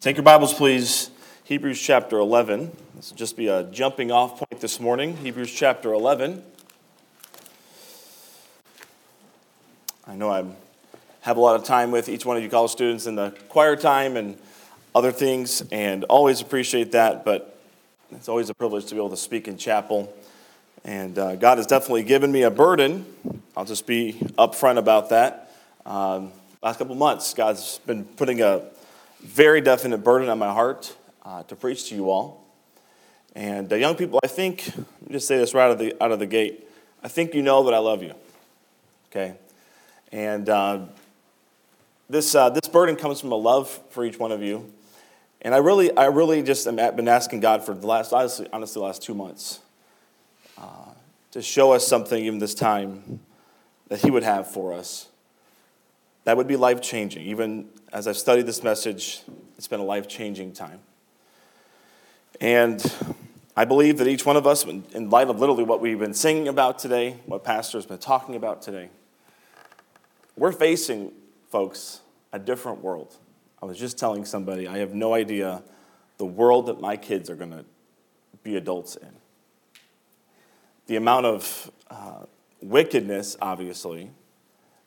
Take 0.00 0.16
your 0.16 0.24
Bibles, 0.24 0.54
please. 0.54 1.10
Hebrews 1.44 1.78
chapter 1.78 2.16
11. 2.16 2.74
This 2.96 3.10
will 3.10 3.18
just 3.18 3.36
be 3.36 3.48
a 3.48 3.64
jumping 3.64 4.10
off 4.10 4.38
point 4.38 4.58
this 4.58 4.80
morning. 4.80 5.14
Hebrews 5.18 5.52
chapter 5.52 5.92
11. 5.92 6.42
I 10.06 10.14
know 10.14 10.30
I 10.30 10.46
have 11.20 11.36
a 11.36 11.40
lot 11.40 11.54
of 11.56 11.64
time 11.64 11.90
with 11.90 12.08
each 12.08 12.24
one 12.24 12.38
of 12.38 12.42
you 12.42 12.48
college 12.48 12.70
students 12.70 13.04
in 13.04 13.14
the 13.14 13.36
choir 13.50 13.76
time 13.76 14.16
and 14.16 14.38
other 14.94 15.12
things, 15.12 15.62
and 15.70 16.04
always 16.04 16.40
appreciate 16.40 16.92
that, 16.92 17.22
but 17.22 17.60
it's 18.10 18.30
always 18.30 18.48
a 18.48 18.54
privilege 18.54 18.86
to 18.86 18.94
be 18.94 18.98
able 18.98 19.10
to 19.10 19.18
speak 19.18 19.48
in 19.48 19.58
chapel. 19.58 20.10
And 20.82 21.18
uh, 21.18 21.36
God 21.36 21.58
has 21.58 21.66
definitely 21.66 22.04
given 22.04 22.32
me 22.32 22.44
a 22.44 22.50
burden. 22.50 23.04
I'll 23.54 23.66
just 23.66 23.86
be 23.86 24.14
upfront 24.38 24.78
about 24.78 25.10
that. 25.10 25.52
Um, 25.84 26.32
last 26.62 26.78
couple 26.78 26.94
months, 26.94 27.34
God's 27.34 27.80
been 27.80 28.06
putting 28.06 28.40
a 28.40 28.62
very 29.22 29.60
definite 29.60 29.98
burden 29.98 30.28
on 30.28 30.38
my 30.38 30.52
heart 30.52 30.94
uh, 31.24 31.42
to 31.44 31.56
preach 31.56 31.88
to 31.88 31.94
you 31.94 32.10
all. 32.10 32.44
And 33.34 33.72
uh, 33.72 33.76
young 33.76 33.94
people, 33.94 34.18
I 34.24 34.26
think, 34.26 34.66
let 34.76 35.08
me 35.08 35.12
just 35.12 35.28
say 35.28 35.38
this 35.38 35.54
right 35.54 35.66
out 35.66 35.72
of, 35.72 35.78
the, 35.78 36.02
out 36.02 36.10
of 36.10 36.18
the 36.18 36.26
gate. 36.26 36.66
I 37.02 37.08
think 37.08 37.34
you 37.34 37.42
know 37.42 37.64
that 37.64 37.74
I 37.74 37.78
love 37.78 38.02
you. 38.02 38.14
Okay? 39.10 39.34
And 40.10 40.48
uh, 40.48 40.80
this, 42.08 42.34
uh, 42.34 42.50
this 42.50 42.68
burden 42.68 42.96
comes 42.96 43.20
from 43.20 43.32
a 43.32 43.36
love 43.36 43.68
for 43.90 44.04
each 44.04 44.18
one 44.18 44.32
of 44.32 44.42
you. 44.42 44.72
And 45.42 45.54
I 45.54 45.58
really, 45.58 45.96
I 45.96 46.06
really 46.06 46.42
just 46.42 46.64
have 46.66 46.96
been 46.96 47.08
asking 47.08 47.40
God 47.40 47.64
for 47.64 47.74
the 47.74 47.86
last, 47.86 48.12
honestly, 48.12 48.48
honestly 48.52 48.80
the 48.80 48.86
last 48.86 49.02
two 49.02 49.14
months 49.14 49.60
uh, 50.58 50.90
to 51.30 51.40
show 51.40 51.72
us 51.72 51.86
something 51.86 52.22
even 52.24 52.40
this 52.40 52.54
time 52.54 53.20
that 53.88 54.00
He 54.00 54.10
would 54.10 54.22
have 54.22 54.50
for 54.50 54.72
us 54.72 55.10
that 56.24 56.36
would 56.36 56.46
be 56.46 56.56
life 56.56 56.80
changing. 56.80 57.26
Even 57.26 57.68
as 57.92 58.06
I've 58.06 58.16
studied 58.16 58.46
this 58.46 58.62
message, 58.62 59.22
it's 59.56 59.66
been 59.66 59.80
a 59.80 59.84
life 59.84 60.08
changing 60.08 60.52
time. 60.52 60.80
And 62.40 62.80
I 63.56 63.64
believe 63.64 63.98
that 63.98 64.06
each 64.06 64.24
one 64.24 64.36
of 64.36 64.46
us, 64.46 64.64
in 64.64 65.10
light 65.10 65.28
of 65.28 65.40
literally 65.40 65.64
what 65.64 65.80
we've 65.80 65.98
been 65.98 66.14
singing 66.14 66.48
about 66.48 66.78
today, 66.78 67.16
what 67.26 67.44
Pastor's 67.44 67.86
been 67.86 67.98
talking 67.98 68.36
about 68.36 68.62
today, 68.62 68.90
we're 70.36 70.52
facing, 70.52 71.12
folks, 71.50 72.00
a 72.32 72.38
different 72.38 72.80
world. 72.80 73.16
I 73.62 73.66
was 73.66 73.78
just 73.78 73.98
telling 73.98 74.24
somebody, 74.24 74.68
I 74.68 74.78
have 74.78 74.94
no 74.94 75.12
idea 75.12 75.62
the 76.16 76.24
world 76.24 76.66
that 76.66 76.80
my 76.80 76.96
kids 76.96 77.28
are 77.28 77.34
going 77.34 77.50
to 77.50 77.64
be 78.42 78.56
adults 78.56 78.96
in. 78.96 79.12
The 80.86 80.96
amount 80.96 81.26
of 81.26 81.70
uh, 81.90 82.24
wickedness, 82.62 83.36
obviously, 83.42 84.10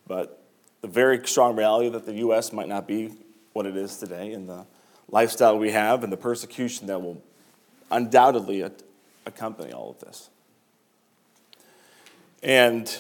but 0.08 0.43
the 0.84 0.90
very 0.90 1.26
strong 1.26 1.56
reality 1.56 1.88
that 1.88 2.06
the 2.06 2.16
U.S. 2.16 2.52
might 2.52 2.68
not 2.68 2.88
be 2.88 3.10
what 3.54 3.66
it 3.66 3.78
is 3.78 3.98
today, 3.98 4.34
and 4.34 4.50
the 4.50 4.66
lifestyle 5.10 5.58
we 5.58 5.72
have, 5.72 6.04
and 6.04 6.12
the 6.12 6.18
persecution 6.18 6.88
that 6.88 7.02
will 7.02 7.24
undoubtedly 7.90 8.70
accompany 9.26 9.72
all 9.72 9.92
of 9.92 10.00
this. 10.02 10.30
And 12.44 12.94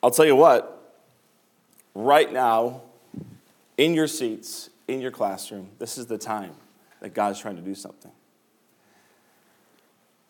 I'll 0.00 0.12
tell 0.12 0.26
you 0.26 0.36
what, 0.36 0.96
right 1.92 2.32
now, 2.32 2.82
in 3.76 3.94
your 3.94 4.06
seats, 4.06 4.70
in 4.86 5.00
your 5.00 5.10
classroom, 5.10 5.70
this 5.80 5.98
is 5.98 6.06
the 6.06 6.18
time 6.18 6.52
that 7.00 7.14
God's 7.14 7.40
trying 7.40 7.56
to 7.56 7.62
do 7.62 7.74
something. 7.74 8.12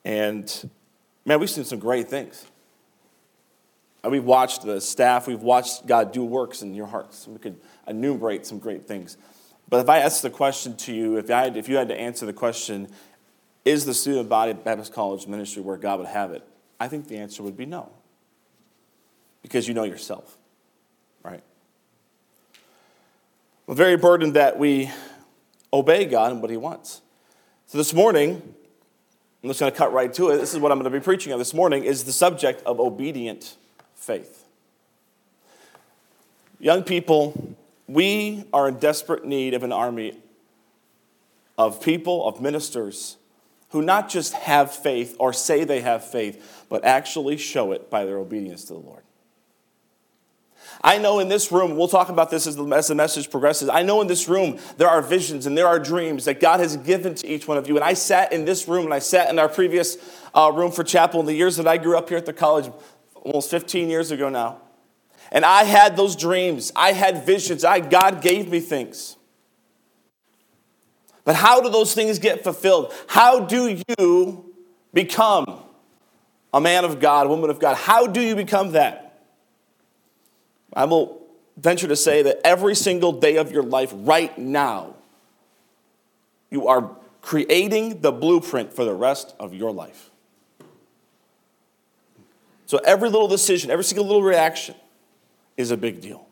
And 0.07 0.71
man, 1.27 1.39
we've 1.39 1.51
seen 1.51 1.65
some 1.65 1.81
great 1.81 2.09
things. 2.09 2.47
And 4.03 4.13
we've 4.13 4.25
watched 4.25 4.63
the 4.63 4.81
staff, 4.81 5.27
we've 5.27 5.43
watched 5.43 5.87
God 5.87 6.13
do 6.13 6.25
works 6.25 6.63
in 6.63 6.75
your 6.75 6.87
hearts. 6.87 7.27
We 7.27 7.39
could 7.39 7.61
enumerate 7.87 8.47
some 8.47 8.59
great 8.59 8.87
things. 8.87 9.17
But 9.69 9.81
if 9.81 9.89
I 9.89 9.99
asked 9.99 10.23
the 10.23 10.31
question 10.31 10.77
to 10.79 10.95
you, 10.95 11.17
if, 11.19 11.31
I 11.31 11.45
had, 11.45 11.57
if 11.57 11.69
you 11.69 11.77
had 11.77 11.89
to 11.89 11.99
answer 11.99 12.25
the 12.25 12.33
question, 12.33 12.89
is 13.65 13.85
the 13.85 13.95
student 13.95 14.29
body 14.29 14.53
at 14.53 14.65
Baptist 14.65 14.93
College 14.93 15.27
ministry 15.27 15.63
where 15.63 15.77
God 15.77 15.99
would 15.99 16.09
have 16.09 16.31
it? 16.33 16.43
I 16.81 16.89
think 16.89 17.09
the 17.09 17.19
answer 17.19 17.43
would 17.43 17.57
be 17.57 17.67
no. 17.67 17.91
Because 19.43 19.69
you 19.69 19.75
know 19.75 19.85
yourself, 19.85 20.39
right? 21.23 21.43
We're 23.67 23.75
very 23.75 23.97
burdened 23.97 24.35
that 24.35 24.59
we 24.59 24.91
obey 25.73 26.07
God 26.07 26.33
and 26.33 26.41
what 26.41 26.51
He 26.51 26.57
wants. 26.57 27.03
So 27.67 27.77
this 27.77 27.93
morning, 27.93 28.41
I'm 29.43 29.51
just 29.51 29.61
going 29.61 29.71
to 29.71 29.77
cut 29.77 29.93
right 29.93 30.13
to 30.15 30.31
it. 30.31 30.39
This 30.39 30.55
is 30.55 30.61
what 30.61 30.73
I'm 30.73 30.79
going 30.79 30.91
to 30.91 30.99
be 30.99 31.05
preaching 31.05 31.33
on 31.33 31.39
this 31.39 31.53
morning 31.53 31.85
is 31.85 32.05
the 32.05 32.13
subject 32.13 32.63
of 32.63 32.81
obedient 32.81 33.57
faith. 33.99 34.45
Young 36.61 36.83
people, 36.83 37.57
we 37.87 38.45
are 38.53 38.69
in 38.69 38.79
desperate 38.79 39.25
need 39.25 39.55
of 39.55 39.63
an 39.63 39.73
army 39.73 40.19
of 41.57 41.83
people, 41.83 42.27
of 42.27 42.41
ministers, 42.41 43.17
who 43.71 43.83
not 43.83 44.09
just 44.09 44.33
have 44.33 44.73
faith 44.73 45.15
or 45.19 45.33
say 45.33 45.65
they 45.65 45.81
have 45.81 46.05
faith, 46.05 46.65
but 46.69 46.85
actually 46.85 47.37
show 47.37 47.73
it 47.73 47.91
by 47.91 48.05
their 48.05 48.17
obedience 48.17 48.65
to 48.65 48.73
the 48.73 48.79
Lord. 48.79 49.03
I 50.83 50.99
know 50.99 51.19
in 51.19 51.29
this 51.29 51.51
room, 51.51 51.77
we'll 51.77 51.89
talk 51.89 52.09
about 52.09 52.31
this 52.31 52.47
as 52.47 52.55
the, 52.55 52.65
as 52.67 52.87
the 52.87 52.95
message 52.95 53.31
progresses. 53.31 53.69
I 53.69 53.83
know 53.83 54.01
in 54.01 54.07
this 54.07 54.29
room 54.29 54.59
there 54.77 54.89
are 54.89 55.03
visions 55.03 55.47
and 55.47 55.59
there 55.59 55.67
are 55.67 55.79
dreams 55.79 56.25
that 56.27 56.41
God 56.41 56.61
has 56.61 56.77
given 56.77 57.17
to 57.17 57.27
each 57.27 57.49
one 57.49 57.59
of 57.59 57.67
you. 57.69 57.75
And 57.75 57.85
I 57.85 57.95
sat 57.95 58.33
in 58.33 58.45
this 58.45 58.69
room 58.69 58.85
and 58.85 58.95
I 58.95 59.01
sat 59.01 59.29
in 59.29 59.39
our 59.39 59.49
previous 59.49 59.97
uh, 60.35 60.53
room 60.55 60.71
for 60.71 60.85
chapel 60.85 61.19
in 61.21 61.27
the 61.27 61.35
years 61.35 61.57
that 61.57 61.67
I 61.67 61.79
grew 61.79 61.99
up 61.99 62.09
here 62.09 62.19
at 62.19 62.27
the 62.27 62.33
college 62.33 62.71
almost 63.25 63.51
15 63.51 63.89
years 63.89 64.11
ago 64.11 64.29
now. 64.29 64.61
And 65.31 65.45
I 65.45 65.65
had 65.65 65.97
those 65.97 66.17
dreams. 66.17 66.73
I 66.75 66.93
had 66.93 67.27
visions. 67.27 67.65
I, 67.65 67.81
God 67.81 68.23
gave 68.23 68.51
me 68.51 68.61
things. 68.61 69.17
But 71.25 71.35
how 71.35 71.61
do 71.61 71.69
those 71.69 71.95
things 71.95 72.19
get 72.19 72.43
fulfilled? 72.43 72.93
How 73.07 73.41
do 73.41 73.77
you 73.99 74.55
become 74.95 75.63
a 76.55 76.61
man 76.61 76.85
of 76.85 77.01
God, 77.01 77.29
woman 77.29 77.51
of 77.51 77.61
God? 77.61 77.77
How 77.77 78.07
do 78.07 78.21
you 78.21 78.35
become 78.35 78.73
that? 78.73 79.23
I 80.73 80.87
will 80.87 81.21
venture 81.59 81.89
to 81.89 81.97
say 81.97 82.23
that 82.23 82.41
every 82.45 82.75
single 82.75 83.13
day 83.13 83.37
of 83.37 83.53
your 83.53 83.63
life, 83.63 83.93
right 83.95 84.37
now, 84.39 84.95
you 86.51 86.69
are 86.69 86.97
creating 87.21 88.01
the 88.01 88.13
blueprint 88.13 88.73
for 88.73 88.85
the 88.85 88.95
rest 88.95 89.35
of 89.39 89.53
your 89.53 89.73
life. 89.73 90.08
So 92.69 92.77
every 92.85 93.09
little 93.09 93.29
decision, 93.29 93.71
every 93.71 93.83
single 93.83 94.05
little 94.05 94.23
reaction 94.23 94.75
is 95.57 95.71
a 95.71 95.77
big 95.77 96.03
deal. 96.03 96.27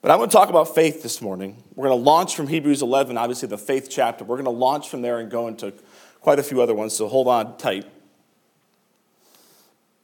But 0.00 0.10
I'm 0.10 0.16
going 0.16 0.30
to 0.30 0.32
talk 0.34 0.48
about 0.48 0.74
faith 0.74 1.02
this 1.02 1.20
morning. 1.20 1.62
We're 1.74 1.88
going 1.88 1.98
to 1.98 2.02
launch 2.02 2.34
from 2.34 2.46
Hebrews 2.46 2.80
11, 2.80 3.18
obviously 3.18 3.46
the 3.46 3.58
faith 3.58 3.88
chapter. 3.90 4.24
We're 4.24 4.36
going 4.36 4.46
to 4.46 4.50
launch 4.50 4.88
from 4.88 5.02
there 5.02 5.18
and 5.18 5.30
go 5.30 5.48
into 5.48 5.74
quite 6.22 6.38
a 6.38 6.42
few 6.42 6.62
other 6.62 6.74
ones, 6.74 6.96
so 6.96 7.08
hold 7.08 7.28
on 7.28 7.58
tight. 7.58 7.84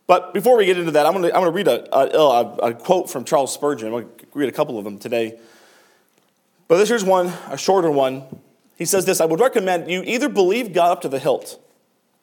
But 0.06 0.34
before 0.34 0.58
we 0.58 0.66
get 0.66 0.76
into 0.76 0.90
that, 0.90 1.06
I'm 1.06 1.12
going 1.14 1.24
to, 1.24 1.34
I'm 1.34 1.40
going 1.40 1.50
to 1.50 1.56
read 1.56 1.68
a, 1.68 1.96
a, 1.96 2.56
a 2.70 2.74
quote 2.74 3.08
from 3.08 3.24
Charles 3.24 3.50
Spurgeon. 3.50 3.86
I'm 3.86 3.92
going 3.94 4.08
to 4.18 4.26
read 4.34 4.50
a 4.50 4.52
couple 4.52 4.76
of 4.76 4.84
them 4.84 4.98
today. 4.98 5.38
But 6.68 6.76
this 6.76 6.90
here's 6.90 7.02
one, 7.02 7.32
a 7.48 7.56
shorter 7.56 7.90
one. 7.90 8.24
He 8.76 8.84
says 8.84 9.06
this 9.06 9.22
I 9.22 9.24
would 9.24 9.40
recommend 9.40 9.90
you 9.90 10.02
either 10.04 10.28
believe 10.28 10.74
God 10.74 10.92
up 10.92 11.00
to 11.00 11.08
the 11.08 11.18
hilt 11.18 11.58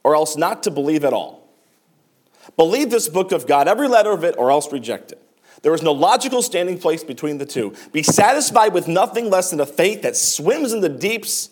or 0.03 0.13
else 0.13 0.37
not 0.37 0.61
to 0.63 0.69
believe 0.69 1.03
at 1.03 1.13
all. 1.13 1.40
Believe 2.57 2.89
this 2.89 3.07
book 3.07 3.31
of 3.31 3.47
God, 3.47 3.67
every 3.67 3.87
letter 3.87 4.11
of 4.11 4.23
it, 4.23 4.35
or 4.37 4.51
else 4.51 4.71
reject 4.71 5.11
it. 5.11 5.21
There 5.61 5.73
is 5.73 5.83
no 5.83 5.91
logical 5.91 6.41
standing 6.41 6.79
place 6.79 7.03
between 7.03 7.37
the 7.37 7.45
two. 7.45 7.73
Be 7.91 8.03
satisfied 8.03 8.73
with 8.73 8.87
nothing 8.87 9.29
less 9.29 9.51
than 9.51 9.59
a 9.59 9.65
faith 9.65 10.01
that 10.01 10.17
swims 10.17 10.73
in 10.73 10.81
the 10.81 10.89
deeps 10.89 11.49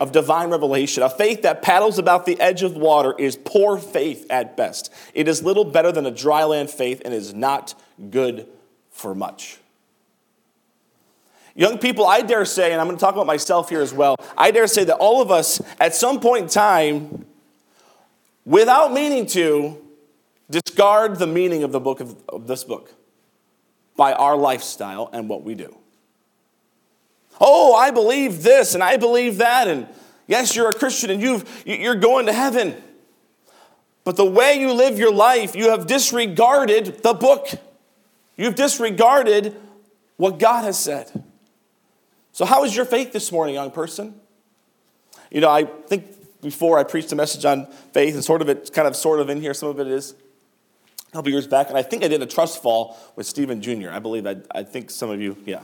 of 0.00 0.10
divine 0.10 0.50
revelation. 0.50 1.02
A 1.04 1.10
faith 1.10 1.42
that 1.42 1.62
paddles 1.62 1.98
about 1.98 2.26
the 2.26 2.40
edge 2.40 2.62
of 2.62 2.76
water 2.76 3.14
is 3.16 3.36
poor 3.36 3.78
faith 3.78 4.26
at 4.28 4.56
best. 4.56 4.92
It 5.14 5.28
is 5.28 5.42
little 5.42 5.64
better 5.64 5.92
than 5.92 6.04
a 6.04 6.10
dry 6.10 6.44
land 6.44 6.68
faith 6.70 7.02
and 7.04 7.14
is 7.14 7.32
not 7.32 7.74
good 8.10 8.48
for 8.90 9.14
much. 9.14 9.58
Young 11.54 11.78
people, 11.78 12.04
I 12.04 12.22
dare 12.22 12.44
say, 12.44 12.72
and 12.72 12.80
I'm 12.80 12.88
going 12.88 12.96
to 12.96 13.00
talk 13.00 13.14
about 13.14 13.26
myself 13.26 13.68
here 13.68 13.80
as 13.80 13.94
well, 13.94 14.16
I 14.36 14.50
dare 14.50 14.66
say 14.66 14.82
that 14.84 14.96
all 14.96 15.22
of 15.22 15.30
us 15.30 15.62
at 15.78 15.94
some 15.94 16.18
point 16.18 16.42
in 16.42 16.48
time, 16.48 17.24
without 18.44 18.92
meaning 18.92 19.26
to, 19.26 19.80
discard 20.62 21.16
the 21.18 21.26
meaning 21.26 21.64
of 21.64 21.72
the 21.72 21.80
book 21.80 22.00
of, 22.00 22.16
of 22.28 22.46
this 22.46 22.64
book 22.64 22.92
by 23.96 24.12
our 24.12 24.36
lifestyle 24.36 25.10
and 25.12 25.28
what 25.28 25.42
we 25.42 25.54
do. 25.54 25.76
Oh, 27.40 27.74
I 27.74 27.90
believe 27.90 28.42
this 28.42 28.74
and 28.74 28.82
I 28.82 28.96
believe 28.96 29.38
that, 29.38 29.66
and 29.66 29.88
yes, 30.26 30.54
you're 30.54 30.70
a 30.70 30.74
Christian 30.74 31.10
and 31.10 31.20
you've, 31.20 31.62
you're 31.66 31.96
going 31.96 32.26
to 32.26 32.32
heaven. 32.32 32.80
But 34.04 34.16
the 34.16 34.24
way 34.24 34.54
you 34.60 34.72
live 34.72 34.98
your 34.98 35.12
life, 35.12 35.56
you 35.56 35.70
have 35.70 35.86
disregarded 35.86 37.02
the 37.02 37.14
book. 37.14 37.48
You've 38.36 38.54
disregarded 38.54 39.56
what 40.16 40.38
God 40.38 40.64
has 40.64 40.78
said. 40.78 41.24
So, 42.32 42.44
how 42.44 42.64
is 42.64 42.76
your 42.76 42.84
faith 42.84 43.12
this 43.12 43.32
morning, 43.32 43.54
young 43.54 43.70
person? 43.70 44.20
You 45.30 45.40
know, 45.40 45.50
I 45.50 45.64
think 45.64 46.42
before 46.42 46.78
I 46.78 46.84
preached 46.84 47.10
a 47.12 47.16
message 47.16 47.44
on 47.44 47.66
faith, 47.92 48.14
and 48.14 48.22
sort 48.22 48.42
of 48.42 48.48
it's 48.48 48.70
kind 48.70 48.86
of 48.86 48.94
sort 48.94 49.20
of 49.20 49.30
in 49.30 49.40
here, 49.40 49.54
some 49.54 49.68
of 49.68 49.80
it 49.80 49.86
is 49.86 50.14
a 51.14 51.16
couple 51.16 51.30
years 51.30 51.46
back, 51.46 51.68
and 51.68 51.78
I 51.78 51.82
think 51.82 52.02
I 52.02 52.08
did 52.08 52.20
a 52.22 52.26
trust 52.26 52.60
fall 52.60 52.98
with 53.14 53.24
Stephen 53.24 53.62
Jr. 53.62 53.90
I 53.90 54.00
believe 54.00 54.26
I, 54.26 54.34
I 54.50 54.64
think 54.64 54.90
some 54.90 55.10
of 55.10 55.20
you, 55.20 55.36
yeah. 55.46 55.60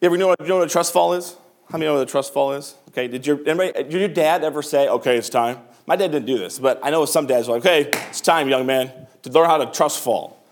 You 0.00 0.06
ever 0.06 0.16
know 0.16 0.26
what, 0.26 0.40
you 0.40 0.48
know 0.48 0.56
what 0.58 0.66
a 0.66 0.70
trust 0.70 0.92
fall 0.92 1.14
is? 1.14 1.36
How 1.70 1.78
many 1.78 1.86
know 1.86 1.94
what 1.94 2.08
a 2.08 2.10
trust 2.10 2.32
fall 2.32 2.52
is? 2.54 2.74
Okay, 2.88 3.06
did 3.06 3.24
your, 3.24 3.38
anybody, 3.46 3.72
did 3.72 3.92
your 3.92 4.08
dad 4.08 4.42
ever 4.42 4.62
say, 4.62 4.88
okay, 4.88 5.16
it's 5.16 5.28
time? 5.28 5.58
My 5.86 5.94
dad 5.94 6.10
didn't 6.10 6.26
do 6.26 6.38
this, 6.38 6.58
but 6.58 6.80
I 6.82 6.90
know 6.90 7.04
some 7.04 7.28
dads 7.28 7.46
were 7.46 7.54
like, 7.54 7.64
okay, 7.64 8.00
it's 8.08 8.20
time, 8.20 8.48
young 8.48 8.66
man, 8.66 8.90
to 9.22 9.30
learn 9.30 9.46
how 9.46 9.58
to 9.58 9.66
trust 9.70 10.02
fall. 10.02 10.44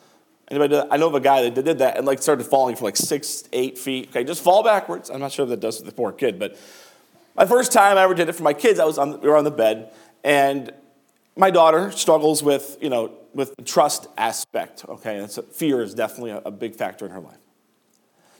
Anybody? 0.49 0.81
I 0.89 0.97
know 0.97 1.09
of 1.09 1.15
a 1.17 1.21
guy 1.21 1.51
that 1.51 1.65
did 1.65 1.79
that 1.79 1.99
and 1.99 2.07
like 2.07 2.23
started 2.23 2.45
falling 2.45 2.77
for 2.77 2.85
like 2.85 2.97
six, 2.97 3.43
eight 3.53 3.77
feet. 3.77 4.11
Okay, 4.11 4.23
just 4.23 4.41
fall 4.41 4.63
backwards. 4.63 5.11
I'm 5.11 5.19
not 5.19 5.33
sure 5.33 5.43
if 5.43 5.51
that 5.51 5.61
does 5.61 5.83
the 5.83 5.91
poor 5.91 6.13
kid, 6.13 6.39
but 6.39 6.57
my 7.37 7.45
first 7.45 7.73
time 7.73 7.99
I 7.99 8.03
ever 8.03 8.15
did 8.15 8.29
it 8.29 8.35
for 8.35 8.45
my 8.45 8.55
kids, 8.55 8.79
I 8.79 8.85
was 8.85 8.99
on, 8.99 9.21
we 9.21 9.29
were 9.29 9.37
on 9.37 9.43
the 9.43 9.51
bed, 9.51 9.93
and 10.23 10.73
my 11.38 11.50
daughter 11.50 11.93
struggles 11.93 12.43
with, 12.43 12.76
you 12.81 12.90
know, 12.90 13.12
with 13.32 13.55
the 13.56 13.62
trust 13.62 14.08
aspect. 14.19 14.85
Okay, 14.87 15.19
and 15.19 15.31
fear 15.52 15.81
is 15.81 15.94
definitely 15.94 16.32
a, 16.32 16.43
a 16.44 16.50
big 16.50 16.75
factor 16.75 17.06
in 17.06 17.12
her 17.12 17.20
life. 17.20 17.38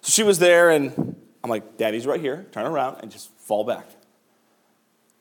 So 0.03 0.11
she 0.11 0.23
was 0.25 0.41
there, 0.41 0.71
and 0.71 1.17
I'm 1.43 1.49
like, 1.49 1.77
Daddy's 1.77 2.07
right 2.07 2.21
here. 2.21 2.47
Turn 2.51 2.67
around 2.67 2.99
and 3.01 3.11
just 3.11 3.31
fall 3.39 3.65
back. 3.65 3.87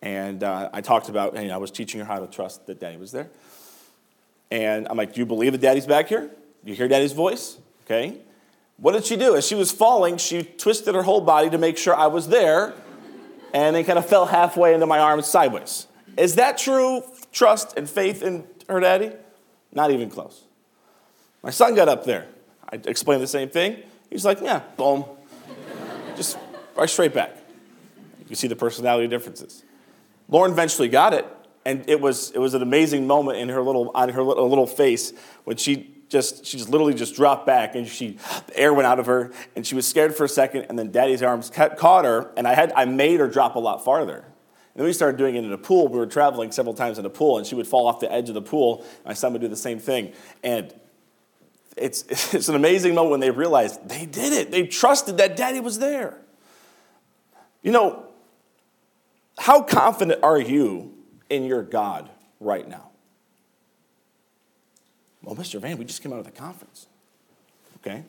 And 0.02 0.44
uh, 0.44 0.70
I 0.74 0.82
talked 0.82 1.08
about, 1.08 1.38
and 1.38 1.52
I 1.52 1.58
was 1.58 1.72
teaching 1.72 2.00
her 2.00 2.06
how 2.06 2.20
to 2.20 2.28
trust 2.28 2.66
that 2.66 2.80
Daddy 2.80 2.98
was 2.98 3.12
there. 3.12 3.30
And 4.50 4.88
I'm 4.90 4.98
like, 4.98 5.14
Do 5.14 5.20
you 5.20 5.26
believe 5.26 5.52
that 5.52 5.62
Daddy's 5.62 5.86
back 5.86 6.08
here? 6.08 6.32
You 6.64 6.74
hear 6.74 6.88
Daddy's 6.88 7.14
voice? 7.14 7.58
Okay. 7.86 8.18
What 8.78 8.94
did 8.94 9.06
she 9.06 9.16
do? 9.16 9.36
As 9.36 9.46
she 9.48 9.56
was 9.56 9.72
falling, 9.72 10.18
she 10.18 10.44
twisted 10.44 10.96
her 10.96 11.04
whole 11.04 11.22
body 11.22 11.50
to 11.50 11.58
make 11.58 11.78
sure 11.78 11.96
I 11.96 12.08
was 12.08 12.28
there, 12.28 12.74
and 13.54 13.76
then 13.76 13.84
kind 13.86 14.00
of 14.00 14.06
fell 14.08 14.26
halfway 14.26 14.74
into 14.74 14.86
my 14.86 15.00
arms 15.00 15.28
sideways. 15.28 15.88
Is 16.18 16.36
that 16.36 16.58
true 16.58 17.04
trust 17.38 17.78
and 17.78 17.90
faith 17.90 18.24
in 18.24 18.46
her 18.68 18.80
daddy? 18.80 19.12
Not 19.72 19.92
even 19.92 20.10
close. 20.10 20.44
My 21.44 21.52
son 21.52 21.76
got 21.76 21.88
up 21.88 22.04
there. 22.04 22.28
I 22.70 22.78
explained 22.86 23.22
the 23.22 23.28
same 23.28 23.50
thing. 23.50 23.78
He's 24.10 24.26
like, 24.26 24.42
yeah, 24.42 24.64
boom. 24.76 25.06
Just 26.16 26.38
right 26.76 26.90
straight 26.90 27.14
back. 27.14 27.38
You 28.28 28.36
see 28.36 28.48
the 28.48 28.56
personality 28.56 29.08
differences. 29.08 29.64
Lauren 30.28 30.52
eventually 30.52 30.90
got 30.90 31.14
it, 31.14 31.26
and 31.64 31.88
it 31.88 32.02
was, 32.02 32.32
it 32.32 32.40
was 32.40 32.54
an 32.56 32.62
amazing 32.62 33.08
moment 33.08 33.38
in 33.38 33.50
her 33.50 33.62
little, 33.62 33.92
on 33.94 34.10
her 34.10 34.24
little, 34.24 34.50
little 34.50 34.68
face 34.68 35.14
when 35.44 35.58
she 35.58 35.94
just 36.10 36.46
she 36.46 36.58
just 36.58 36.70
literally 36.70 36.94
just 36.94 37.16
dropped 37.16 37.46
back 37.46 37.76
and 37.76 37.86
she 37.86 38.18
the 38.48 38.58
air 38.58 38.74
went 38.74 38.88
out 38.88 38.98
of 38.98 39.08
her 39.08 39.30
and 39.58 39.68
she 39.68 39.76
was 39.76 39.86
scared 39.86 40.16
for 40.16 40.24
a 40.24 40.30
second 40.30 40.66
and 40.70 40.80
then 40.80 40.90
daddy's 40.90 41.22
arms 41.22 41.50
caught 41.50 42.06
her 42.06 42.32
and 42.38 42.48
i 42.48 42.54
had 42.54 42.72
i 42.78 42.86
made 42.86 43.20
her 43.20 43.28
drop 43.28 43.56
a 43.56 43.60
lot 43.60 43.84
farther 43.84 44.24
and 44.78 44.84
then 44.84 44.86
we 44.86 44.94
started 44.94 45.18
doing 45.18 45.36
it 45.36 45.44
in 45.44 45.52
a 45.52 45.58
pool 45.58 45.88
we 45.88 45.98
were 45.98 46.06
traveling 46.06 46.52
several 46.52 46.76
times 46.76 47.00
in 47.00 47.06
a 47.06 47.10
pool 47.10 47.38
and 47.38 47.48
she 47.48 47.56
would 47.56 47.68
fall 47.68 47.88
off 47.88 48.00
the 48.00 48.12
edge 48.12 48.30
of 48.30 48.36
the 48.36 48.42
pool 48.42 48.86
my 49.06 49.14
son 49.14 49.34
would 49.34 49.42
do 49.42 49.48
the 49.48 49.56
same 49.56 49.80
thing 49.80 50.14
and 50.44 50.74
it's, 51.76 52.04
it's 52.34 52.50
an 52.50 52.56
amazing 52.56 52.96
moment 52.96 53.12
when 53.12 53.20
they 53.20 53.32
realized 53.32 53.88
they 53.90 54.06
did 54.06 54.34
it 54.34 54.52
they 54.52 54.66
trusted 54.66 55.18
that 55.18 55.36
daddy 55.36 55.60
was 55.60 55.80
there 55.80 56.18
you 57.62 57.72
know 57.72 58.06
how 59.40 59.62
confident 59.62 60.24
are 60.24 60.40
you 60.40 60.94
in 61.30 61.44
your 61.44 61.64
god 61.64 62.10
right 62.40 62.68
now 62.68 62.88
well, 65.28 65.36
Mr. 65.36 65.60
Van, 65.60 65.78
we 65.78 65.84
just 65.84 66.02
came 66.02 66.14
out 66.14 66.20
of 66.20 66.26
the 66.26 66.32
conference. 66.32 66.88
Okay? 67.82 68.06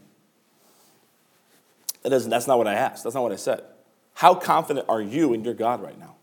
That 2.05 2.11
doesn't, 2.11 2.31
that's 2.31 2.47
not 2.47 2.59
what 2.59 2.69
I 2.69 2.75
asked. 2.75 3.03
That's 3.03 3.17
not 3.17 3.25
what 3.25 3.33
I 3.33 3.37
said. 3.37 3.65
How 4.15 4.37
confident 4.37 4.87
are 4.89 5.03
you 5.03 5.35
in 5.35 5.43
your 5.43 5.55
God 5.55 5.83
right 5.83 5.99
now? 5.99 6.15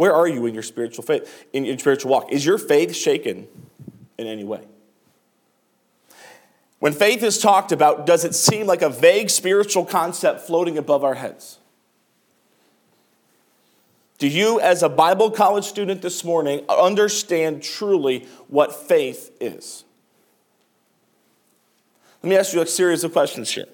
Where 0.00 0.14
are 0.14 0.26
you 0.26 0.46
in 0.46 0.54
your 0.54 0.62
spiritual 0.62 1.04
faith, 1.04 1.44
in 1.52 1.66
your 1.66 1.78
spiritual 1.78 2.10
walk? 2.10 2.32
Is 2.32 2.46
your 2.46 2.56
faith 2.56 2.96
shaken 2.96 3.46
in 4.16 4.26
any 4.26 4.44
way? 4.44 4.62
When 6.78 6.94
faith 6.94 7.22
is 7.22 7.36
talked 7.36 7.70
about, 7.70 8.06
does 8.06 8.24
it 8.24 8.34
seem 8.34 8.66
like 8.66 8.80
a 8.80 8.88
vague 8.88 9.28
spiritual 9.28 9.84
concept 9.84 10.40
floating 10.40 10.78
above 10.78 11.04
our 11.04 11.16
heads? 11.16 11.58
Do 14.16 14.26
you, 14.26 14.58
as 14.58 14.82
a 14.82 14.88
Bible 14.88 15.30
college 15.30 15.66
student 15.66 16.00
this 16.00 16.24
morning, 16.24 16.64
understand 16.66 17.62
truly 17.62 18.26
what 18.48 18.74
faith 18.74 19.36
is? 19.38 19.84
Let 22.22 22.30
me 22.30 22.36
ask 22.38 22.54
you 22.54 22.62
a 22.62 22.66
series 22.66 23.04
of 23.04 23.12
questions 23.12 23.50
here. 23.50 23.66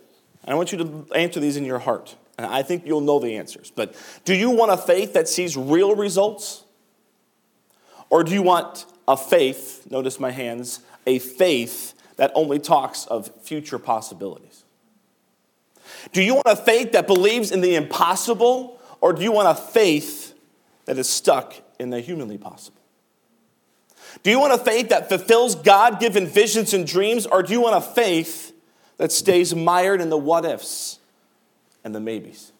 I 0.44 0.56
want 0.56 0.72
you 0.72 0.78
to 0.78 1.06
answer 1.14 1.38
these 1.38 1.56
in 1.56 1.64
your 1.64 1.78
heart. 1.78 2.16
And 2.38 2.46
I 2.46 2.62
think 2.62 2.86
you'll 2.86 3.00
know 3.00 3.18
the 3.18 3.36
answers. 3.36 3.72
But 3.74 3.94
do 4.24 4.34
you 4.34 4.50
want 4.50 4.70
a 4.70 4.76
faith 4.76 5.14
that 5.14 5.28
sees 5.28 5.56
real 5.56 5.94
results? 5.94 6.64
Or 8.10 8.22
do 8.22 8.32
you 8.32 8.42
want 8.42 8.86
a 9.08 9.16
faith, 9.16 9.86
notice 9.90 10.20
my 10.20 10.30
hands, 10.30 10.80
a 11.06 11.18
faith 11.18 11.94
that 12.16 12.32
only 12.34 12.58
talks 12.58 13.06
of 13.06 13.30
future 13.42 13.78
possibilities? 13.78 14.64
Do 16.12 16.22
you 16.22 16.34
want 16.34 16.46
a 16.46 16.56
faith 16.56 16.92
that 16.92 17.06
believes 17.06 17.50
in 17.50 17.60
the 17.60 17.74
impossible? 17.74 18.80
Or 19.00 19.12
do 19.12 19.22
you 19.22 19.32
want 19.32 19.48
a 19.48 19.60
faith 19.60 20.34
that 20.84 20.98
is 20.98 21.08
stuck 21.08 21.54
in 21.78 21.90
the 21.90 22.00
humanly 22.00 22.38
possible? 22.38 22.80
Do 24.22 24.30
you 24.30 24.40
want 24.40 24.52
a 24.52 24.58
faith 24.58 24.88
that 24.90 25.08
fulfills 25.08 25.54
God 25.54 26.00
given 26.00 26.26
visions 26.26 26.72
and 26.72 26.86
dreams, 26.86 27.26
or 27.26 27.42
do 27.42 27.52
you 27.52 27.60
want 27.60 27.76
a 27.76 27.80
faith 27.80 28.52
that 28.96 29.12
stays 29.12 29.54
mired 29.54 30.00
in 30.00 30.08
the 30.08 30.16
what 30.16 30.44
ifs 30.44 30.98
and 31.86 31.94
the 31.94 32.00
maybes? 32.00 32.52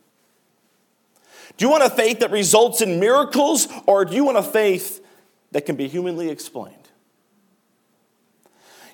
Do 1.57 1.65
you 1.65 1.71
want 1.71 1.83
a 1.83 1.91
faith 1.91 2.21
that 2.21 2.31
results 2.31 2.81
in 2.81 3.01
miracles, 3.01 3.67
or 3.85 4.05
do 4.05 4.15
you 4.15 4.25
want 4.25 4.39
a 4.39 4.43
faith 4.43 5.05
that 5.51 5.67
can 5.67 5.75
be 5.75 5.89
humanly 5.89 6.31
explained? 6.31 6.77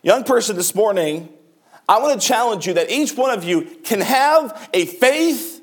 Young 0.03 0.25
person, 0.25 0.57
this 0.57 0.75
morning, 0.75 1.29
I 1.87 1.99
want 1.99 2.19
to 2.19 2.27
challenge 2.27 2.67
you 2.67 2.73
that 2.75 2.91
each 2.91 3.15
one 3.15 3.37
of 3.37 3.45
you 3.45 3.63
can 3.85 4.01
have 4.01 4.71
a 4.73 4.87
faith 4.87 5.61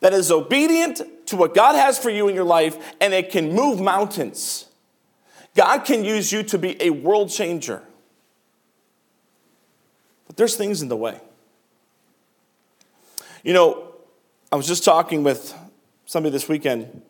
that 0.00 0.12
is 0.12 0.30
obedient 0.30 1.00
to 1.28 1.36
what 1.36 1.54
God 1.54 1.74
has 1.74 1.98
for 1.98 2.10
you 2.10 2.28
in 2.28 2.34
your 2.34 2.44
life 2.44 2.76
and 3.00 3.14
it 3.14 3.30
can 3.30 3.54
move 3.54 3.80
mountains. 3.80 4.66
God 5.54 5.78
can 5.78 6.04
use 6.04 6.30
you 6.30 6.42
to 6.42 6.58
be 6.58 6.80
a 6.82 6.90
world 6.90 7.30
changer. 7.30 7.82
But 10.26 10.36
there's 10.36 10.56
things 10.56 10.82
in 10.82 10.88
the 10.88 10.96
way. 10.96 11.20
You 13.44 13.52
know, 13.52 13.93
I 14.54 14.56
was 14.56 14.68
just 14.68 14.84
talking 14.84 15.24
with 15.24 15.52
somebody 16.06 16.30
this 16.30 16.48
weekend 16.48 17.02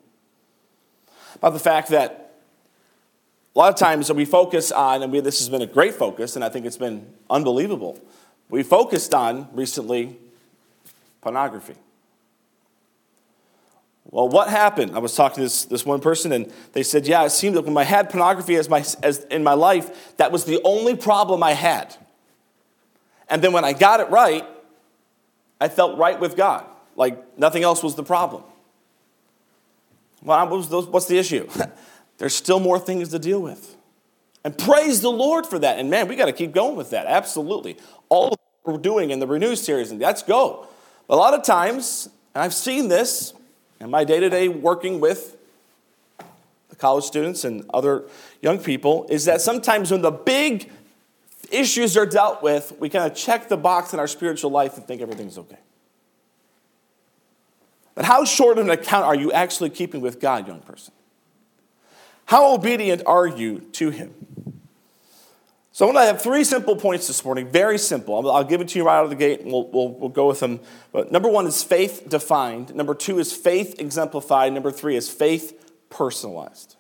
about 1.35 1.53
the 1.53 1.59
fact 1.59 1.89
that 1.89 2.37
a 3.55 3.59
lot 3.59 3.71
of 3.71 3.79
times 3.79 4.11
we 4.11 4.25
focus 4.25 4.73
on, 4.73 5.03
and 5.03 5.13
we, 5.13 5.21
this 5.21 5.41
has 5.41 5.51
been 5.51 5.61
a 5.61 5.67
great 5.67 5.93
focus, 5.93 6.37
and 6.37 6.43
I 6.43 6.49
think 6.49 6.65
it's 6.65 6.79
been 6.79 7.07
unbelievable. 7.29 8.01
We 8.49 8.63
focused 8.63 9.13
on 9.13 9.51
recently 9.53 10.17
pornography. 11.21 11.75
Well, 14.07 14.31
what 14.31 14.49
happened? 14.49 14.97
I 14.97 15.01
was 15.01 15.15
talking 15.15 15.35
to 15.35 15.43
this, 15.43 15.67
this 15.67 15.85
one 15.85 16.01
person, 16.01 16.33
and 16.33 16.51
they 16.73 16.83
said, 16.83 17.07
Yeah, 17.07 17.25
it 17.25 17.31
seemed 17.31 17.57
like 17.57 17.67
when 17.67 17.77
I 17.77 17.85
had 17.85 18.09
pornography 18.09 18.57
as 18.57 18.71
my, 18.71 18.83
as 19.03 19.23
in 19.25 19.45
my 19.45 19.53
life, 19.53 20.17
that 20.17 20.33
was 20.33 20.47
the 20.47 20.63
only 20.65 20.97
problem 20.97 21.43
I 21.43 21.53
had. 21.53 21.95
And 23.29 23.43
then 23.43 23.53
when 23.53 23.67
I 23.67 23.75
got 23.75 24.01
it 24.01 24.09
right, 24.09 24.47
I 25.61 25.69
felt 25.69 25.99
right 25.99 26.19
with 26.19 26.39
God. 26.39 26.71
Like 26.97 27.39
nothing 27.39 27.63
else 27.63 27.83
was 27.83 27.95
the 27.95 28.03
problem. 28.03 28.43
Well, 30.23 30.49
what's 30.49 31.07
the 31.07 31.19
issue? 31.19 31.49
There's 32.19 32.35
still 32.35 32.61
more 32.61 32.79
things 32.79 33.11
to 33.11 33.19
deal 33.19 33.41
with. 33.41 33.77
And 34.45 34.57
praise 34.57 35.01
the 35.01 35.11
Lord 35.11 35.47
for 35.47 35.59
that. 35.59 35.79
And 35.79 35.91
man, 35.91 36.09
we 36.09 36.17
got 36.17 36.27
to 36.27 36.33
keep 36.33 36.53
going 36.53 36.77
with 36.77 36.91
that. 36.91 37.07
Absolutely. 37.07 37.77
All 38.09 38.37
we're 38.65 38.79
doing 38.79 39.11
in 39.11 39.19
the 39.19 39.27
Renew 39.27 39.57
series, 39.57 39.91
and 39.91 40.01
let's 40.01 40.23
go. 40.23 40.67
But 41.07 41.17
a 41.17 41.19
lot 41.19 41.35
of 41.35 41.43
times, 41.43 42.09
and 42.35 42.43
I've 42.43 42.55
seen 42.55 42.89
this, 42.89 43.35
and 43.81 43.91
my 43.91 44.05
day 44.05 44.21
to 44.21 44.31
day 44.31 44.49
working 44.49 45.01
with 45.01 45.37
the 46.71 46.77
college 46.77 47.05
students 47.05 47.45
and 47.45 47.65
other 47.73 48.05
young 48.41 48.59
people 48.59 49.07
is 49.11 49.27
that 49.27 49.41
sometimes 49.41 49.91
when 49.91 50.03
the 50.03 50.11
big 50.11 50.71
issues 51.51 51.97
are 51.97 52.07
dealt 52.07 52.43
with, 52.43 52.73
we 52.81 52.89
kind 52.89 53.11
of 53.11 53.17
check 53.17 53.49
the 53.49 53.57
box 53.57 53.93
in 53.93 54.01
our 54.01 54.09
spiritual 54.09 54.51
life 54.51 54.77
and 54.77 54.87
think 54.87 55.03
everything's 55.03 55.37
okay. 55.37 55.59
But 57.95 58.05
how 58.05 58.25
short 58.25 58.59
of 58.59 58.65
an 58.65 58.71
account 58.71 59.05
are 59.05 59.15
you 59.15 59.33
actually 59.33 59.71
keeping 59.71 60.01
with 60.01 60.21
God, 60.21 60.47
young 60.49 60.61
person? 60.61 60.93
How 62.27 62.55
obedient 62.55 63.03
are 63.07 63.27
you 63.27 63.61
to 63.73 63.91
Him? 63.91 64.15
So 65.75 65.85
I 65.85 65.93
want 65.93 65.99
to 65.99 66.07
have 66.07 66.23
three 66.23 66.45
simple 66.45 66.77
points 66.77 67.09
this 67.09 67.25
morning, 67.25 67.49
very 67.49 67.79
simple. 67.79 68.31
I'll, 68.31 68.45
give 68.45 68.61
it 68.61 68.69
to 68.69 68.79
you 68.79 68.87
right 68.87 68.99
out 68.99 69.05
of 69.05 69.11
the 69.11 69.17
gate 69.17 69.41
and 69.41 69.51
we'll, 69.51 69.67
we'll, 69.67 69.89
we'll 69.89 70.09
go 70.09 70.29
with 70.29 70.39
them. 70.39 70.61
But 70.93 71.11
number 71.11 71.29
one 71.29 71.49
is 71.49 71.65
faith 71.65 72.09
defined. 72.09 72.73
Number 72.77 72.95
two 72.95 73.19
is 73.19 73.33
faith 73.33 73.81
exemplified. 73.81 74.53
Number 74.53 74.71
three 74.71 74.95
is 74.95 75.11
faith 75.11 75.75
personalized. 75.91 76.77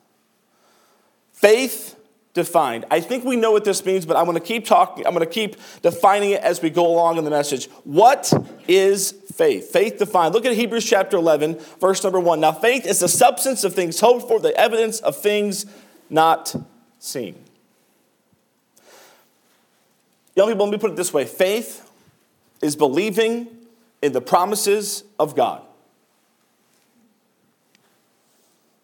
Faith 1.32 1.96
defined. 2.34 2.84
I 2.90 3.00
think 3.00 3.24
we 3.24 3.36
know 3.36 3.52
what 3.52 3.64
this 3.64 3.84
means, 3.84 4.04
but 4.04 4.16
I'm 4.16 4.24
going 4.24 4.36
to 4.36 4.44
keep 4.44 4.66
talking. 4.66 5.06
I'm 5.06 5.14
going 5.14 5.26
to 5.26 5.32
keep 5.32 5.56
defining 5.82 6.32
it 6.32 6.42
as 6.42 6.60
we 6.60 6.68
go 6.68 6.86
along 6.86 7.16
in 7.16 7.24
the 7.24 7.30
message. 7.30 7.66
What 7.84 8.32
is 8.68 9.12
faith? 9.32 9.70
Faith 9.70 9.98
defined. 9.98 10.34
Look 10.34 10.44
at 10.44 10.52
Hebrews 10.52 10.84
chapter 10.84 11.16
11, 11.16 11.58
verse 11.80 12.02
number 12.02 12.20
1. 12.20 12.40
Now, 12.40 12.52
faith 12.52 12.86
is 12.86 13.00
the 13.00 13.08
substance 13.08 13.64
of 13.64 13.74
things 13.74 14.00
hoped 14.00 14.28
for, 14.28 14.40
the 14.40 14.54
evidence 14.58 15.00
of 15.00 15.16
things 15.16 15.64
not 16.10 16.54
seen. 16.98 17.36
Young 20.36 20.48
people, 20.48 20.66
let 20.66 20.72
me 20.72 20.78
put 20.78 20.90
it 20.90 20.96
this 20.96 21.12
way 21.12 21.24
faith 21.24 21.88
is 22.60 22.74
believing 22.76 23.46
in 24.02 24.12
the 24.12 24.20
promises 24.20 25.04
of 25.18 25.36
God. 25.36 25.62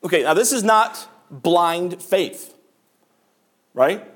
Okay, 0.04 0.22
now 0.22 0.34
this 0.34 0.52
is 0.52 0.62
not 0.62 1.08
blind 1.30 2.02
faith, 2.02 2.54
right? 3.74 4.06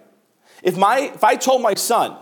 If, 0.63 0.77
my, 0.77 1.11
if 1.15 1.25
I 1.25 1.37
told 1.37 1.63
my 1.63 1.75
son 1.75 2.17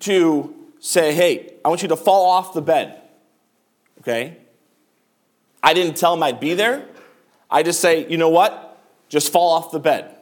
to 0.00 0.54
say, 0.80 1.14
hey, 1.14 1.54
I 1.64 1.68
want 1.68 1.82
you 1.82 1.88
to 1.88 1.96
fall 1.96 2.30
off 2.30 2.54
the 2.54 2.62
bed, 2.62 3.00
okay? 4.00 4.36
I 5.62 5.74
didn't 5.74 5.96
tell 5.96 6.14
him 6.14 6.22
I'd 6.22 6.40
be 6.40 6.54
there. 6.54 6.86
I 7.50 7.62
just 7.62 7.80
say, 7.80 8.08
you 8.08 8.16
know 8.16 8.28
what? 8.28 8.78
Just 9.08 9.32
fall 9.32 9.52
off 9.52 9.70
the 9.70 9.80
bed. 9.80 10.14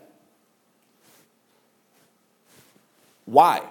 Why? 3.26 3.62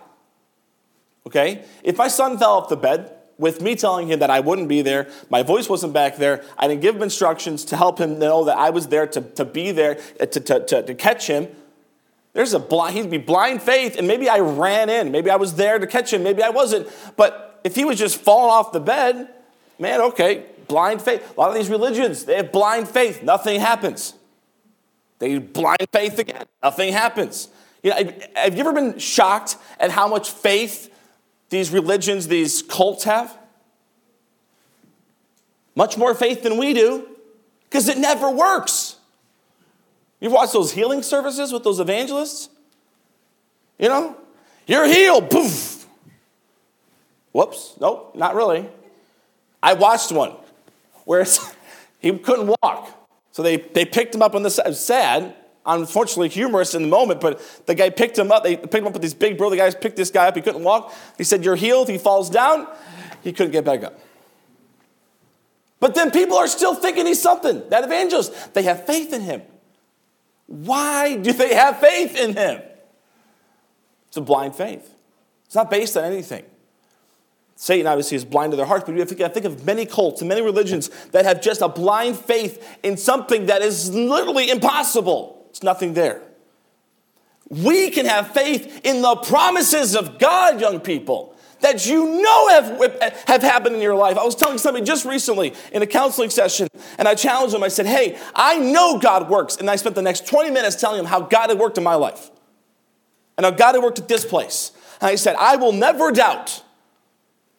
Okay? 1.26 1.64
If 1.84 1.98
my 1.98 2.08
son 2.08 2.38
fell 2.38 2.52
off 2.52 2.70
the 2.70 2.78
bed 2.78 3.12
with 3.38 3.62
me 3.62 3.76
telling 3.76 4.08
him 4.10 4.20
that 4.20 4.30
I 4.30 4.42
wouldn't 4.42 4.68
be 4.68 4.82
there, 4.82 5.10
my 5.30 5.42
voice 5.44 5.68
wasn't 5.68 5.94
back 5.94 6.18
there, 6.18 6.44
I 6.58 6.68
didn't 6.68 6.82
give 6.82 6.96
him 6.96 7.02
instructions 7.02 7.66
to 7.66 7.78
help 7.78 8.00
him 8.00 8.20
know 8.20 8.44
that 8.46 8.58
I 8.58 8.70
was 8.70 8.88
there 8.88 9.08
to, 9.08 9.22
to 9.22 9.46
be 9.46 9.72
there, 9.72 10.00
uh, 10.20 10.26
to, 10.28 10.40
to, 10.40 10.66
to, 10.66 10.84
to 10.84 10.94
catch 10.94 11.28
him, 11.28 11.48
there's 12.36 12.54
a 12.54 12.60
blind, 12.60 12.98
he'd 12.98 13.10
be 13.10 13.18
blind 13.18 13.62
faith, 13.62 13.98
and 13.98 14.08
maybe 14.08 14.28
I 14.28 14.40
ran 14.40 14.90
in. 14.90 15.10
Maybe 15.10 15.30
I 15.30 15.38
was 15.38 15.56
there 15.56 15.80
to 15.80 15.88
catch 15.88 16.12
him, 16.12 16.22
maybe 16.22 16.44
I 16.44 16.50
wasn't. 16.50 16.90
But 17.16 17.62
if 17.64 17.76
he 17.76 17.86
was 17.86 17.98
just 17.98 18.18
falling 18.18 18.52
off 18.52 18.74
the 18.74 18.82
bed, 18.82 19.30
man, 19.80 20.02
okay, 20.02 20.44
blind 20.68 21.02
faith. 21.02 21.34
A 21.36 21.40
lot 21.40 21.48
of 21.50 21.56
these 21.56 21.70
religions, 21.70 22.26
they 22.26 22.36
have 22.36 22.52
blind 22.52 22.90
faith, 22.90 23.24
nothing 23.24 23.62
happens. 23.62 24.16
They 25.20 25.38
blind 25.40 25.88
faith 25.94 26.20
again, 26.20 26.44
nothing 26.62 26.92
happens. 26.92 27.48
You 27.82 27.92
know, 27.92 28.14
have 28.36 28.54
you 28.54 28.60
ever 28.60 28.74
been 28.74 29.00
shocked 29.00 29.56
at 29.80 29.92
how 29.92 30.10
much 30.10 30.30
faith 30.30 30.94
these 31.50 31.72
religions, 31.72 32.28
these 32.28 32.62
cults 32.62 33.06
have? 33.06 33.38
Much 35.74 35.98
more 35.98 36.14
faith 36.14 36.44
than 36.44 36.58
we 36.58 36.74
do, 36.74 37.08
because 37.64 37.88
it 37.88 37.98
never 37.98 38.30
works. 38.30 38.85
You've 40.20 40.32
watched 40.32 40.54
those 40.54 40.72
healing 40.72 41.04
services 41.04 41.52
with 41.52 41.64
those 41.64 41.80
evangelists? 41.80 42.50
You 43.78 43.90
know? 43.90 44.18
You're 44.68 44.88
healed. 44.88 45.30
Poof. 45.30 45.86
Whoops. 47.32 47.76
Nope, 47.80 48.16
not 48.16 48.36
really. 48.36 48.68
I 49.62 49.74
watched 49.74 50.12
one 50.12 50.34
where 51.04 51.26
he 52.00 52.18
couldn't 52.18 52.56
walk. 52.62 52.92
So 53.32 53.44
they, 53.44 53.58
they 53.58 53.84
picked 53.84 54.16
him 54.16 54.22
up 54.22 54.36
on 54.36 54.44
the 54.44 54.50
side. 54.50 54.76
Sad, 54.76 55.36
unfortunately 55.66 56.30
humorous 56.30 56.74
in 56.74 56.84
the 56.84 56.88
moment, 56.88 57.20
but 57.20 57.42
the 57.66 57.76
guy 57.76 57.90
picked 57.90 58.18
him 58.18 58.32
up. 58.32 58.44
They 58.44 58.56
picked 58.56 58.76
him 58.76 58.88
up 58.88 58.94
with 58.94 59.02
these 59.02 59.14
big 59.14 59.38
brother 59.38 59.58
guys, 59.58 59.76
picked 59.76 59.98
this 59.98 60.12
guy 60.12 60.28
up. 60.28 60.36
He 60.36 60.42
couldn't 60.42 60.64
walk. 60.64 60.94
He 61.18 61.26
said, 61.26 61.44
You're 61.44 61.58
healed. 61.58 61.90
He 61.90 61.98
falls 61.98 62.30
down. 62.30 62.68
He 63.24 63.34
couldn't 63.34 63.52
get 63.52 63.66
back 63.66 63.84
up. 63.84 64.00
But 65.80 65.94
then 65.94 66.12
people 66.12 66.38
are 66.38 66.48
still 66.48 66.74
thinking 66.74 67.06
he's 67.06 67.22
something. 67.22 67.68
That 67.70 67.84
evangelist, 67.84 68.54
they 68.54 68.64
have 68.64 68.86
faith 68.86 69.12
in 69.12 69.22
him. 69.22 69.42
Why 70.48 71.18
do 71.18 71.34
they 71.34 71.54
have 71.56 71.80
faith 71.80 72.16
in 72.16 72.36
him? 72.36 72.62
It's 74.08 74.18
a 74.18 74.22
blind 74.22 74.56
faith. 74.56 74.90
It's 75.46 75.56
not 75.56 75.70
based 75.70 75.98
on 75.98 76.04
anything. 76.04 76.46
Satan 77.56 77.88
obviously 77.88 78.18
is 78.18 78.26
blind 78.26 78.52
to 78.52 78.58
their 78.58 78.66
hearts, 78.66 78.84
but 78.86 78.96
you 78.96 79.06
think, 79.06 79.34
think 79.34 79.46
of 79.46 79.66
many 79.66 79.86
cults 79.86 80.22
and 80.22 80.28
many 80.28 80.42
religions 80.42 80.90
that 81.12 81.26
have 81.26 81.42
just 81.42 81.62
a 81.62 81.70
blind 81.70 82.18
faith 82.18 82.78
in 82.84 82.98
something 82.98 83.46
that 83.46 83.62
is 83.62 83.94
literally 83.94 84.50
impossible. 84.50 85.46
It's 85.50 85.64
nothing 85.64 85.94
there. 85.94 86.22
We 87.50 87.92
can 87.92 88.06
have 88.06 88.32
faith 88.32 88.82
in 88.84 89.02
the 89.02 89.16
promises 89.16 89.96
of 89.96 90.20
God, 90.20 90.60
young 90.60 90.80
people 90.80 91.35
that 91.62 91.86
you 91.86 92.22
know 92.22 92.50
have, 92.50 93.02
have 93.28 93.42
happened 93.42 93.76
in 93.76 93.82
your 93.82 93.96
life. 93.96 94.18
I 94.18 94.24
was 94.24 94.36
telling 94.36 94.58
somebody 94.58 94.86
just 94.86 95.06
recently 95.06 95.54
in 95.72 95.82
a 95.82 95.88
counseling 95.88 96.30
session, 96.30 96.68
and 96.98 97.08
I 97.08 97.16
challenged 97.16 97.54
them. 97.54 97.64
I 97.64 97.70
said, 97.70 97.86
Hey, 97.86 98.18
I 98.34 98.60
know 98.60 99.00
God 99.00 99.30
works. 99.30 99.58
And 99.58 99.70
I 99.70 99.76
spent 99.76 99.96
the 99.96 100.02
next 100.02 100.28
20 100.28 100.52
minutes 100.52 100.76
telling 100.76 101.00
him 101.00 101.06
how 101.06 101.22
God 101.22 101.50
had 101.50 101.60
worked 101.60 101.78
in 101.78 101.84
my 101.84 101.96
life 101.96 102.30
and 103.38 103.46
how 103.46 103.52
God 103.52 103.76
had 103.76 103.84
worked 103.84 104.00
at 104.00 104.08
this 104.08 104.26
place. 104.26 104.72
And 105.02 105.10
I 105.10 105.16
said, 105.16 105.36
I 105.38 105.56
will 105.56 105.72
never 105.72 106.12
doubt 106.12 106.64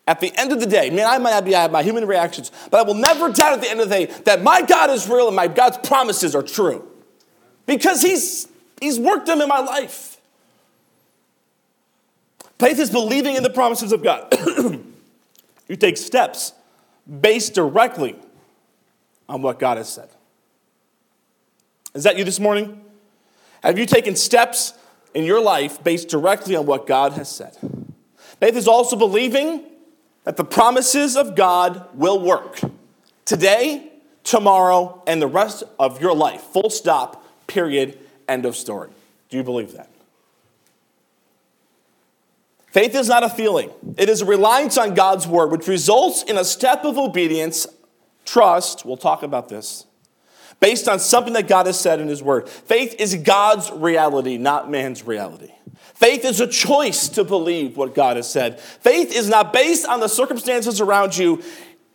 at 0.06 0.20
the 0.20 0.32
end 0.36 0.52
of 0.52 0.60
the 0.60 0.66
day, 0.66 0.90
man, 0.90 1.06
I 1.08 1.18
might 1.18 1.30
not 1.30 1.44
be, 1.44 1.54
I 1.54 1.62
have 1.62 1.72
my 1.72 1.82
human 1.82 2.06
reactions, 2.06 2.52
but 2.70 2.78
I 2.78 2.82
will 2.84 2.94
never 2.94 3.30
doubt 3.30 3.54
at 3.54 3.60
the 3.60 3.68
end 3.68 3.80
of 3.80 3.88
the 3.88 3.94
day 3.94 4.06
that 4.24 4.42
my 4.42 4.62
God 4.62 4.90
is 4.90 5.08
real 5.08 5.26
and 5.26 5.34
my 5.34 5.48
God's 5.48 5.78
promises 5.78 6.34
are 6.34 6.42
true. 6.42 6.88
Because 7.66 8.02
He's, 8.02 8.46
he's 8.80 9.00
worked 9.00 9.26
them 9.26 9.40
in 9.40 9.48
my 9.48 9.58
life. 9.58 10.15
Faith 12.58 12.78
is 12.78 12.90
believing 12.90 13.36
in 13.36 13.42
the 13.42 13.50
promises 13.50 13.92
of 13.92 14.02
God. 14.02 14.32
you 15.68 15.76
take 15.76 15.96
steps 15.96 16.52
based 17.20 17.54
directly 17.54 18.16
on 19.28 19.42
what 19.42 19.58
God 19.58 19.76
has 19.76 19.88
said. 19.88 20.08
Is 21.94 22.04
that 22.04 22.16
you 22.16 22.24
this 22.24 22.40
morning? 22.40 22.80
Have 23.62 23.78
you 23.78 23.86
taken 23.86 24.16
steps 24.16 24.74
in 25.14 25.24
your 25.24 25.40
life 25.40 25.82
based 25.82 26.08
directly 26.08 26.56
on 26.56 26.66
what 26.66 26.86
God 26.86 27.12
has 27.14 27.28
said? 27.28 27.56
Faith 28.40 28.56
is 28.56 28.68
also 28.68 28.96
believing 28.96 29.64
that 30.24 30.36
the 30.36 30.44
promises 30.44 31.16
of 31.16 31.34
God 31.34 31.88
will 31.94 32.20
work 32.20 32.60
today, 33.24 33.92
tomorrow, 34.24 35.02
and 35.06 35.22
the 35.22 35.26
rest 35.26 35.62
of 35.78 36.00
your 36.00 36.14
life. 36.14 36.42
Full 36.42 36.70
stop, 36.70 37.24
period, 37.46 37.98
end 38.28 38.44
of 38.44 38.56
story. 38.56 38.90
Do 39.28 39.36
you 39.36 39.42
believe 39.42 39.72
that? 39.72 39.88
Faith 42.76 42.94
is 42.94 43.08
not 43.08 43.22
a 43.22 43.30
feeling, 43.30 43.70
it 43.96 44.10
is 44.10 44.20
a 44.20 44.26
reliance 44.26 44.76
on 44.76 44.92
God's 44.92 45.26
word, 45.26 45.50
which 45.50 45.66
results 45.66 46.22
in 46.24 46.36
a 46.36 46.44
step 46.44 46.84
of 46.84 46.98
obedience, 46.98 47.66
trust, 48.26 48.84
we'll 48.84 48.98
talk 48.98 49.22
about 49.22 49.48
this, 49.48 49.86
based 50.60 50.86
on 50.86 50.98
something 50.98 51.32
that 51.32 51.48
God 51.48 51.64
has 51.64 51.80
said 51.80 52.02
in 52.02 52.08
his 52.08 52.22
word. 52.22 52.50
Faith 52.50 52.94
is 52.98 53.14
God's 53.14 53.70
reality, 53.70 54.36
not 54.36 54.70
man's 54.70 55.06
reality. 55.06 55.52
Faith 55.94 56.22
is 56.26 56.38
a 56.38 56.46
choice 56.46 57.08
to 57.08 57.24
believe 57.24 57.78
what 57.78 57.94
God 57.94 58.16
has 58.16 58.30
said. 58.30 58.60
Faith 58.60 59.10
is 59.10 59.26
not 59.26 59.54
based 59.54 59.86
on 59.86 60.00
the 60.00 60.08
circumstances 60.08 60.78
around 60.78 61.16
you, 61.16 61.42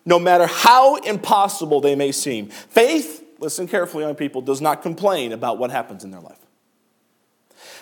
no 0.04 0.18
matter 0.18 0.48
how 0.48 0.96
impossible 0.96 1.80
they 1.80 1.94
may 1.94 2.12
seem. 2.12 2.48
Faith, 2.48 3.24
listen 3.38 3.68
carefully, 3.68 4.04
young 4.04 4.16
people, 4.16 4.42
does 4.42 4.62
not 4.62 4.82
complain 4.82 5.32
about 5.32 5.60
what 5.60 5.70
happens 5.70 6.04
in 6.04 6.10
their 6.10 6.22
life. 6.22 6.41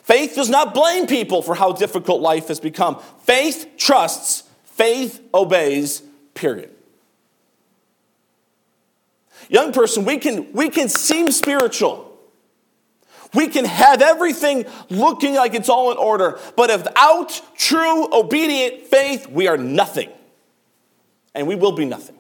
Faith 0.10 0.34
does 0.34 0.50
not 0.50 0.74
blame 0.74 1.06
people 1.06 1.44
for 1.44 1.54
how 1.54 1.72
difficult 1.72 2.20
life 2.20 2.48
has 2.48 2.60
become. 2.60 3.00
Faith 3.26 3.74
trusts, 3.78 4.42
faith 4.64 5.22
obeys, 5.36 6.02
period. 6.34 6.72
Young 9.50 9.72
person, 9.72 10.06
we 10.06 10.18
can, 10.18 10.52
we 10.52 10.72
can 10.72 10.90
seem 10.90 11.30
spiritual. 11.30 12.18
We 13.36 13.50
can 13.50 13.66
have 13.66 14.02
everything 14.02 14.66
looking 14.90 15.36
like 15.36 15.54
it's 15.54 15.70
all 15.70 15.92
in 15.92 15.98
order, 16.00 16.40
but 16.56 16.76
without 16.76 17.40
true, 17.56 18.12
obedient 18.12 18.88
faith, 18.88 19.28
we 19.28 19.48
are 19.48 19.58
nothing. 19.58 20.10
And 21.36 21.46
we 21.48 21.54
will 21.54 21.74
be 21.74 21.86
nothing. 21.86 22.18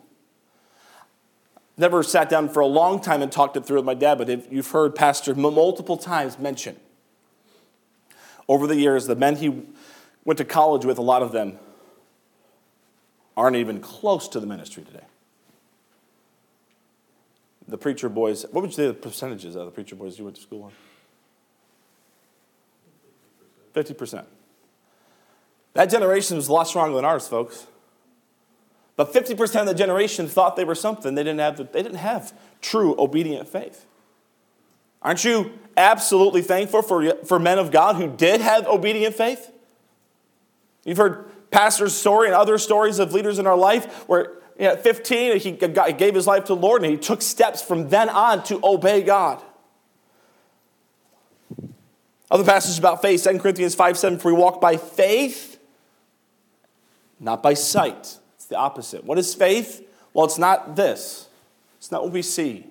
Never 1.75 2.03
sat 2.03 2.29
down 2.29 2.49
for 2.49 2.59
a 2.59 2.67
long 2.67 3.01
time 3.01 3.23
and 3.23 3.31
talked 3.31 3.57
it 3.57 3.65
through 3.65 3.77
with 3.77 3.85
my 3.85 3.95
dad, 3.95 4.19
but 4.19 4.51
you've 4.51 4.69
heard 4.69 4.93
Pastor 4.93 5.33
multiple 5.33 5.97
times 5.97 6.37
mention 6.37 6.79
over 8.49 8.67
the 8.67 8.75
years, 8.75 9.05
the 9.05 9.15
men 9.15 9.37
he 9.37 9.63
went 10.25 10.37
to 10.39 10.43
college 10.43 10.83
with, 10.83 10.97
a 10.97 11.03
lot 11.03 11.21
of 11.21 11.31
them 11.31 11.57
aren't 13.37 13.55
even 13.55 13.79
close 13.79 14.27
to 14.27 14.39
the 14.39 14.47
ministry 14.47 14.83
today. 14.83 15.05
The 17.67 17.77
preacher 17.77 18.09
boys, 18.09 18.45
what 18.51 18.61
would 18.61 18.71
you 18.71 18.75
say 18.75 18.87
the 18.87 18.93
percentages 18.93 19.55
of 19.55 19.65
the 19.65 19.71
preacher 19.71 19.95
boys 19.95 20.17
you 20.17 20.25
went 20.25 20.35
to 20.35 20.41
school 20.41 20.71
with? 23.75 23.85
50%. 23.87 24.25
That 25.75 25.85
generation 25.85 26.35
was 26.35 26.47
a 26.47 26.53
lot 26.53 26.67
stronger 26.67 26.95
than 26.95 27.05
ours, 27.05 27.27
folks. 27.27 27.67
But 28.95 29.13
50% 29.13 29.61
of 29.61 29.67
the 29.67 29.75
generation 29.75 30.27
thought 30.27 30.55
they 30.55 30.65
were 30.65 30.75
something. 30.75 31.13
They 31.13 31.23
didn't 31.23 31.39
have, 31.39 31.57
they 31.71 31.83
didn't 31.83 31.99
have 31.99 32.33
true 32.61 32.95
obedient 32.97 33.47
faith. 33.47 33.85
Aren't 35.01 35.23
you 35.23 35.51
absolutely 35.77 36.41
thankful 36.41 36.81
for, 36.81 37.15
for 37.25 37.39
men 37.39 37.57
of 37.57 37.71
God 37.71 37.95
who 37.95 38.07
did 38.09 38.41
have 38.41 38.67
obedient 38.67 39.15
faith? 39.15 39.51
You've 40.83 40.97
heard 40.97 41.25
pastor's 41.51 41.93
story 41.95 42.27
and 42.27 42.35
other 42.35 42.57
stories 42.57 42.99
of 42.99 43.13
leaders 43.13 43.39
in 43.39 43.47
our 43.47 43.57
life 43.57 44.07
where 44.07 44.33
at 44.59 44.83
15 44.83 45.39
he 45.39 45.51
gave 45.51 46.15
his 46.15 46.27
life 46.27 46.45
to 46.45 46.55
the 46.55 46.59
Lord 46.59 46.83
and 46.83 46.91
he 46.91 46.97
took 46.97 47.21
steps 47.21 47.61
from 47.61 47.89
then 47.89 48.09
on 48.09 48.43
to 48.43 48.59
obey 48.63 49.01
God. 49.01 49.41
Other 52.31 52.43
passages 52.43 52.77
about 52.77 53.01
faith, 53.01 53.23
2 53.23 53.39
Corinthians 53.39 53.73
5 53.73 53.97
7, 53.97 54.19
for 54.19 54.31
we 54.31 54.37
walk 54.39 54.61
by 54.61 54.77
faith, 54.77 55.59
not 57.19 57.41
by 57.41 57.55
sight. 57.55 58.19
It's 58.35 58.45
the 58.45 58.57
opposite. 58.57 59.03
What 59.03 59.17
is 59.17 59.33
faith? 59.33 59.83
Well, 60.13 60.25
it's 60.25 60.37
not 60.37 60.75
this. 60.75 61.27
It's 61.77 61.91
not 61.91 62.03
what 62.03 62.11
we 62.11 62.21
see. 62.21 62.67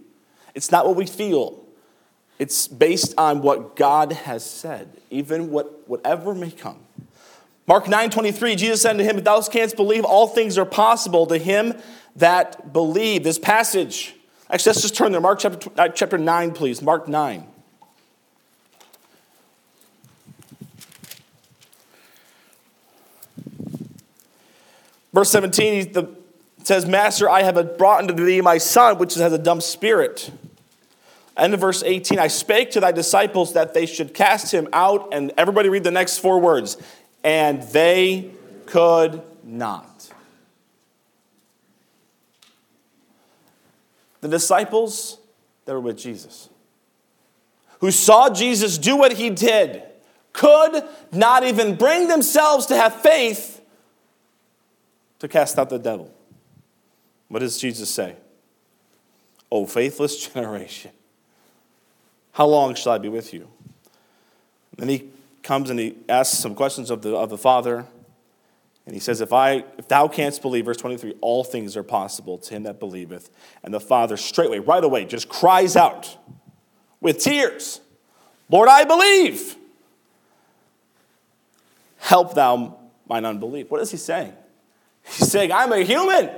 It's 0.54 0.70
not 0.70 0.86
what 0.86 0.94
we 0.94 1.06
feel. 1.06 1.64
It's 2.38 2.68
based 2.68 3.14
on 3.18 3.42
what 3.42 3.74
God 3.76 4.12
has 4.12 4.48
said, 4.48 4.88
even 5.10 5.50
what, 5.50 5.88
whatever 5.88 6.34
may 6.34 6.50
come. 6.50 6.78
Mark 7.66 7.88
9 7.88 8.10
23, 8.10 8.56
Jesus 8.56 8.82
said 8.82 8.96
to 8.98 9.04
him, 9.04 9.18
If 9.18 9.24
thou 9.24 9.42
canst 9.42 9.76
believe, 9.76 10.04
all 10.04 10.26
things 10.26 10.56
are 10.56 10.64
possible 10.64 11.26
to 11.26 11.36
him 11.36 11.74
that 12.16 12.72
believe. 12.72 13.24
This 13.24 13.38
passage, 13.38 14.14
Actually, 14.50 14.70
let's 14.70 14.82
just 14.82 14.96
turn 14.96 15.12
there. 15.12 15.20
Mark 15.20 15.40
chapter, 15.40 15.70
uh, 15.76 15.88
chapter 15.88 16.16
9, 16.16 16.52
please. 16.52 16.80
Mark 16.80 17.06
9. 17.06 17.46
Verse 25.12 25.30
17, 25.30 25.92
the, 25.92 26.16
says, 26.64 26.86
Master, 26.86 27.28
I 27.28 27.42
have 27.42 27.76
brought 27.76 28.00
unto 28.00 28.14
thee 28.24 28.40
my 28.40 28.56
son, 28.56 28.98
which 28.98 29.14
has 29.14 29.32
a 29.32 29.38
dumb 29.38 29.60
spirit. 29.60 30.30
And 31.38 31.54
of 31.54 31.60
verse 31.60 31.84
18, 31.84 32.18
I 32.18 32.26
spake 32.26 32.72
to 32.72 32.80
thy 32.80 32.90
disciples 32.90 33.52
that 33.52 33.72
they 33.72 33.86
should 33.86 34.12
cast 34.12 34.52
him 34.52 34.68
out. 34.72 35.14
And 35.14 35.32
everybody 35.38 35.68
read 35.68 35.84
the 35.84 35.92
next 35.92 36.18
four 36.18 36.40
words. 36.40 36.76
And 37.22 37.62
they 37.62 38.32
could 38.66 39.22
not. 39.44 40.10
The 44.20 44.28
disciples 44.28 45.18
that 45.64 45.72
were 45.74 45.80
with 45.80 45.96
Jesus, 45.96 46.48
who 47.80 47.92
saw 47.92 48.30
Jesus 48.30 48.76
do 48.76 48.96
what 48.96 49.12
he 49.12 49.30
did, 49.30 49.84
could 50.32 50.82
not 51.12 51.44
even 51.44 51.76
bring 51.76 52.08
themselves 52.08 52.66
to 52.66 52.76
have 52.76 53.00
faith 53.00 53.60
to 55.20 55.28
cast 55.28 55.56
out 55.58 55.70
the 55.70 55.78
devil. 55.78 56.12
What 57.28 57.40
does 57.40 57.58
Jesus 57.58 57.90
say? 57.90 58.16
O 59.52 59.66
faithless 59.66 60.26
generation, 60.32 60.90
how 62.38 62.46
long 62.46 62.76
shall 62.76 62.92
I 62.92 62.98
be 62.98 63.08
with 63.08 63.34
you? 63.34 63.48
And 64.70 64.78
then 64.78 64.88
he 64.88 65.08
comes 65.42 65.70
and 65.70 65.80
he 65.80 65.96
asks 66.08 66.38
some 66.38 66.54
questions 66.54 66.88
of 66.88 67.02
the, 67.02 67.16
of 67.16 67.30
the 67.30 67.36
Father. 67.36 67.84
And 68.86 68.94
he 68.94 69.00
says, 69.00 69.20
if, 69.20 69.32
I, 69.32 69.64
if 69.76 69.88
thou 69.88 70.06
canst 70.06 70.40
believe, 70.40 70.66
verse 70.66 70.76
23, 70.76 71.16
all 71.20 71.42
things 71.42 71.76
are 71.76 71.82
possible 71.82 72.38
to 72.38 72.54
him 72.54 72.62
that 72.62 72.78
believeth. 72.78 73.28
And 73.64 73.74
the 73.74 73.80
Father 73.80 74.16
straightway, 74.16 74.60
right 74.60 74.84
away, 74.84 75.04
just 75.04 75.28
cries 75.28 75.74
out 75.74 76.16
with 77.00 77.18
tears, 77.18 77.80
Lord, 78.48 78.68
I 78.68 78.84
believe. 78.84 79.56
Help 81.96 82.34
thou 82.34 82.78
mine 83.08 83.24
unbelief. 83.24 83.68
What 83.68 83.80
is 83.80 83.90
he 83.90 83.96
saying? 83.96 84.32
He's 85.02 85.28
saying, 85.28 85.50
I'm 85.50 85.72
a 85.72 85.80
human. 85.80 86.30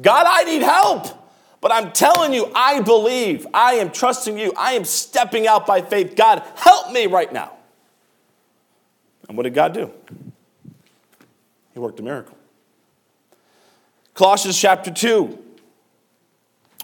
God, 0.00 0.26
I 0.28 0.44
need 0.44 0.62
help. 0.62 1.23
But 1.64 1.72
I'm 1.72 1.92
telling 1.92 2.34
you, 2.34 2.52
I 2.54 2.82
believe. 2.82 3.46
I 3.54 3.76
am 3.76 3.90
trusting 3.90 4.38
you. 4.38 4.52
I 4.54 4.74
am 4.74 4.84
stepping 4.84 5.46
out 5.46 5.66
by 5.66 5.80
faith. 5.80 6.14
God, 6.14 6.42
help 6.56 6.92
me 6.92 7.06
right 7.06 7.32
now. 7.32 7.52
And 9.28 9.38
what 9.38 9.44
did 9.44 9.54
God 9.54 9.72
do? 9.72 9.90
He 11.72 11.78
worked 11.78 11.98
a 12.00 12.02
miracle. 12.02 12.36
Colossians 14.12 14.60
chapter 14.60 14.90
2. 14.90 15.38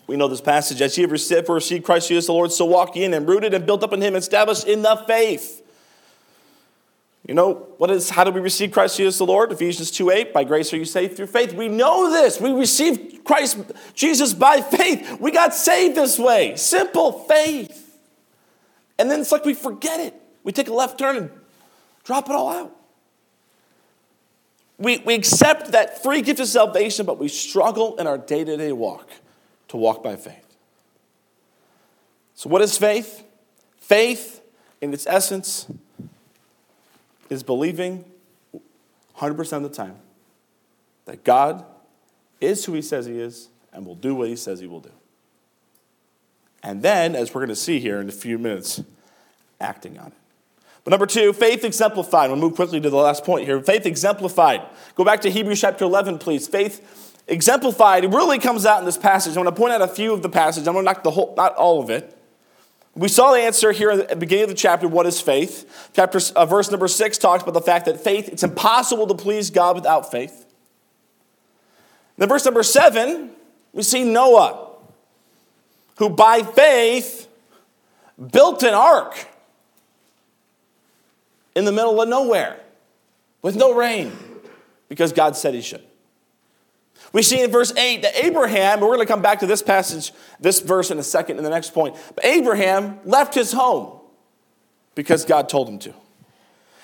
We 0.06 0.16
know 0.16 0.28
this 0.28 0.40
passage. 0.40 0.80
As 0.80 0.96
ye 0.96 1.02
have 1.02 1.10
received 1.10 1.84
Christ 1.84 2.08
Jesus 2.08 2.24
the 2.24 2.32
Lord, 2.32 2.50
so 2.50 2.64
walk 2.64 2.96
ye 2.96 3.04
in 3.04 3.12
and 3.12 3.28
rooted 3.28 3.52
and 3.52 3.66
built 3.66 3.84
up 3.84 3.92
in 3.92 4.00
him, 4.00 4.16
established 4.16 4.66
in 4.66 4.80
the 4.80 4.96
faith 5.06 5.59
you 7.26 7.34
know, 7.34 7.66
what 7.76 7.90
is 7.90 8.10
how 8.10 8.24
do 8.24 8.30
we 8.30 8.40
receive 8.40 8.72
Christ 8.72 8.96
Jesus 8.96 9.18
the 9.18 9.26
Lord? 9.26 9.52
Ephesians 9.52 9.90
2 9.90 10.10
8, 10.10 10.32
by 10.32 10.44
grace 10.44 10.72
are 10.72 10.78
you 10.78 10.84
saved 10.84 11.16
through 11.16 11.26
faith. 11.26 11.52
We 11.52 11.68
know 11.68 12.10
this. 12.10 12.40
We 12.40 12.52
received 12.52 13.24
Christ 13.24 13.58
Jesus 13.94 14.32
by 14.32 14.60
faith. 14.62 15.18
We 15.20 15.30
got 15.30 15.54
saved 15.54 15.96
this 15.96 16.18
way. 16.18 16.56
Simple 16.56 17.12
faith. 17.24 17.98
And 18.98 19.10
then 19.10 19.20
it's 19.20 19.32
like 19.32 19.44
we 19.44 19.54
forget 19.54 20.00
it. 20.00 20.14
We 20.44 20.52
take 20.52 20.68
a 20.68 20.74
left 20.74 20.98
turn 20.98 21.16
and 21.16 21.30
drop 22.04 22.28
it 22.28 22.32
all 22.34 22.48
out. 22.48 22.76
We, 24.78 24.98
we 24.98 25.14
accept 25.14 25.72
that 25.72 26.02
free 26.02 26.22
gift 26.22 26.40
of 26.40 26.48
salvation, 26.48 27.04
but 27.04 27.18
we 27.18 27.28
struggle 27.28 27.96
in 27.96 28.06
our 28.06 28.16
day 28.16 28.44
to 28.44 28.56
day 28.56 28.72
walk 28.72 29.10
to 29.68 29.76
walk 29.76 30.02
by 30.02 30.16
faith. 30.16 30.56
So, 32.34 32.48
what 32.48 32.62
is 32.62 32.78
faith? 32.78 33.22
Faith, 33.78 34.40
in 34.80 34.94
its 34.94 35.06
essence, 35.06 35.66
is 37.30 37.42
believing 37.42 38.04
100% 39.16 39.52
of 39.52 39.62
the 39.62 39.68
time 39.68 39.96
that 41.06 41.24
God 41.24 41.64
is 42.40 42.64
who 42.64 42.72
he 42.72 42.82
says 42.82 43.06
he 43.06 43.18
is 43.18 43.48
and 43.72 43.86
will 43.86 43.94
do 43.94 44.14
what 44.14 44.28
he 44.28 44.36
says 44.36 44.60
he 44.60 44.66
will 44.66 44.80
do. 44.80 44.92
And 46.62 46.82
then, 46.82 47.14
as 47.14 47.32
we're 47.32 47.40
going 47.40 47.48
to 47.48 47.56
see 47.56 47.80
here 47.80 48.00
in 48.00 48.08
a 48.08 48.12
few 48.12 48.38
minutes, 48.38 48.82
acting 49.60 49.98
on 49.98 50.08
it. 50.08 50.12
But 50.84 50.90
number 50.90 51.06
two, 51.06 51.32
faith 51.32 51.64
exemplified. 51.64 52.30
We'll 52.30 52.38
move 52.38 52.54
quickly 52.54 52.80
to 52.80 52.90
the 52.90 52.96
last 52.96 53.24
point 53.24 53.46
here. 53.46 53.60
Faith 53.62 53.86
exemplified. 53.86 54.62
Go 54.94 55.04
back 55.04 55.20
to 55.22 55.30
Hebrews 55.30 55.60
chapter 55.60 55.84
11, 55.84 56.18
please. 56.18 56.48
Faith 56.48 57.22
exemplified. 57.28 58.04
It 58.04 58.08
really 58.08 58.38
comes 58.38 58.66
out 58.66 58.80
in 58.80 58.86
this 58.86 58.98
passage. 58.98 59.36
I'm 59.36 59.42
going 59.42 59.54
to 59.54 59.58
point 59.58 59.72
out 59.72 59.82
a 59.82 59.88
few 59.88 60.12
of 60.12 60.22
the 60.22 60.28
passage. 60.28 60.66
I'm 60.66 60.74
going 60.74 60.84
to 60.84 60.92
knock 60.92 61.02
the 61.02 61.10
whole, 61.10 61.34
not 61.36 61.54
all 61.54 61.82
of 61.82 61.90
it. 61.90 62.16
We 62.94 63.08
saw 63.08 63.32
the 63.32 63.38
answer 63.38 63.72
here 63.72 63.90
at 63.90 64.08
the 64.08 64.16
beginning 64.16 64.44
of 64.44 64.50
the 64.50 64.56
chapter 64.56 64.88
what 64.88 65.06
is 65.06 65.20
faith? 65.20 65.90
Chapter, 65.94 66.20
uh, 66.34 66.46
verse 66.46 66.70
number 66.70 66.88
six 66.88 67.18
talks 67.18 67.42
about 67.42 67.54
the 67.54 67.60
fact 67.60 67.86
that 67.86 68.00
faith, 68.00 68.28
it's 68.28 68.42
impossible 68.42 69.06
to 69.06 69.14
please 69.14 69.50
God 69.50 69.76
without 69.76 70.10
faith. 70.10 70.46
Then, 72.16 72.28
verse 72.28 72.44
number 72.44 72.62
seven, 72.62 73.30
we 73.72 73.82
see 73.82 74.04
Noah, 74.04 74.68
who 75.96 76.10
by 76.10 76.42
faith 76.42 77.28
built 78.32 78.62
an 78.62 78.74
ark 78.74 79.26
in 81.54 81.64
the 81.64 81.72
middle 81.72 82.00
of 82.00 82.08
nowhere 82.08 82.58
with 83.40 83.56
no 83.56 83.74
rain 83.74 84.12
because 84.88 85.12
God 85.12 85.36
said 85.36 85.54
he 85.54 85.62
should. 85.62 85.84
We 87.12 87.22
see 87.22 87.42
in 87.42 87.50
verse 87.50 87.76
8 87.76 88.02
that 88.02 88.24
Abraham, 88.24 88.80
we're 88.80 88.88
going 88.88 89.00
to 89.00 89.06
come 89.06 89.22
back 89.22 89.40
to 89.40 89.46
this 89.46 89.62
passage, 89.62 90.12
this 90.38 90.60
verse 90.60 90.90
in 90.90 90.98
a 90.98 91.02
second 91.02 91.38
in 91.38 91.44
the 91.44 91.50
next 91.50 91.74
point, 91.74 91.96
but 92.14 92.24
Abraham 92.24 93.00
left 93.04 93.34
his 93.34 93.52
home 93.52 93.98
because 94.94 95.24
God 95.24 95.48
told 95.48 95.68
him 95.68 95.78
to. 95.80 95.94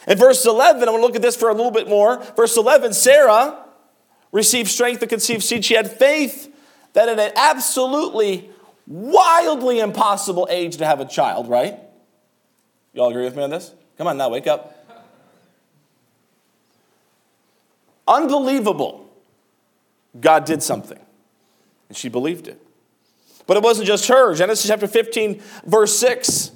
In 0.09 0.19
verse 0.19 0.45
11, 0.45 0.83
I'm 0.83 0.87
going 0.87 1.01
to 1.01 1.07
look 1.07 1.17
at 1.17 1.23
this 1.23 1.37
for 1.37 1.49
a 1.49 1.55
little 1.55 1.71
bit 1.71 1.89
more. 1.89 2.23
Verse 2.37 2.57
11, 2.57 2.93
Sarah 2.93 3.65
received 4.33 4.69
strength 4.69 5.01
to 5.01 5.07
conceive 5.07 5.43
seed. 5.43 5.65
She 5.65 5.75
had 5.75 5.91
faith 5.91 6.53
that 6.93 7.09
at 7.09 7.19
an 7.19 7.33
absolutely 7.37 8.51
wildly 8.87 9.81
impossible 9.81 10.47
age 10.51 10.77
to 10.79 10.87
have 10.87 11.01
a 11.01 11.05
child, 11.05 11.49
right? 11.49 11.79
You 12.93 13.03
all 13.03 13.11
agree 13.11 13.25
with 13.25 13.37
me 13.37 13.43
on 13.43 13.51
this? 13.51 13.75
Come 13.99 14.07
on 14.07 14.17
now, 14.17 14.29
wake 14.29 14.47
up. 14.47 14.73
Unbelievable 18.09 19.06
God 20.21 20.45
did 20.45 20.63
something. 20.63 20.99
And 21.89 21.97
she 21.97 22.09
believed 22.09 22.49
it. 22.49 22.61
But 23.47 23.57
it 23.57 23.63
wasn't 23.63 23.87
just 23.87 24.09
her. 24.09 24.35
Genesis 24.35 24.67
chapter 24.67 24.87
15, 24.87 25.41
verse 25.65 25.97
6. 25.99 26.53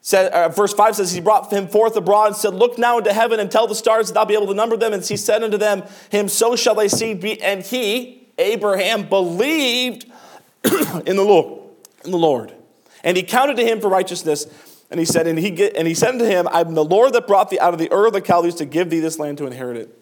Said, 0.00 0.32
uh, 0.32 0.48
verse 0.50 0.72
5 0.72 0.96
says, 0.96 1.12
He 1.12 1.20
brought 1.20 1.52
him 1.52 1.66
forth 1.66 1.96
abroad 1.96 2.28
and 2.28 2.36
said, 2.36 2.54
Look 2.54 2.78
now 2.78 2.98
into 2.98 3.12
heaven 3.12 3.40
and 3.40 3.50
tell 3.50 3.66
the 3.66 3.74
stars 3.74 4.06
that 4.06 4.14
thou 4.14 4.24
be 4.24 4.34
able 4.34 4.46
to 4.46 4.54
number 4.54 4.76
them. 4.76 4.92
And 4.92 5.04
he 5.04 5.16
said 5.16 5.42
unto 5.42 5.58
them, 5.58 5.82
Him 6.10 6.28
so 6.28 6.54
shall 6.54 6.76
they 6.76 6.88
see 6.88 7.14
be. 7.14 7.42
And 7.42 7.62
he, 7.62 8.28
Abraham, 8.38 9.08
believed 9.08 10.06
in 11.06 11.16
the 11.16 11.24
Lord. 11.24 11.60
In 12.04 12.12
the 12.12 12.18
Lord. 12.18 12.54
And 13.02 13.16
he 13.16 13.24
counted 13.24 13.56
to 13.56 13.64
him 13.64 13.80
for 13.80 13.88
righteousness. 13.88 14.46
And 14.90 15.00
he 15.00 15.06
said, 15.06 15.26
and 15.26 15.38
he, 15.38 15.50
get, 15.50 15.76
and 15.76 15.88
he 15.88 15.94
said 15.94 16.10
unto 16.10 16.24
him, 16.24 16.46
I'm 16.52 16.74
the 16.74 16.84
Lord 16.84 17.12
that 17.14 17.26
brought 17.26 17.50
thee 17.50 17.58
out 17.58 17.72
of 17.72 17.80
the 17.80 17.92
Ur 17.92 18.06
of 18.06 18.12
the 18.12 18.20
Chaldees 18.20 18.54
to 18.56 18.64
give 18.64 18.90
thee 18.90 19.00
this 19.00 19.18
land 19.18 19.38
to 19.38 19.46
inherit 19.46 19.76
it. 19.76 19.98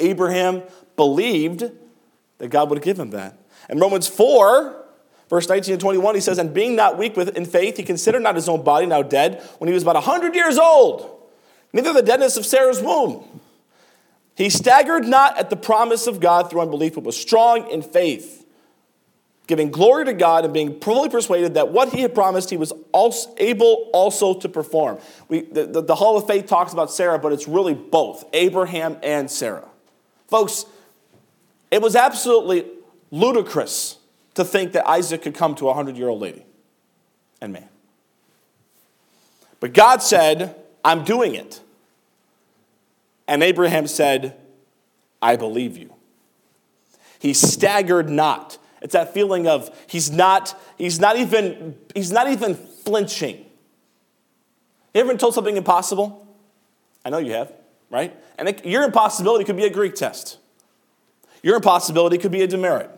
Abraham 0.00 0.62
believed 0.96 1.70
that 2.38 2.48
God 2.48 2.70
would 2.70 2.82
give 2.82 2.98
him 2.98 3.10
that. 3.10 3.38
In 3.68 3.78
Romans 3.78 4.08
4, 4.08 4.84
verse 5.30 5.48
19 5.48 5.74
and 5.74 5.80
21, 5.80 6.14
he 6.14 6.20
says, 6.20 6.38
And 6.38 6.52
being 6.52 6.76
not 6.76 6.98
weak 6.98 7.16
with, 7.16 7.36
in 7.36 7.46
faith, 7.46 7.76
he 7.76 7.82
considered 7.82 8.22
not 8.22 8.34
his 8.34 8.48
own 8.48 8.62
body 8.62 8.86
now 8.86 9.02
dead 9.02 9.42
when 9.58 9.68
he 9.68 9.74
was 9.74 9.82
about 9.82 9.94
100 9.94 10.34
years 10.34 10.58
old, 10.58 11.22
neither 11.72 11.92
the 11.92 12.02
deadness 12.02 12.36
of 12.36 12.44
Sarah's 12.44 12.80
womb. 12.80 13.40
He 14.36 14.50
staggered 14.50 15.06
not 15.06 15.38
at 15.38 15.48
the 15.48 15.56
promise 15.56 16.06
of 16.06 16.20
God 16.20 16.50
through 16.50 16.60
unbelief, 16.60 16.94
but 16.94 17.04
was 17.04 17.16
strong 17.16 17.70
in 17.70 17.82
faith, 17.82 18.44
giving 19.46 19.70
glory 19.70 20.04
to 20.06 20.12
God 20.12 20.44
and 20.44 20.52
being 20.52 20.80
fully 20.80 21.08
persuaded 21.08 21.54
that 21.54 21.70
what 21.70 21.90
he 21.90 22.00
had 22.00 22.14
promised 22.14 22.50
he 22.50 22.56
was 22.56 22.72
also 22.90 23.32
able 23.38 23.90
also 23.92 24.34
to 24.34 24.48
perform. 24.48 24.98
We, 25.28 25.42
the, 25.42 25.66
the, 25.66 25.82
the 25.82 25.94
Hall 25.94 26.16
of 26.16 26.26
Faith 26.26 26.46
talks 26.46 26.72
about 26.72 26.90
Sarah, 26.90 27.18
but 27.18 27.32
it's 27.32 27.46
really 27.46 27.74
both 27.74 28.24
Abraham 28.32 28.98
and 29.04 29.30
Sarah. 29.30 29.68
Folks, 30.26 30.66
it 31.74 31.82
was 31.82 31.96
absolutely 31.96 32.66
ludicrous 33.10 33.98
to 34.34 34.44
think 34.44 34.74
that 34.74 34.86
Isaac 34.86 35.22
could 35.22 35.34
come 35.34 35.56
to 35.56 35.64
a 35.64 35.74
100 35.74 35.96
year 35.96 36.08
old 36.08 36.20
lady 36.20 36.46
and 37.40 37.52
man. 37.52 37.68
But 39.58 39.72
God 39.72 40.00
said, 40.00 40.54
I'm 40.84 41.02
doing 41.02 41.34
it. 41.34 41.60
And 43.26 43.42
Abraham 43.42 43.88
said, 43.88 44.36
I 45.20 45.34
believe 45.34 45.76
you. 45.76 45.92
He 47.18 47.34
staggered 47.34 48.08
not. 48.08 48.56
It's 48.80 48.92
that 48.92 49.12
feeling 49.12 49.48
of 49.48 49.76
he's 49.88 50.12
not, 50.12 50.56
he's 50.78 51.00
not 51.00 51.16
even, 51.16 51.76
he's 51.92 52.12
not 52.12 52.30
even 52.30 52.54
flinching. 52.54 53.38
You 54.94 55.00
ever 55.00 55.08
been 55.08 55.18
told 55.18 55.34
something 55.34 55.56
impossible? 55.56 56.24
I 57.04 57.10
know 57.10 57.18
you 57.18 57.32
have, 57.32 57.52
right? 57.90 58.16
And 58.38 58.48
it, 58.48 58.64
your 58.64 58.84
impossibility 58.84 59.44
could 59.44 59.56
be 59.56 59.64
a 59.64 59.70
Greek 59.70 59.96
test. 59.96 60.38
Your 61.44 61.56
impossibility 61.56 62.16
could 62.16 62.32
be 62.32 62.40
a 62.40 62.46
demerit. 62.46 62.90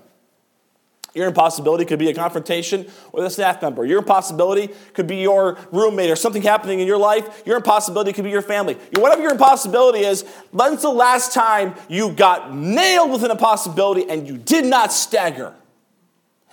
Your 1.15 1.27
impossibility 1.27 1.85
could 1.85 1.99
be 1.99 2.11
a 2.11 2.15
confrontation 2.15 2.87
with 3.13 3.25
a 3.25 3.31
staff 3.31 3.61
member. 3.61 3.85
Your 3.85 3.99
impossibility 3.99 4.73
could 4.93 5.09
be 5.09 5.17
your 5.17 5.59
roommate 5.73 6.11
or 6.11 6.15
something 6.15 6.43
happening 6.43 6.79
in 6.79 6.87
your 6.87 6.97
life. 6.97 7.43
Your 7.45 7.57
impossibility 7.57 8.13
could 8.13 8.23
be 8.23 8.31
your 8.31 8.43
family. 8.43 8.75
Whatever 8.95 9.23
your 9.23 9.33
impossibility 9.33 10.01
is, 10.01 10.23
when's 10.53 10.83
the 10.83 10.91
last 10.91 11.33
time 11.33 11.75
you 11.89 12.13
got 12.13 12.55
nailed 12.55 13.11
with 13.11 13.25
an 13.25 13.33
impossibility 13.33 14.09
and 14.09 14.29
you 14.29 14.37
did 14.37 14.65
not 14.65 14.93
stagger? 14.93 15.53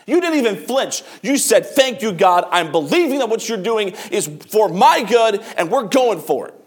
You 0.07 0.19
didn't 0.19 0.39
even 0.39 0.55
flinch. 0.55 1.03
You 1.21 1.37
said, 1.37 1.63
Thank 1.63 2.01
you, 2.01 2.11
God. 2.11 2.47
I'm 2.49 2.71
believing 2.71 3.19
that 3.19 3.29
what 3.29 3.47
you're 3.47 3.61
doing 3.61 3.93
is 4.09 4.27
for 4.49 4.67
my 4.67 5.03
good 5.03 5.43
and 5.57 5.69
we're 5.69 5.89
going 5.89 6.21
for 6.21 6.47
it. 6.47 6.62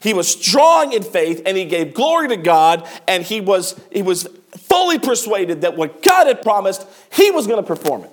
He 0.00 0.14
was 0.14 0.28
strong 0.28 0.92
in 0.92 1.02
faith 1.02 1.42
and 1.44 1.56
he 1.56 1.66
gave 1.66 1.94
glory 1.94 2.28
to 2.28 2.36
God 2.36 2.88
and 3.06 3.22
he 3.22 3.40
was, 3.40 3.78
he 3.92 4.02
was 4.02 4.26
fully 4.56 4.98
persuaded 4.98 5.60
that 5.60 5.76
what 5.76 6.02
God 6.02 6.26
had 6.26 6.42
promised, 6.42 6.86
he 7.12 7.30
was 7.30 7.46
going 7.46 7.62
to 7.62 7.66
perform 7.66 8.04
it. 8.04 8.10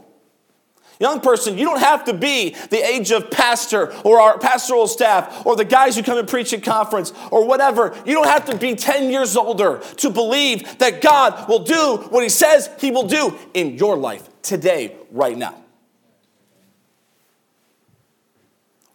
Young 1.00 1.21
person, 1.21 1.58
you 1.58 1.65
don't 1.65 1.80
have 1.80 2.06
to 2.06 2.13
be 2.13 2.56
the 2.71 2.78
age 2.78 3.12
of 3.12 3.30
pastor 3.30 3.93
or 4.04 4.19
our 4.19 4.39
pastoral 4.39 4.88
staff 4.88 5.45
or 5.45 5.56
the 5.56 5.63
guys 5.63 5.95
who 5.95 6.02
come 6.02 6.17
and 6.17 6.28
preach 6.28 6.54
at 6.54 6.63
conference 6.63 7.13
or 7.32 7.45
whatever. 7.45 7.95
You 8.06 8.13
don't 8.13 8.28
have 8.28 8.45
to 8.45 8.58
be 8.58 8.73
10 8.73 9.12
years 9.12 9.38
older 9.38 9.80
to 9.97 10.10
believe 10.10 10.80
that 10.80 11.02
God 11.02 11.47
will 11.47 11.63
do 11.63 12.08
what 12.10 12.23
he 12.23 12.30
says 12.30 12.69
he 12.80 12.89
will 12.89 13.08
do 13.08 13.38
in 13.54 13.78
your 13.78 13.95
life 13.95 14.28
today, 14.41 14.95
right 15.12 15.38
now. 15.38 15.56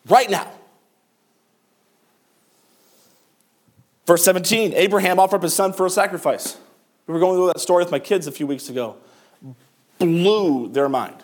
Right 0.08 0.28
now. 0.28 0.50
Verse 4.06 4.24
17 4.24 4.72
Abraham 4.74 5.18
offered 5.18 5.36
up 5.36 5.42
his 5.42 5.54
son 5.54 5.72
for 5.72 5.86
a 5.86 5.90
sacrifice. 5.90 6.56
We 7.06 7.14
were 7.14 7.20
going 7.20 7.36
through 7.36 7.48
that 7.48 7.60
story 7.60 7.84
with 7.84 7.92
my 7.92 7.98
kids 7.98 8.26
a 8.26 8.32
few 8.32 8.46
weeks 8.46 8.68
ago. 8.68 8.96
Blew 9.98 10.68
their 10.68 10.88
mind. 10.88 11.16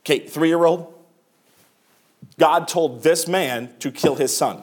Okay, 0.00 0.20
three 0.26 0.48
year 0.48 0.64
old. 0.64 0.92
God 2.38 2.66
told 2.68 3.02
this 3.02 3.28
man 3.28 3.74
to 3.78 3.90
kill 3.90 4.16
his 4.16 4.36
son. 4.36 4.62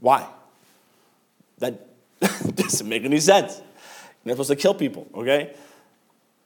Why? 0.00 0.26
That 1.58 1.86
doesn't 2.20 2.88
make 2.88 3.04
any 3.04 3.20
sense. 3.20 3.56
You're 4.24 4.34
not 4.36 4.44
supposed 4.44 4.50
to 4.50 4.56
kill 4.56 4.74
people, 4.74 5.06
okay? 5.14 5.54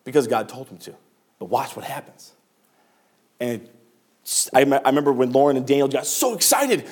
Because 0.04 0.26
God 0.26 0.48
told 0.48 0.68
him 0.68 0.78
to. 0.78 0.94
But 1.38 1.46
watch 1.46 1.74
what 1.74 1.85
happens. 1.85 2.33
And 3.40 3.68
I, 4.52 4.60
I 4.60 4.88
remember 4.88 5.12
when 5.12 5.32
Lauren 5.32 5.56
and 5.56 5.66
Daniel 5.66 5.88
got 5.88 6.06
so 6.06 6.34
excited 6.34 6.86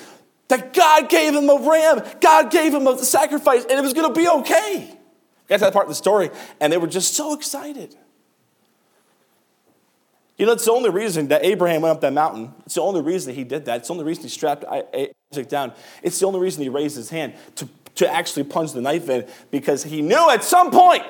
that 0.48 0.72
God 0.72 1.08
gave 1.08 1.34
him 1.34 1.48
a 1.48 1.58
ram, 1.58 2.02
God 2.20 2.50
gave 2.50 2.72
him 2.72 2.86
a 2.86 2.98
sacrifice, 2.98 3.62
and 3.62 3.72
it 3.72 3.82
was 3.82 3.92
going 3.92 4.12
to 4.12 4.18
be 4.18 4.28
okay. 4.28 4.96
Got 5.48 5.56
to 5.56 5.64
that 5.64 5.72
part 5.72 5.86
of 5.86 5.90
the 5.90 5.96
story, 5.96 6.30
and 6.60 6.72
they 6.72 6.76
were 6.76 6.86
just 6.86 7.14
so 7.14 7.34
excited. 7.34 7.96
You 10.36 10.46
know, 10.46 10.52
it's 10.52 10.66
the 10.66 10.72
only 10.72 10.90
reason 10.90 11.28
that 11.28 11.44
Abraham 11.44 11.82
went 11.82 11.96
up 11.96 12.00
that 12.02 12.12
mountain. 12.12 12.52
It's 12.66 12.74
the 12.74 12.82
only 12.82 13.00
reason 13.00 13.34
he 13.34 13.44
did 13.44 13.64
that. 13.66 13.78
It's 13.78 13.88
the 13.88 13.94
only 13.94 14.04
reason 14.04 14.24
he 14.24 14.28
strapped 14.28 14.64
Isaac 14.64 15.48
down. 15.48 15.72
It's 16.02 16.18
the 16.18 16.26
only 16.26 16.40
reason 16.40 16.62
he 16.62 16.68
raised 16.68 16.96
his 16.96 17.08
hand 17.08 17.34
to, 17.56 17.68
to 17.96 18.12
actually 18.12 18.44
plunge 18.44 18.72
the 18.72 18.82
knife 18.82 19.08
in 19.08 19.26
because 19.50 19.82
he 19.82 20.02
knew 20.02 20.30
at 20.30 20.44
some 20.44 20.70
point 20.70 21.04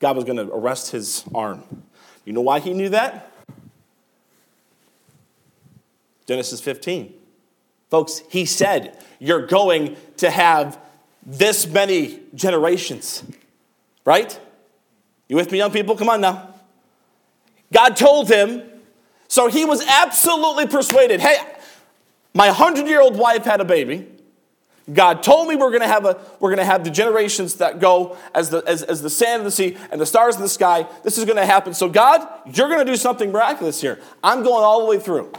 God 0.00 0.16
was 0.16 0.24
going 0.24 0.36
to 0.36 0.52
arrest 0.52 0.90
his 0.90 1.24
arm. 1.34 1.62
You 2.26 2.34
know 2.34 2.42
why 2.42 2.60
he 2.60 2.74
knew 2.74 2.90
that? 2.90 3.29
Genesis 6.30 6.60
15. 6.60 7.12
Folks, 7.88 8.22
he 8.28 8.44
said, 8.44 8.96
You're 9.18 9.48
going 9.48 9.96
to 10.18 10.30
have 10.30 10.78
this 11.26 11.66
many 11.66 12.20
generations. 12.36 13.24
Right? 14.04 14.38
You 15.26 15.34
with 15.34 15.50
me, 15.50 15.58
young 15.58 15.72
people? 15.72 15.96
Come 15.96 16.08
on 16.08 16.20
now. 16.20 16.54
God 17.72 17.96
told 17.96 18.28
him, 18.28 18.62
so 19.26 19.48
he 19.48 19.64
was 19.64 19.84
absolutely 19.84 20.68
persuaded. 20.68 21.20
Hey, 21.20 21.36
my 22.32 22.46
100 22.46 22.86
year 22.86 23.00
old 23.00 23.16
wife 23.16 23.42
had 23.42 23.60
a 23.60 23.64
baby. 23.64 24.06
God 24.92 25.24
told 25.24 25.48
me 25.48 25.56
we're 25.56 25.70
going 25.70 25.80
to 25.80 25.88
have 25.88 26.04
a 26.04 26.16
we're 26.38 26.50
going 26.50 26.58
to 26.58 26.64
have 26.64 26.84
the 26.84 26.92
generations 26.92 27.56
that 27.56 27.80
go 27.80 28.16
as 28.36 28.50
the 28.50 28.62
as, 28.68 28.84
as 28.84 29.02
the 29.02 29.10
sand 29.10 29.40
of 29.40 29.46
the 29.46 29.50
sea 29.50 29.76
and 29.90 30.00
the 30.00 30.06
stars 30.06 30.36
in 30.36 30.42
the 30.42 30.48
sky. 30.48 30.86
This 31.02 31.18
is 31.18 31.24
going 31.24 31.38
to 31.38 31.46
happen. 31.46 31.74
So 31.74 31.88
God, 31.88 32.24
you're 32.46 32.68
going 32.68 32.86
to 32.86 32.92
do 32.92 32.96
something 32.96 33.32
miraculous 33.32 33.80
here. 33.80 34.00
I'm 34.22 34.44
going 34.44 34.62
all 34.62 34.78
the 34.78 34.86
way 34.86 35.00
through. 35.00 35.32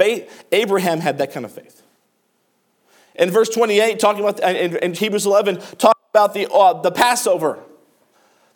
Faith. 0.00 0.46
Abraham 0.50 1.00
had 1.00 1.18
that 1.18 1.30
kind 1.30 1.44
of 1.44 1.52
faith. 1.52 1.82
In 3.16 3.30
verse 3.30 3.50
28, 3.50 3.98
talking 3.98 4.22
about 4.24 4.40
in, 4.40 4.94
Hebrews 4.94 5.26
11, 5.26 5.58
talking 5.76 6.02
about 6.10 6.32
the 6.32 6.50
uh, 6.50 6.80
the 6.80 6.90
Passover. 6.90 7.58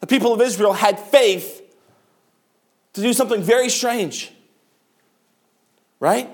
The 0.00 0.06
people 0.06 0.32
of 0.32 0.40
Israel 0.40 0.72
had 0.72 0.98
faith 0.98 1.60
to 2.94 3.02
do 3.02 3.12
something 3.12 3.42
very 3.42 3.68
strange, 3.68 4.32
right? 6.00 6.30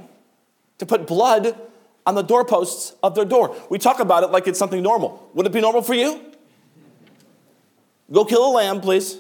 To 0.79 0.87
put 0.87 1.09
blood 1.09 1.59
on 2.07 2.15
the 2.15 2.23
doorposts 2.23 2.95
of 3.03 3.17
their 3.17 3.25
door. 3.25 3.57
We 3.69 3.79
talk 3.79 3.99
about 3.99 4.23
it 4.23 4.31
like 4.31 4.47
it's 4.47 4.61
something 4.61 4.81
normal. 4.81 5.29
Would 5.35 5.45
it 5.45 5.53
be 5.53 5.61
normal 5.61 5.83
for 5.83 5.95
you? 5.95 6.21
Go 8.13 8.25
kill 8.25 8.47
a 8.47 8.53
lamb, 8.53 8.81
please, 8.81 9.19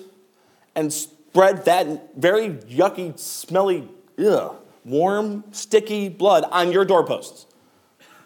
and 0.76 0.92
spread 0.92 1.64
that 1.64 2.14
very 2.14 2.50
yucky, 2.50 3.18
smelly, 3.18 3.88
ugh, 4.24 4.56
warm, 4.84 5.44
sticky 5.52 6.08
blood 6.08 6.44
on 6.50 6.72
your 6.72 6.84
doorposts, 6.84 7.46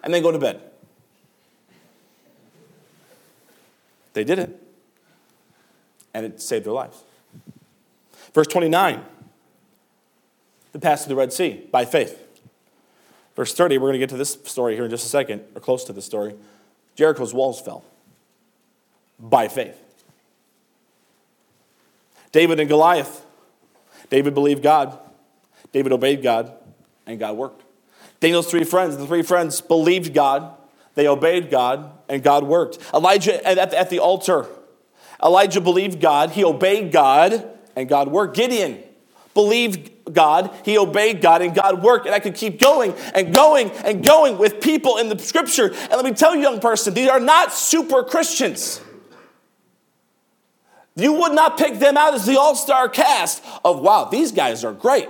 and 0.03 0.13
then 0.13 0.23
go 0.23 0.31
to 0.31 0.39
bed. 0.39 0.61
They 4.13 4.25
did 4.25 4.39
it, 4.39 4.63
and 6.13 6.25
it 6.25 6.41
saved 6.41 6.65
their 6.65 6.73
lives. 6.73 7.03
Verse 8.33 8.47
29, 8.47 9.03
the 10.73 10.79
pass 10.79 11.03
to 11.03 11.09
the 11.09 11.17
Red 11.17 11.33
Sea 11.33 11.67
by 11.71 11.85
faith. 11.85 12.21
Verse 13.35 13.53
30, 13.53 13.79
we're 13.79 13.89
going 13.89 13.95
to 13.95 13.99
get 13.99 14.11
to 14.11 14.17
this 14.17 14.39
story 14.45 14.75
here 14.75 14.85
in 14.85 14.91
just 14.91 15.05
a 15.05 15.09
second, 15.09 15.43
or 15.55 15.61
close 15.61 15.85
to 15.85 15.93
this 15.93 16.05
story. 16.05 16.35
Jericho's 16.95 17.35
walls 17.35 17.61
fell 17.61 17.85
by 19.19 19.49
faith. 19.49 19.81
David 22.31 22.61
and 22.61 22.69
Goliath. 22.69 23.25
David 24.11 24.35
believed 24.35 24.63
God. 24.63 24.99
David 25.75 25.91
obeyed 25.91 26.23
God, 26.23 26.53
and 27.05 27.19
God 27.19 27.37
worked. 27.37 27.65
Daniel's 28.21 28.49
three 28.49 28.63
friends, 28.63 28.97
the 28.97 29.09
three 29.09 29.23
friends 29.23 29.61
believed 29.61 30.15
God, 30.15 30.57
they 30.95 31.09
obeyed 31.09 31.51
God, 31.51 31.91
and 32.09 32.23
God 32.23 32.45
worked. 32.45 32.79
Elijah 32.95 33.45
at 33.45 33.91
the 33.91 33.99
altar. 33.99 34.47
Elijah 35.23 35.61
believed 35.61 36.01
God, 36.01 36.31
he 36.31 36.45
obeyed 36.45 36.93
God, 36.93 37.45
and 37.75 37.89
God 37.89 38.07
worked. 38.07 38.37
Gideon 38.37 38.85
believed 39.35 39.91
God, 40.13 40.55
he 40.65 40.79
obeyed 40.79 41.21
God, 41.21 41.43
and 41.43 41.53
God 41.53 41.83
worked. 41.83 42.07
And 42.07 42.15
I 42.15 42.21
could 42.21 42.37
keep 42.37 42.61
going 42.61 42.95
and 43.13 43.35
going 43.35 43.73
and 43.73 44.05
going 44.05 44.39
with 44.39 44.61
people 44.61 44.99
in 44.99 45.09
the 45.09 45.19
scripture. 45.19 45.73
And 45.75 45.91
let 45.91 46.05
me 46.05 46.13
tell 46.13 46.37
you, 46.37 46.43
young 46.43 46.61
person, 46.61 46.95
these 46.95 47.09
are 47.09 47.19
not 47.19 47.53
super 47.53 48.05
Christians. 48.05 48.81
You 50.95 51.15
would 51.15 51.33
not 51.33 51.59
pick 51.59 51.81
them 51.81 51.97
out 51.97 52.15
as 52.15 52.27
the 52.27 52.39
all 52.39 52.55
star 52.55 52.89
cast 52.89 53.43
of, 53.65 53.81
wow, 53.81 54.05
these 54.05 54.31
guys 54.31 54.63
are 54.63 54.73
great. 54.73 55.09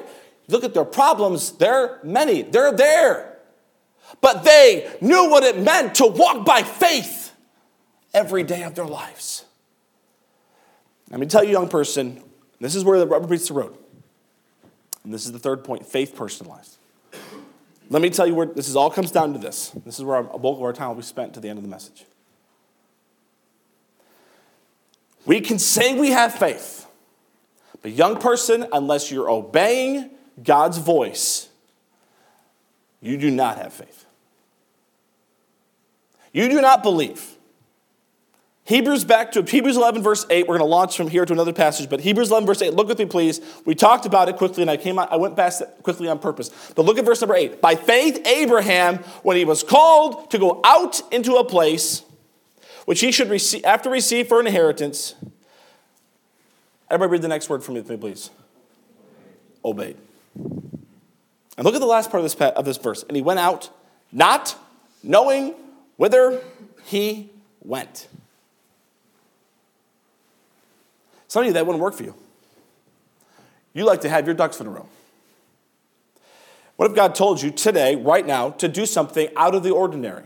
Look 0.49 0.65
at 0.65 0.75
their 0.75 0.85
problems, 0.85 1.53
they're 1.53 2.01
many, 2.03 2.43
they're 2.43 2.73
there. 2.73 3.39
But 4.21 4.45
they 4.45 4.91
knew 5.01 5.31
what 5.31 5.43
it 5.43 5.59
meant 5.59 5.97
to 5.97 6.07
walk 6.07 6.45
by 6.45 6.63
faith 6.63 7.33
every 8.13 8.43
day 8.43 8.63
of 8.63 8.75
their 8.75 8.87
lives. 8.87 9.45
Let 11.11 11.21
me 11.21 11.27
tell 11.27 11.45
you, 11.45 11.53
young 11.53 11.69
person, 11.69 12.23
this 12.61 12.75
is 12.75 12.85
where 12.85 12.99
the 12.99 13.07
rubber 13.07 13.27
meets 13.27 13.49
the 13.49 13.55
road. 13.55 13.77
And 15.03 15.13
this 15.13 15.27
is 15.27 15.33
the 15.33 15.39
third 15.39 15.65
point 15.65 15.87
faith 15.87 16.17
personalized. 16.17 16.79
Let 17.91 18.01
me 18.01 18.09
tell 18.11 18.27
you 18.27 18.35
where 18.35 18.47
this 18.47 18.69
is 18.69 18.77
all 18.77 18.91
comes 18.91 19.11
down 19.11 19.35
to 19.35 19.39
this. 19.39 19.71
This 19.85 19.99
is 19.99 20.05
where 20.05 20.17
a 20.17 20.39
bulk 20.39 20.57
of 20.57 20.63
our 20.63 20.73
time 20.73 20.89
will 20.89 20.97
be 20.97 21.03
spent 21.03 21.35
to 21.35 21.41
the 21.41 21.49
end 21.49 21.59
of 21.59 21.63
the 21.63 21.69
message. 21.69 22.07
We 25.27 25.41
can 25.41 25.59
say 25.59 25.99
we 25.99 26.11
have 26.11 26.35
faith, 26.35 26.87
but 27.83 27.93
young 27.93 28.17
person, 28.19 28.67
unless 28.73 29.11
you're 29.11 29.31
obeying 29.31 30.11
God's 30.43 30.79
voice, 30.79 31.49
you 33.01 33.17
do 33.17 33.31
not 33.31 33.59
have 33.59 33.73
faith. 33.73 34.05
You 36.33 36.49
do 36.49 36.61
not 36.61 36.83
believe. 36.83 37.35
Hebrews 38.65 39.05
back 39.05 39.33
to 39.33 39.43
Hebrews 39.43 39.77
11, 39.77 40.03
verse 40.03 40.25
8. 40.31 40.49
We're 40.49 40.59
going 40.59 40.67
to 40.67 40.75
launch 40.75 40.97
from 40.97 41.09
here 41.09 41.27
to 41.27 41.33
another 41.33 41.53
passage, 41.53 41.91
but 41.91 42.01
Hebrews 42.01 42.31
11, 42.31 42.47
verse 42.47 42.63
8. 42.63 42.73
Look 42.73 42.89
with 42.89 42.99
me, 42.99 43.05
please. 43.05 43.41
We 43.67 43.75
talked 43.75 44.07
about 44.07 44.31
it 44.31 44.37
quickly, 44.37 44.63
and 44.63 44.71
I 44.71 44.79
came 44.79 44.99
out, 44.99 45.13
I 45.13 45.17
went 45.17 45.37
past 45.37 45.61
it 45.61 45.69
quickly 45.83 46.09
on 46.09 46.19
purpose. 46.19 46.51
But 46.75 46.87
look 46.87 46.99
at 46.99 47.05
verse 47.05 47.21
number 47.21 47.37
8. 47.37 47.61
By 47.61 47.75
faith, 47.75 48.27
Abraham, 48.27 48.99
when 49.23 49.37
he 49.37 49.45
was 49.45 49.63
called 49.63 50.31
to 50.31 50.39
go 50.39 50.63
out 50.65 51.03
into 51.13 51.35
a 51.35 51.45
place 51.45 52.03
which 52.87 53.01
he 53.01 53.13
should 53.13 53.29
receive 53.29 53.65
after 53.65 53.91
receive 53.91 54.29
for 54.29 54.41
an 54.41 54.47
inheritance. 54.47 55.15
Everybody 56.91 57.13
read 57.13 57.23
the 57.23 57.29
next 57.29 57.49
word 57.49 57.63
for 57.63 57.73
me, 57.73 57.83
please. 57.83 58.31
Obeyed. 59.65 59.97
And 60.37 61.65
look 61.65 61.75
at 61.75 61.81
the 61.81 61.87
last 61.87 62.11
part 62.11 62.25
of 62.25 62.31
this, 62.31 62.35
of 62.35 62.65
this 62.65 62.77
verse. 62.77 63.05
And 63.05 63.17
he 63.17 63.23
went 63.23 63.39
out, 63.39 63.71
not 64.11 64.57
knowing 65.03 65.55
whither 65.97 66.43
he 66.85 67.31
went. 67.63 68.09
Some 71.29 71.43
of 71.43 71.47
you, 71.47 71.53
that 71.55 71.67
wouldn't 71.67 71.83
work 71.83 71.95
for 71.95 72.05
you. 72.05 72.15
You 73.73 73.85
like 73.85 74.03
to 74.03 74.09
have 74.09 74.27
your 74.27 74.35
ducks 74.35 74.61
in 74.61 74.67
a 74.67 74.71
row. 74.71 74.89
What 76.77 76.91
if 76.91 76.97
God 76.97 77.15
told 77.15 77.41
you 77.41 77.51
today, 77.51 77.97
right 77.97 78.27
now, 78.27 78.51
to 78.51 78.69
do 78.69 78.87
something 78.87 79.29
out 79.37 79.55
of 79.55 79.63
the 79.63 79.71
ordinary? 79.71 80.25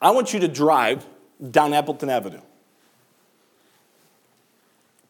I 0.00 0.10
want 0.10 0.32
you 0.32 0.40
to 0.40 0.48
drive 0.48 1.06
down 1.50 1.74
Appleton 1.74 2.08
Avenue. 2.08 2.40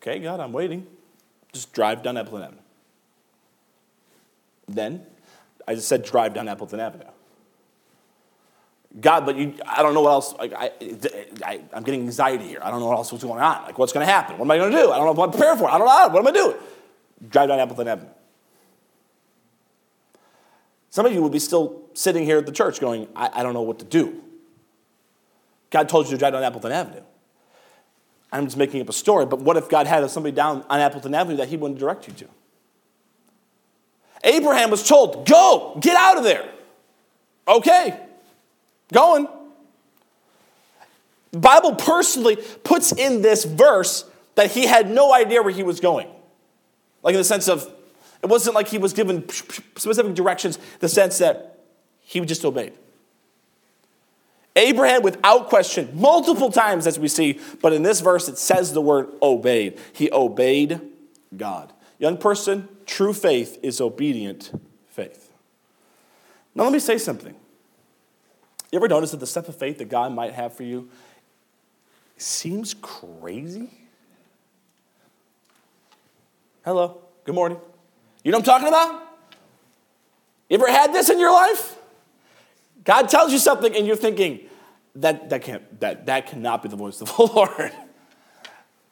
Okay, 0.00 0.18
God, 0.18 0.40
I'm 0.40 0.52
waiting. 0.52 0.86
Just 1.52 1.72
drive 1.72 2.02
down 2.02 2.16
Appleton 2.16 2.48
Avenue. 2.48 2.62
Then, 4.68 5.04
I 5.66 5.74
just 5.74 5.88
said 5.88 6.04
drive 6.04 6.34
down 6.34 6.48
Appleton 6.48 6.80
Avenue. 6.80 7.04
God, 9.00 9.26
but 9.26 9.36
you, 9.36 9.54
I 9.66 9.82
don't 9.82 9.94
know 9.94 10.00
what 10.00 10.10
else. 10.10 10.34
Like, 10.34 10.52
I, 10.54 10.72
I, 11.44 11.60
am 11.72 11.82
getting 11.82 12.02
anxiety 12.02 12.48
here. 12.48 12.60
I 12.62 12.70
don't 12.70 12.80
know 12.80 12.86
what 12.86 12.96
else 12.96 13.12
is 13.12 13.22
going 13.22 13.40
on. 13.40 13.62
Like, 13.64 13.78
what's 13.78 13.92
going 13.92 14.06
to 14.06 14.12
happen? 14.12 14.38
What 14.38 14.46
am 14.46 14.50
I 14.50 14.56
going 14.56 14.72
to 14.72 14.78
do? 14.78 14.90
I 14.90 14.96
don't 14.96 15.06
know 15.06 15.12
what 15.12 15.26
I'm 15.26 15.30
prepared 15.30 15.58
for. 15.58 15.70
I 15.70 15.78
don't 15.78 15.86
know. 15.86 16.08
What 16.08 16.20
am 16.20 16.26
I 16.26 16.32
do. 16.32 16.56
Drive 17.28 17.48
down 17.48 17.60
Appleton 17.60 17.88
Avenue. 17.88 18.10
Some 20.90 21.04
of 21.04 21.12
you 21.12 21.20
will 21.20 21.30
be 21.30 21.38
still 21.38 21.82
sitting 21.92 22.24
here 22.24 22.38
at 22.38 22.46
the 22.46 22.52
church 22.52 22.80
going, 22.80 23.08
I, 23.14 23.30
I 23.34 23.42
don't 23.42 23.52
know 23.52 23.62
what 23.62 23.78
to 23.80 23.84
do. 23.84 24.22
God 25.70 25.88
told 25.88 26.06
you 26.06 26.12
to 26.12 26.18
drive 26.18 26.32
down 26.32 26.42
Appleton 26.42 26.72
Avenue. 26.72 27.02
I'm 28.32 28.46
just 28.46 28.56
making 28.56 28.80
up 28.80 28.88
a 28.88 28.92
story, 28.92 29.26
but 29.26 29.40
what 29.40 29.56
if 29.56 29.68
God 29.68 29.86
had 29.86 30.08
somebody 30.10 30.34
down 30.34 30.64
on 30.68 30.80
Appleton 30.80 31.14
Avenue 31.14 31.36
that 31.36 31.48
he 31.48 31.56
wouldn't 31.56 31.78
direct 31.78 32.08
you 32.08 32.14
to? 32.14 32.28
Abraham 34.24 34.70
was 34.70 34.86
told, 34.86 35.26
Go, 35.26 35.78
get 35.80 35.96
out 35.96 36.16
of 36.18 36.24
there. 36.24 36.48
Okay, 37.46 37.98
going. 38.92 39.28
The 41.30 41.38
Bible 41.38 41.74
personally 41.74 42.36
puts 42.36 42.92
in 42.92 43.22
this 43.22 43.44
verse 43.44 44.04
that 44.34 44.50
he 44.50 44.66
had 44.66 44.90
no 44.90 45.12
idea 45.12 45.42
where 45.42 45.52
he 45.52 45.62
was 45.62 45.80
going. 45.80 46.08
Like 47.02 47.14
in 47.14 47.20
the 47.20 47.24
sense 47.24 47.48
of, 47.48 47.70
it 48.22 48.26
wasn't 48.26 48.54
like 48.54 48.68
he 48.68 48.78
was 48.78 48.92
given 48.92 49.28
specific 49.28 50.14
directions, 50.14 50.58
the 50.80 50.88
sense 50.88 51.18
that 51.18 51.60
he 52.00 52.20
just 52.20 52.44
obeyed. 52.44 52.72
Abraham, 54.56 55.02
without 55.02 55.48
question, 55.48 55.88
multiple 55.94 56.50
times 56.50 56.86
as 56.86 56.98
we 56.98 57.06
see, 57.06 57.38
but 57.62 57.72
in 57.72 57.82
this 57.82 58.00
verse 58.00 58.28
it 58.28 58.38
says 58.38 58.72
the 58.72 58.80
word 58.80 59.08
obeyed. 59.22 59.78
He 59.92 60.10
obeyed 60.10 60.80
God. 61.36 61.72
Young 61.98 62.16
person, 62.16 62.68
true 62.86 63.12
faith 63.12 63.58
is 63.62 63.80
obedient 63.80 64.52
faith. 64.88 65.30
Now, 66.54 66.64
let 66.64 66.72
me 66.72 66.78
say 66.78 66.98
something. 66.98 67.34
You 68.70 68.78
ever 68.78 68.88
notice 68.88 69.12
that 69.12 69.20
the 69.20 69.26
step 69.26 69.48
of 69.48 69.56
faith 69.56 69.78
that 69.78 69.88
God 69.88 70.12
might 70.12 70.32
have 70.34 70.54
for 70.54 70.62
you 70.62 70.90
seems 72.16 72.74
crazy? 72.74 73.70
Hello, 76.64 77.00
good 77.24 77.34
morning. 77.34 77.58
You 78.22 78.32
know 78.32 78.38
what 78.38 78.48
I'm 78.48 78.60
talking 78.60 78.68
about? 78.68 79.02
You 80.48 80.56
ever 80.56 80.70
had 80.70 80.92
this 80.92 81.08
in 81.08 81.18
your 81.18 81.32
life? 81.32 81.76
God 82.84 83.08
tells 83.08 83.32
you 83.32 83.38
something 83.38 83.74
and 83.74 83.86
you're 83.86 83.96
thinking, 83.96 84.40
that, 84.96 85.30
that, 85.30 85.42
can't, 85.42 85.80
that, 85.80 86.06
that 86.06 86.26
cannot 86.26 86.62
be 86.62 86.68
the 86.68 86.76
voice 86.76 87.00
of 87.00 87.08
the 87.08 87.22
Lord. 87.34 87.72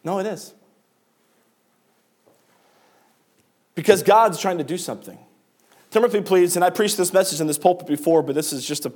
No, 0.04 0.18
it 0.18 0.26
is. 0.26 0.54
Because 3.76 4.02
God's 4.02 4.40
trying 4.40 4.58
to 4.58 4.64
do 4.64 4.76
something. 4.76 5.18
Timothy, 5.92 6.22
please. 6.22 6.56
And 6.56 6.64
I 6.64 6.70
preached 6.70 6.96
this 6.96 7.12
message 7.12 7.40
in 7.40 7.46
this 7.46 7.58
pulpit 7.58 7.86
before, 7.86 8.22
but 8.22 8.34
this 8.34 8.52
is 8.52 8.66
just 8.66 8.86
a, 8.86 8.92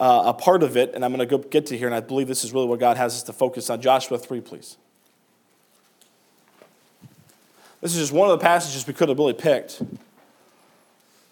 uh, 0.00 0.24
a 0.26 0.34
part 0.34 0.64
of 0.64 0.76
it, 0.76 0.94
and 0.94 1.04
I'm 1.04 1.14
going 1.14 1.26
to 1.26 1.26
go 1.26 1.38
get 1.38 1.66
to 1.66 1.78
here, 1.78 1.86
and 1.86 1.94
I 1.94 2.00
believe 2.00 2.26
this 2.26 2.42
is 2.42 2.52
really 2.52 2.66
what 2.66 2.80
God 2.80 2.96
has 2.96 3.14
us 3.14 3.22
to 3.24 3.32
focus 3.32 3.70
on. 3.70 3.80
Joshua 3.80 4.18
3, 4.18 4.40
please. 4.40 4.76
This 7.80 7.92
is 7.94 8.00
just 8.00 8.12
one 8.12 8.28
of 8.28 8.38
the 8.38 8.42
passages 8.42 8.86
we 8.86 8.92
could 8.92 9.08
have 9.08 9.18
really 9.18 9.32
picked. 9.32 9.80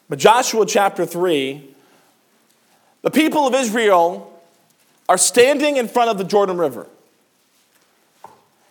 But 0.08 0.18
Joshua 0.18 0.64
chapter 0.64 1.04
3, 1.04 1.74
the 3.02 3.10
people 3.10 3.46
of 3.46 3.54
Israel 3.54 4.40
are 5.08 5.18
standing 5.18 5.76
in 5.76 5.88
front 5.88 6.10
of 6.10 6.18
the 6.18 6.24
Jordan 6.24 6.58
River. 6.58 6.86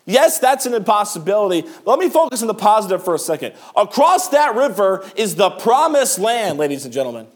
Yes, 0.08 0.40
that's 0.40 0.66
an 0.66 0.74
impossibility. 0.74 1.68
Let 1.86 2.00
me 2.00 2.10
focus 2.10 2.42
on 2.42 2.48
the 2.48 2.54
positive 2.54 3.04
for 3.04 3.14
a 3.14 3.20
second. 3.20 3.54
Across 3.76 4.30
that 4.30 4.56
river 4.56 5.06
is 5.18 5.36
the 5.36 5.50
promised 5.50 6.18
land, 6.18 6.58
ladies 6.58 6.86
and 6.86 6.94
gentlemen. 6.94 7.28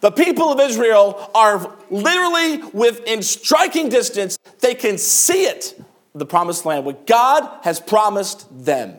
The 0.00 0.12
people 0.12 0.52
of 0.52 0.60
Israel 0.60 1.28
are 1.34 1.76
literally 1.90 2.58
within 2.72 3.20
striking 3.22 3.88
distance. 3.88 4.38
They 4.60 4.76
can 4.76 4.96
see 4.96 5.46
it, 5.46 5.82
the 6.14 6.24
promised 6.24 6.64
land, 6.64 6.84
what 6.84 7.04
God 7.04 7.48
has 7.64 7.80
promised 7.80 8.46
them. 8.64 8.96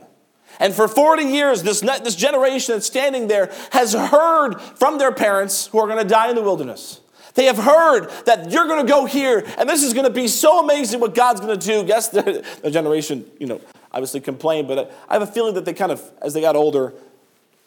And 0.60 0.74
for 0.74 0.90
40 0.90 1.24
years, 1.24 1.64
this, 1.64 1.80
this 1.80 2.16
generation 2.16 2.76
that's 2.76 2.86
standing 2.86 3.28
there 3.28 3.50
has 3.72 3.94
heard 3.94 4.60
from 4.60 4.98
their 4.98 5.14
parents 5.14 5.68
who 5.68 5.80
are 5.80 5.88
going 5.88 6.00
to 6.00 6.10
die 6.10 6.30
in 6.30 6.36
the 6.36 6.42
wilderness. 6.42 7.00
They 7.36 7.46
have 7.46 7.58
heard 7.58 8.10
that 8.26 8.50
you're 8.50 8.66
going 8.66 8.86
to 8.86 8.90
go 8.90 9.06
here, 9.06 9.46
and 9.58 9.70
this 9.70 9.84
is 9.84 9.94
going 9.94 10.06
to 10.06 10.12
be 10.12 10.28
so 10.28 10.64
amazing 10.64 11.02
what 11.02 11.14
God's 11.14 11.42
going 11.42 11.58
to 11.58 11.66
do. 11.66 11.86
Yes, 11.86 12.10
the, 12.10 12.46
the 12.64 12.72
generation, 12.72 13.26
you 13.40 13.46
know, 13.46 13.62
obviously 13.92 14.22
complained, 14.22 14.68
but 14.68 14.92
I 15.08 15.14
have 15.14 15.22
a 15.22 15.28
feeling 15.28 15.54
that 15.56 15.66
they 15.66 15.74
kind 15.74 15.92
of, 15.92 16.02
as 16.22 16.34
they 16.34 16.42
got 16.42 16.56
older, 16.56 16.94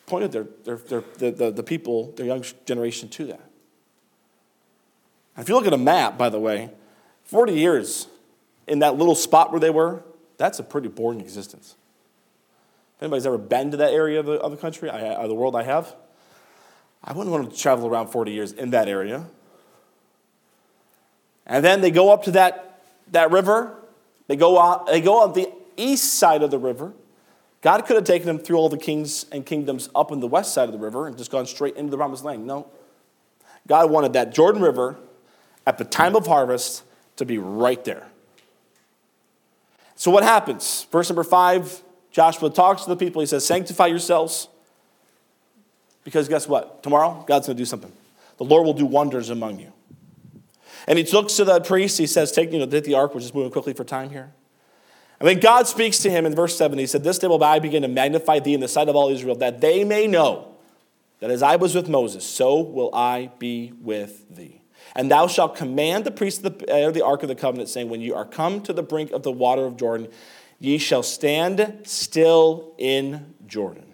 pointed 0.06 0.32
their, 0.32 0.46
their, 0.64 0.76
their, 0.76 1.04
the, 1.18 1.30
the, 1.30 1.50
the 1.50 1.62
people, 1.62 2.12
their 2.16 2.26
young 2.26 2.44
generation 2.64 3.08
to 3.10 3.26
that. 3.26 3.40
If 5.36 5.48
you 5.48 5.54
look 5.54 5.66
at 5.66 5.72
a 5.72 5.78
map, 5.78 6.18
by 6.18 6.30
the 6.30 6.40
way, 6.40 6.70
40 7.24 7.52
years 7.52 8.08
in 8.66 8.80
that 8.80 8.96
little 8.96 9.14
spot 9.14 9.52
where 9.52 9.60
they 9.60 9.70
were, 9.70 10.02
that's 10.38 10.58
a 10.58 10.62
pretty 10.62 10.88
boring 10.88 11.20
existence. 11.20 11.76
If 12.96 13.02
anybody's 13.02 13.26
ever 13.26 13.38
been 13.38 13.70
to 13.70 13.76
that 13.76 13.92
area 13.92 14.18
of 14.18 14.26
the, 14.26 14.32
of 14.32 14.50
the 14.50 14.56
country, 14.56 14.90
I, 14.90 15.14
of 15.14 15.28
the 15.28 15.34
world 15.34 15.54
I 15.54 15.62
have, 15.62 15.94
I 17.04 17.12
wouldn't 17.12 17.32
want 17.32 17.52
to 17.52 17.56
travel 17.56 17.86
around 17.86 18.08
40 18.08 18.32
years 18.32 18.52
in 18.52 18.70
that 18.70 18.88
area. 18.88 19.26
And 21.48 21.64
then 21.64 21.80
they 21.80 21.90
go 21.90 22.12
up 22.12 22.24
to 22.24 22.32
that, 22.32 22.80
that 23.12 23.30
river. 23.30 23.74
They 24.26 24.36
go, 24.36 24.60
out, 24.60 24.86
they 24.86 25.00
go 25.00 25.22
on 25.22 25.32
the 25.32 25.50
east 25.76 26.14
side 26.14 26.42
of 26.42 26.50
the 26.50 26.58
river. 26.58 26.92
God 27.62 27.84
could 27.86 27.96
have 27.96 28.04
taken 28.04 28.26
them 28.26 28.38
through 28.38 28.56
all 28.56 28.68
the 28.68 28.78
kings 28.78 29.26
and 29.32 29.44
kingdoms 29.44 29.88
up 29.94 30.12
on 30.12 30.20
the 30.20 30.28
west 30.28 30.54
side 30.54 30.68
of 30.68 30.72
the 30.72 30.78
river 30.78 31.06
and 31.06 31.16
just 31.16 31.30
gone 31.30 31.46
straight 31.46 31.76
into 31.76 31.90
the 31.90 31.96
promised 31.96 32.24
land. 32.24 32.46
No. 32.46 32.68
God 33.66 33.90
wanted 33.90 34.12
that 34.12 34.32
Jordan 34.32 34.62
River 34.62 34.96
at 35.66 35.78
the 35.78 35.84
time 35.84 36.14
of 36.14 36.26
harvest 36.26 36.84
to 37.16 37.24
be 37.24 37.38
right 37.38 37.82
there. 37.84 38.06
So 39.96 40.10
what 40.10 40.22
happens? 40.22 40.86
Verse 40.92 41.08
number 41.08 41.24
five 41.24 41.82
Joshua 42.10 42.50
talks 42.50 42.84
to 42.84 42.90
the 42.90 42.96
people. 42.96 43.20
He 43.20 43.26
says, 43.26 43.44
Sanctify 43.44 43.86
yourselves. 43.86 44.48
Because 46.04 46.28
guess 46.28 46.48
what? 46.48 46.82
Tomorrow, 46.82 47.24
God's 47.26 47.46
going 47.46 47.56
to 47.56 47.60
do 47.60 47.66
something. 47.66 47.92
The 48.38 48.44
Lord 48.44 48.64
will 48.64 48.72
do 48.72 48.86
wonders 48.86 49.28
among 49.30 49.60
you. 49.60 49.72
And 50.88 50.98
he 50.98 51.04
looks 51.04 51.34
to 51.34 51.44
the 51.44 51.60
priest. 51.60 51.98
He 51.98 52.06
says, 52.06 52.32
Take, 52.32 52.50
you 52.50 52.58
know, 52.58 52.66
the 52.66 52.94
ark. 52.94 53.14
We're 53.14 53.20
just 53.20 53.34
moving 53.34 53.52
quickly 53.52 53.74
for 53.74 53.84
time 53.84 54.08
here. 54.08 54.32
And 55.20 55.28
then 55.28 55.38
God 55.38 55.68
speaks 55.68 55.98
to 55.98 56.10
him 56.10 56.24
in 56.24 56.34
verse 56.34 56.56
7. 56.56 56.78
He 56.78 56.86
said, 56.86 57.04
This 57.04 57.18
day 57.18 57.26
will 57.26 57.44
I 57.44 57.58
begin 57.58 57.82
to 57.82 57.88
magnify 57.88 58.40
thee 58.40 58.54
in 58.54 58.60
the 58.60 58.68
sight 58.68 58.88
of 58.88 58.96
all 58.96 59.10
Israel, 59.10 59.36
that 59.36 59.60
they 59.60 59.84
may 59.84 60.06
know 60.06 60.56
that 61.20 61.30
as 61.30 61.42
I 61.42 61.56
was 61.56 61.74
with 61.74 61.90
Moses, 61.90 62.24
so 62.24 62.60
will 62.60 62.94
I 62.94 63.30
be 63.38 63.72
with 63.82 64.34
thee. 64.34 64.62
And 64.96 65.10
thou 65.10 65.26
shalt 65.26 65.56
command 65.56 66.04
the 66.04 66.10
priests 66.10 66.42
of 66.42 66.58
the, 66.58 66.72
uh, 66.72 66.90
the 66.90 67.04
ark 67.04 67.22
of 67.22 67.28
the 67.28 67.34
covenant, 67.34 67.68
saying, 67.68 67.90
When 67.90 68.00
you 68.00 68.14
are 68.14 68.24
come 68.24 68.62
to 68.62 68.72
the 68.72 68.82
brink 68.82 69.10
of 69.10 69.22
the 69.22 69.32
water 69.32 69.66
of 69.66 69.76
Jordan, 69.76 70.08
ye 70.58 70.78
shall 70.78 71.02
stand 71.02 71.82
still 71.84 72.74
in 72.78 73.34
Jordan. 73.46 73.87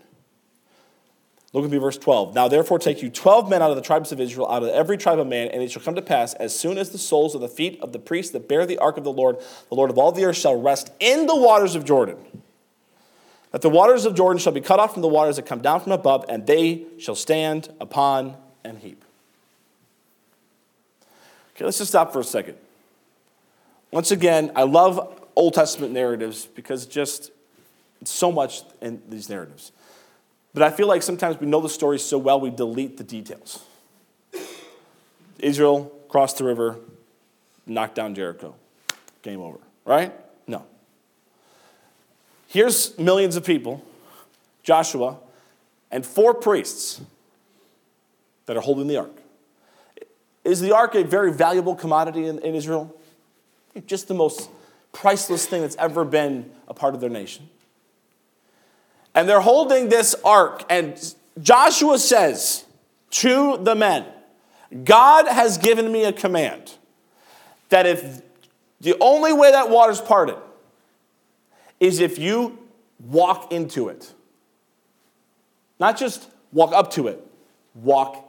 Look 1.54 1.64
at 1.64 1.70
me, 1.70 1.78
verse 1.78 1.96
12. 1.96 2.34
Now 2.34 2.48
therefore 2.48 2.80
take 2.80 3.00
you 3.00 3.08
12 3.08 3.48
men 3.48 3.62
out 3.62 3.70
of 3.70 3.76
the 3.76 3.82
tribes 3.82 4.10
of 4.10 4.20
Israel, 4.20 4.50
out 4.50 4.64
of 4.64 4.70
every 4.70 4.98
tribe 4.98 5.20
of 5.20 5.28
man, 5.28 5.48
and 5.48 5.62
it 5.62 5.70
shall 5.70 5.82
come 5.82 5.94
to 5.94 6.02
pass, 6.02 6.34
as 6.34 6.58
soon 6.58 6.76
as 6.78 6.90
the 6.90 6.98
soles 6.98 7.36
of 7.36 7.40
the 7.40 7.48
feet 7.48 7.78
of 7.80 7.92
the 7.92 7.98
priests 8.00 8.32
that 8.32 8.48
bear 8.48 8.66
the 8.66 8.76
ark 8.78 8.96
of 8.96 9.04
the 9.04 9.12
Lord, 9.12 9.38
the 9.68 9.76
Lord 9.76 9.88
of 9.88 9.96
all 9.96 10.10
the 10.10 10.24
earth, 10.24 10.36
shall 10.36 10.60
rest 10.60 10.90
in 10.98 11.26
the 11.28 11.36
waters 11.36 11.76
of 11.76 11.84
Jordan, 11.84 12.16
that 13.52 13.62
the 13.62 13.70
waters 13.70 14.04
of 14.04 14.16
Jordan 14.16 14.40
shall 14.40 14.52
be 14.52 14.60
cut 14.60 14.80
off 14.80 14.94
from 14.94 15.02
the 15.02 15.08
waters 15.08 15.36
that 15.36 15.46
come 15.46 15.62
down 15.62 15.80
from 15.80 15.92
above, 15.92 16.24
and 16.28 16.44
they 16.44 16.86
shall 16.98 17.14
stand 17.14 17.72
upon 17.80 18.36
an 18.64 18.78
heap. 18.78 19.04
Okay, 21.54 21.64
let's 21.64 21.78
just 21.78 21.90
stop 21.90 22.12
for 22.12 22.18
a 22.18 22.24
second. 22.24 22.56
Once 23.92 24.10
again, 24.10 24.50
I 24.56 24.64
love 24.64 25.22
Old 25.36 25.54
Testament 25.54 25.92
narratives 25.92 26.46
because 26.46 26.84
just 26.84 27.30
so 28.02 28.32
much 28.32 28.62
in 28.80 29.00
these 29.08 29.28
narratives. 29.28 29.70
But 30.54 30.62
I 30.62 30.70
feel 30.70 30.86
like 30.86 31.02
sometimes 31.02 31.40
we 31.40 31.48
know 31.48 31.60
the 31.60 31.68
story 31.68 31.98
so 31.98 32.16
well 32.16 32.40
we 32.40 32.50
delete 32.50 32.96
the 32.96 33.04
details. 33.04 33.62
Israel 35.40 35.92
crossed 36.08 36.38
the 36.38 36.44
river, 36.44 36.78
knocked 37.66 37.96
down 37.96 38.14
Jericho. 38.14 38.54
Game 39.22 39.40
over, 39.40 39.58
right? 39.84 40.12
No. 40.46 40.64
Here's 42.46 42.96
millions 42.98 43.34
of 43.34 43.44
people, 43.44 43.84
Joshua, 44.62 45.18
and 45.90 46.06
four 46.06 46.34
priests 46.34 47.00
that 48.46 48.56
are 48.56 48.60
holding 48.60 48.86
the 48.86 48.96
ark. 48.98 49.10
Is 50.44 50.60
the 50.60 50.72
ark 50.72 50.94
a 50.94 51.02
very 51.02 51.32
valuable 51.32 51.74
commodity 51.74 52.26
in, 52.26 52.38
in 52.40 52.54
Israel? 52.54 52.94
Just 53.86 54.06
the 54.06 54.14
most 54.14 54.50
priceless 54.92 55.46
thing 55.46 55.62
that's 55.62 55.76
ever 55.76 56.04
been 56.04 56.50
a 56.68 56.74
part 56.74 56.94
of 56.94 57.00
their 57.00 57.10
nation. 57.10 57.48
And 59.14 59.28
they're 59.28 59.40
holding 59.40 59.88
this 59.88 60.14
ark, 60.24 60.64
and 60.68 61.14
Joshua 61.40 61.98
says 61.98 62.64
to 63.10 63.58
the 63.58 63.74
men, 63.74 64.06
God 64.82 65.28
has 65.28 65.56
given 65.58 65.92
me 65.92 66.04
a 66.04 66.12
command 66.12 66.74
that 67.68 67.86
if 67.86 68.22
the 68.80 68.96
only 69.00 69.32
way 69.32 69.52
that 69.52 69.70
water's 69.70 70.00
parted 70.00 70.36
is 71.78 72.00
if 72.00 72.18
you 72.18 72.58
walk 73.00 73.52
into 73.52 73.88
it. 73.88 74.12
Not 75.78 75.98
just 75.98 76.28
walk 76.52 76.72
up 76.72 76.90
to 76.92 77.08
it, 77.08 77.24
walk 77.74 78.24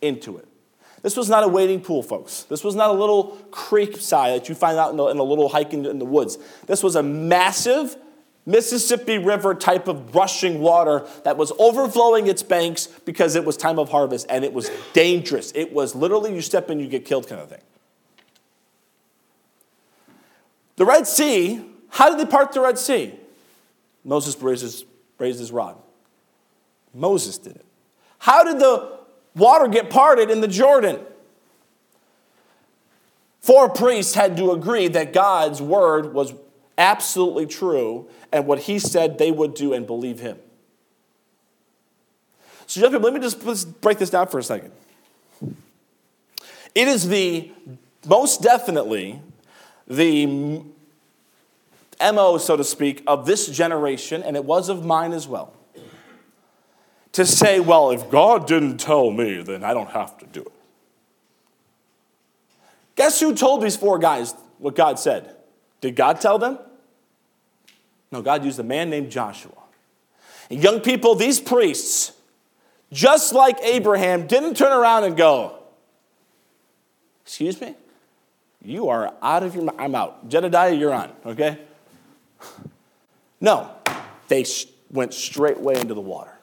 into 0.00 0.36
it. 0.38 0.46
This 1.02 1.16
was 1.16 1.30
not 1.30 1.44
a 1.44 1.48
wading 1.48 1.80
pool, 1.80 2.02
folks. 2.02 2.42
This 2.42 2.62
was 2.62 2.74
not 2.74 2.90
a 2.90 2.92
little 2.92 3.38
creek 3.50 3.96
side 3.96 4.38
that 4.38 4.48
you 4.48 4.54
find 4.54 4.76
out 4.76 4.92
in, 4.92 4.98
a 4.98 5.22
little 5.22 5.48
hike 5.48 5.72
in 5.72 5.98
the 5.98 6.04
woods. 6.04 6.38
This 6.66 6.82
was 6.82 6.94
a 6.94 7.02
massive 7.02 7.96
Mississippi 8.46 9.18
River 9.18 9.54
type 9.54 9.86
of 9.86 10.14
rushing 10.14 10.60
water 10.60 11.06
that 11.24 11.36
was 11.36 11.52
overflowing 11.58 12.26
its 12.26 12.42
banks 12.42 12.86
because 12.86 13.36
it 13.36 13.44
was 13.44 13.56
time 13.56 13.78
of 13.78 13.90
harvest 13.90 14.26
and 14.28 14.44
it 14.44 14.52
was 14.52 14.70
dangerous. 14.92 15.52
It 15.54 15.72
was 15.72 15.94
literally 15.94 16.34
you 16.34 16.40
step 16.40 16.70
in, 16.70 16.80
you 16.80 16.88
get 16.88 17.04
killed 17.04 17.28
kind 17.28 17.40
of 17.40 17.48
thing. 17.48 17.60
The 20.76 20.86
Red 20.86 21.06
Sea, 21.06 21.62
how 21.90 22.08
did 22.08 22.18
they 22.18 22.30
part 22.30 22.52
the 22.52 22.60
Red 22.60 22.78
Sea? 22.78 23.14
Moses 24.04 24.40
raised 24.40 24.62
his, 24.62 24.84
raised 25.18 25.38
his 25.38 25.52
rod. 25.52 25.76
Moses 26.94 27.36
did 27.36 27.56
it. 27.56 27.66
How 28.18 28.44
did 28.44 28.58
the 28.58 28.98
water 29.36 29.68
get 29.68 29.90
parted 29.90 30.30
in 30.30 30.40
the 30.40 30.48
Jordan? 30.48 31.00
Four 33.40 33.68
priests 33.68 34.14
had 34.14 34.36
to 34.36 34.52
agree 34.52 34.88
that 34.88 35.12
God's 35.12 35.62
word 35.62 36.12
was 36.12 36.32
absolutely 36.80 37.46
true 37.46 38.08
and 38.32 38.46
what 38.46 38.60
he 38.60 38.78
said 38.80 39.18
they 39.18 39.30
would 39.30 39.54
do 39.54 39.72
and 39.72 39.86
believe 39.86 40.18
him. 40.18 40.38
So, 42.66 42.80
young 42.80 42.90
people, 42.90 43.10
let 43.10 43.14
me 43.14 43.20
just 43.20 43.80
break 43.80 43.98
this 43.98 44.10
down 44.10 44.28
for 44.28 44.38
a 44.38 44.42
second. 44.42 44.72
It 46.74 46.88
is 46.88 47.08
the 47.08 47.50
most 48.06 48.42
definitely 48.42 49.20
the 49.86 50.26
MO, 52.00 52.38
so 52.38 52.56
to 52.56 52.64
speak, 52.64 53.02
of 53.06 53.26
this 53.26 53.48
generation, 53.48 54.22
and 54.22 54.36
it 54.36 54.44
was 54.44 54.68
of 54.68 54.84
mine 54.84 55.12
as 55.12 55.28
well, 55.28 55.52
to 57.12 57.26
say, 57.26 57.60
well, 57.60 57.90
if 57.90 58.08
God 58.08 58.46
didn't 58.46 58.78
tell 58.78 59.10
me, 59.10 59.42
then 59.42 59.64
I 59.64 59.74
don't 59.74 59.90
have 59.90 60.16
to 60.18 60.26
do 60.26 60.42
it. 60.42 60.52
Guess 62.94 63.20
who 63.20 63.34
told 63.34 63.62
these 63.62 63.76
four 63.76 63.98
guys 63.98 64.32
what 64.58 64.76
God 64.76 64.98
said? 64.98 65.34
Did 65.80 65.96
God 65.96 66.20
tell 66.20 66.38
them? 66.38 66.58
No, 68.12 68.22
God 68.22 68.44
used 68.44 68.58
a 68.58 68.64
man 68.64 68.90
named 68.90 69.10
Joshua. 69.10 69.52
And 70.50 70.62
young 70.62 70.80
people, 70.80 71.14
these 71.14 71.40
priests, 71.40 72.12
just 72.92 73.32
like 73.32 73.58
Abraham, 73.62 74.26
didn't 74.26 74.56
turn 74.56 74.72
around 74.72 75.04
and 75.04 75.16
go, 75.16 75.56
Excuse 77.24 77.60
me? 77.60 77.76
You 78.60 78.88
are 78.88 79.14
out 79.22 79.44
of 79.44 79.54
your 79.54 79.62
mind. 79.64 79.80
I'm 79.80 79.94
out. 79.94 80.28
Jedediah, 80.28 80.74
you're 80.74 80.92
on, 80.92 81.12
okay? 81.24 81.58
No, 83.42 83.70
they 84.28 84.44
went 84.90 85.14
straight 85.14 85.58
way 85.58 85.80
into 85.80 85.94
the 85.94 86.00
water. 86.02 86.36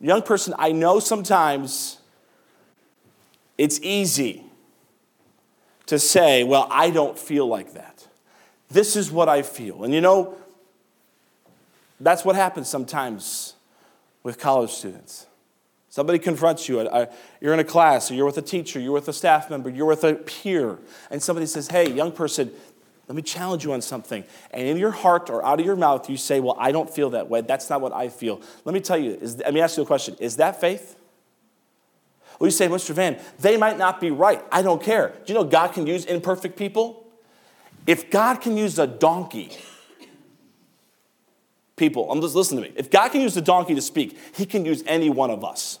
Young 0.00 0.22
person, 0.22 0.54
I 0.58 0.72
know 0.72 0.98
sometimes 0.98 1.98
it's 3.58 3.78
easy 3.82 4.44
to 5.86 5.98
say, 5.98 6.42
well, 6.42 6.66
I 6.70 6.88
don't 6.88 7.18
feel 7.18 7.46
like 7.46 7.74
that. 7.74 7.91
This 8.72 8.96
is 8.96 9.10
what 9.10 9.28
I 9.28 9.42
feel. 9.42 9.84
And 9.84 9.92
you 9.92 10.00
know, 10.00 10.34
that's 12.00 12.24
what 12.24 12.36
happens 12.36 12.68
sometimes 12.68 13.54
with 14.22 14.38
college 14.38 14.70
students. 14.70 15.26
Somebody 15.88 16.18
confronts 16.18 16.70
you, 16.70 16.80
uh, 16.80 17.06
you're 17.40 17.52
in 17.52 17.60
a 17.60 17.64
class, 17.64 18.10
or 18.10 18.14
you're 18.14 18.24
with 18.24 18.38
a 18.38 18.42
teacher, 18.42 18.80
you're 18.80 18.92
with 18.92 19.08
a 19.08 19.12
staff 19.12 19.50
member, 19.50 19.68
you're 19.68 19.86
with 19.86 20.04
a 20.04 20.14
peer, 20.14 20.78
and 21.10 21.22
somebody 21.22 21.46
says, 21.46 21.68
Hey, 21.68 21.92
young 21.92 22.12
person, 22.12 22.50
let 23.08 23.14
me 23.14 23.20
challenge 23.20 23.62
you 23.62 23.74
on 23.74 23.82
something. 23.82 24.24
And 24.52 24.66
in 24.66 24.78
your 24.78 24.90
heart 24.90 25.28
or 25.28 25.44
out 25.44 25.60
of 25.60 25.66
your 25.66 25.76
mouth, 25.76 26.08
you 26.08 26.16
say, 26.16 26.40
Well, 26.40 26.56
I 26.58 26.72
don't 26.72 26.88
feel 26.88 27.10
that 27.10 27.28
way. 27.28 27.42
That's 27.42 27.68
not 27.68 27.82
what 27.82 27.92
I 27.92 28.08
feel. 28.08 28.40
Let 28.64 28.72
me 28.72 28.80
tell 28.80 28.96
you, 28.96 29.18
is, 29.20 29.36
let 29.36 29.52
me 29.52 29.60
ask 29.60 29.76
you 29.76 29.82
a 29.82 29.86
question 29.86 30.16
Is 30.18 30.36
that 30.36 30.60
faith? 30.60 30.96
Well, 32.38 32.46
you 32.46 32.52
say, 32.52 32.68
Mr. 32.68 32.94
Van, 32.94 33.20
they 33.40 33.58
might 33.58 33.76
not 33.76 34.00
be 34.00 34.10
right. 34.10 34.42
I 34.50 34.62
don't 34.62 34.82
care. 34.82 35.10
Do 35.26 35.32
you 35.32 35.38
know 35.38 35.44
God 35.44 35.74
can 35.74 35.86
use 35.86 36.06
imperfect 36.06 36.56
people? 36.56 37.01
If 37.86 38.10
God 38.10 38.40
can 38.40 38.56
use 38.56 38.78
a 38.78 38.86
donkey, 38.86 39.56
people, 41.76 42.10
I'm 42.10 42.20
just 42.20 42.34
listening 42.34 42.64
to 42.64 42.70
me. 42.70 42.74
If 42.76 42.90
God 42.90 43.08
can 43.10 43.20
use 43.20 43.36
a 43.36 43.42
donkey 43.42 43.74
to 43.74 43.82
speak, 43.82 44.18
He 44.34 44.46
can 44.46 44.64
use 44.64 44.82
any 44.86 45.10
one 45.10 45.30
of 45.30 45.44
us. 45.44 45.78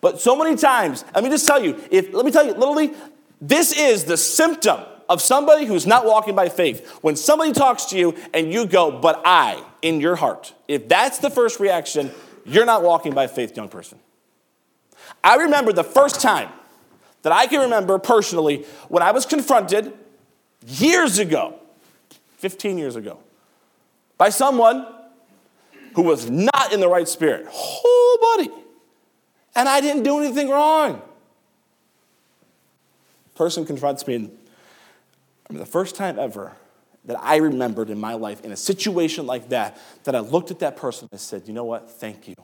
But 0.00 0.20
so 0.20 0.36
many 0.36 0.56
times, 0.56 1.04
let 1.14 1.24
me 1.24 1.30
just 1.30 1.46
tell 1.46 1.62
you, 1.62 1.82
if 1.90 2.12
let 2.12 2.24
me 2.24 2.30
tell 2.30 2.46
you, 2.46 2.52
literally, 2.52 2.94
this 3.40 3.76
is 3.76 4.04
the 4.04 4.16
symptom 4.16 4.80
of 5.08 5.20
somebody 5.20 5.66
who's 5.66 5.86
not 5.86 6.06
walking 6.06 6.36
by 6.36 6.48
faith. 6.48 6.88
When 7.02 7.16
somebody 7.16 7.52
talks 7.52 7.86
to 7.86 7.98
you 7.98 8.16
and 8.32 8.52
you 8.52 8.66
go, 8.66 8.92
but 8.92 9.20
I, 9.24 9.62
in 9.82 10.00
your 10.00 10.14
heart, 10.14 10.54
if 10.68 10.88
that's 10.88 11.18
the 11.18 11.30
first 11.30 11.58
reaction, 11.58 12.12
you're 12.46 12.64
not 12.64 12.82
walking 12.82 13.12
by 13.12 13.26
faith, 13.26 13.56
young 13.56 13.68
person. 13.68 13.98
I 15.24 15.36
remember 15.36 15.72
the 15.72 15.84
first 15.84 16.20
time 16.20 16.50
that 17.22 17.32
I 17.32 17.46
can 17.46 17.60
remember 17.60 17.98
personally 17.98 18.64
when 18.88 19.02
I 19.02 19.10
was 19.12 19.26
confronted 19.26 19.92
years 20.66 21.18
ago, 21.18 21.58
15 22.38 22.78
years 22.78 22.96
ago, 22.96 23.18
by 24.16 24.30
someone 24.30 24.86
who 25.94 26.02
was 26.02 26.30
not 26.30 26.72
in 26.72 26.80
the 26.80 26.88
right 26.88 27.08
spirit. 27.08 27.46
Oh, 27.52 28.36
buddy. 28.36 28.50
And 29.54 29.68
I 29.68 29.80
didn't 29.80 30.02
do 30.02 30.18
anything 30.18 30.48
wrong. 30.48 31.02
Person 33.34 33.64
confronts 33.64 34.06
me, 34.06 34.14
and 34.16 34.38
I 35.48 35.52
mean, 35.52 35.60
the 35.60 35.66
first 35.66 35.96
time 35.96 36.18
ever 36.18 36.52
that 37.06 37.18
I 37.18 37.36
remembered 37.36 37.88
in 37.88 37.98
my 37.98 38.12
life 38.14 38.44
in 38.44 38.52
a 38.52 38.56
situation 38.56 39.26
like 39.26 39.48
that, 39.48 39.80
that 40.04 40.14
I 40.14 40.20
looked 40.20 40.50
at 40.50 40.58
that 40.58 40.76
person 40.76 41.08
and 41.10 41.18
said, 41.18 41.48
You 41.48 41.54
know 41.54 41.64
what? 41.64 41.90
Thank 41.90 42.28
you. 42.28 42.36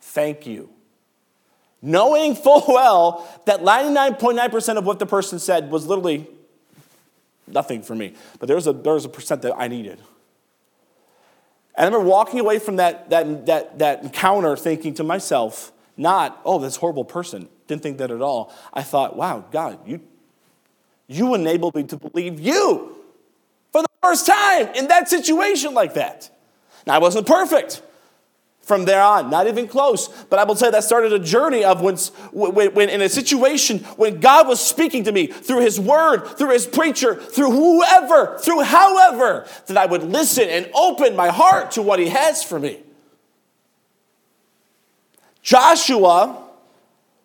Thank 0.00 0.46
you 0.46 0.73
knowing 1.84 2.34
full 2.34 2.64
well 2.66 3.28
that 3.44 3.60
99.9% 3.60 4.78
of 4.78 4.86
what 4.86 4.98
the 4.98 5.06
person 5.06 5.38
said 5.38 5.70
was 5.70 5.86
literally 5.86 6.26
nothing 7.46 7.82
for 7.82 7.94
me. 7.94 8.14
But 8.38 8.46
there 8.46 8.56
was 8.56 8.66
a, 8.66 8.72
there 8.72 8.94
was 8.94 9.04
a 9.04 9.08
percent 9.08 9.42
that 9.42 9.54
I 9.56 9.68
needed. 9.68 9.98
And 11.76 11.84
I 11.84 11.84
remember 11.84 12.08
walking 12.08 12.40
away 12.40 12.58
from 12.58 12.76
that, 12.76 13.10
that, 13.10 13.46
that, 13.46 13.78
that 13.80 14.02
encounter 14.02 14.56
thinking 14.56 14.94
to 14.94 15.04
myself, 15.04 15.72
not, 15.96 16.40
oh, 16.44 16.58
this 16.58 16.76
horrible 16.76 17.04
person. 17.04 17.48
Didn't 17.66 17.82
think 17.82 17.98
that 17.98 18.10
at 18.10 18.22
all. 18.22 18.52
I 18.72 18.82
thought, 18.82 19.16
wow, 19.16 19.44
God, 19.50 19.78
you, 19.86 20.00
you 21.06 21.34
enabled 21.34 21.74
me 21.74 21.84
to 21.84 21.96
believe 21.96 22.40
you 22.40 22.96
for 23.72 23.82
the 23.82 23.88
first 24.02 24.26
time 24.26 24.68
in 24.74 24.88
that 24.88 25.08
situation 25.08 25.74
like 25.74 25.94
that. 25.94 26.30
Now, 26.86 26.94
I 26.94 26.98
wasn't 26.98 27.26
perfect 27.26 27.82
from 28.64 28.84
there 28.86 29.02
on, 29.02 29.30
not 29.30 29.46
even 29.46 29.68
close. 29.68 30.08
But 30.24 30.38
I 30.38 30.44
will 30.44 30.56
say 30.56 30.70
that 30.70 30.84
started 30.84 31.12
a 31.12 31.18
journey 31.18 31.64
of 31.64 31.80
when, 31.80 31.96
when, 32.32 32.72
when, 32.74 32.88
in 32.88 33.02
a 33.02 33.08
situation 33.08 33.80
when 33.96 34.20
God 34.20 34.48
was 34.48 34.60
speaking 34.60 35.04
to 35.04 35.12
me 35.12 35.26
through 35.26 35.60
His 35.60 35.78
Word, 35.78 36.26
through 36.38 36.50
His 36.50 36.66
preacher, 36.66 37.14
through 37.14 37.50
whoever, 37.50 38.38
through 38.38 38.62
however, 38.62 39.46
that 39.66 39.76
I 39.76 39.86
would 39.86 40.02
listen 40.02 40.48
and 40.48 40.70
open 40.74 41.14
my 41.14 41.28
heart 41.28 41.72
to 41.72 41.82
what 41.82 41.98
He 41.98 42.08
has 42.08 42.42
for 42.42 42.58
me. 42.58 42.80
Joshua 45.42 46.42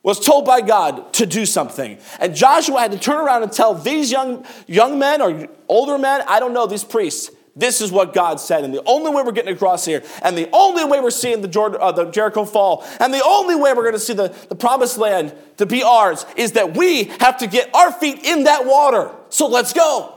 was 0.04 0.20
told 0.20 0.46
by 0.46 0.62
God 0.62 1.14
to 1.14 1.26
do 1.26 1.46
something. 1.46 1.98
And 2.20 2.36
Joshua 2.36 2.80
had 2.80 2.92
to 2.92 3.00
turn 3.00 3.18
around 3.18 3.44
and 3.44 3.52
tell 3.52 3.74
these 3.74 4.12
young, 4.12 4.46
young 4.68 5.00
men 5.00 5.22
or 5.22 5.48
older 5.68 5.98
men, 5.98 6.24
I 6.28 6.40
don't 6.40 6.54
know, 6.54 6.68
these 6.68 6.84
priests, 6.84 7.32
this 7.60 7.82
is 7.82 7.92
what 7.92 8.14
God 8.14 8.40
said. 8.40 8.64
And 8.64 8.74
the 8.74 8.82
only 8.86 9.12
way 9.12 9.22
we're 9.22 9.32
getting 9.32 9.54
across 9.54 9.86
here, 9.86 10.04
and 10.22 10.38
the 10.38 10.50
only 10.54 10.86
way 10.86 11.00
we're 11.00 11.12
seeing 11.12 11.42
the, 11.42 11.48
Jordan, 11.48 11.80
uh, 11.82 11.92
the 11.92 12.06
Jericho 12.06 12.46
fall, 12.46 12.86
and 13.00 13.14
the 13.14 13.24
only 13.24 13.56
way 13.56 13.74
we're 13.74 13.84
going 13.84 13.94
to 13.94 14.00
see 14.00 14.14
the, 14.14 14.34
the 14.48 14.56
promised 14.56 14.98
land 14.98 15.34
to 15.58 15.66
be 15.66 15.84
ours 15.84 16.26
is 16.36 16.54
that 16.54 16.76
we 16.76 17.06
have 17.20 17.38
to 17.40 17.48
get 17.48 17.74
our 17.76 17.92
feet 17.92 18.24
in 18.24 18.46
that 18.46 18.66
water. 18.66 19.12
So 19.30 19.48
let's 19.48 19.74
go. 19.74 20.16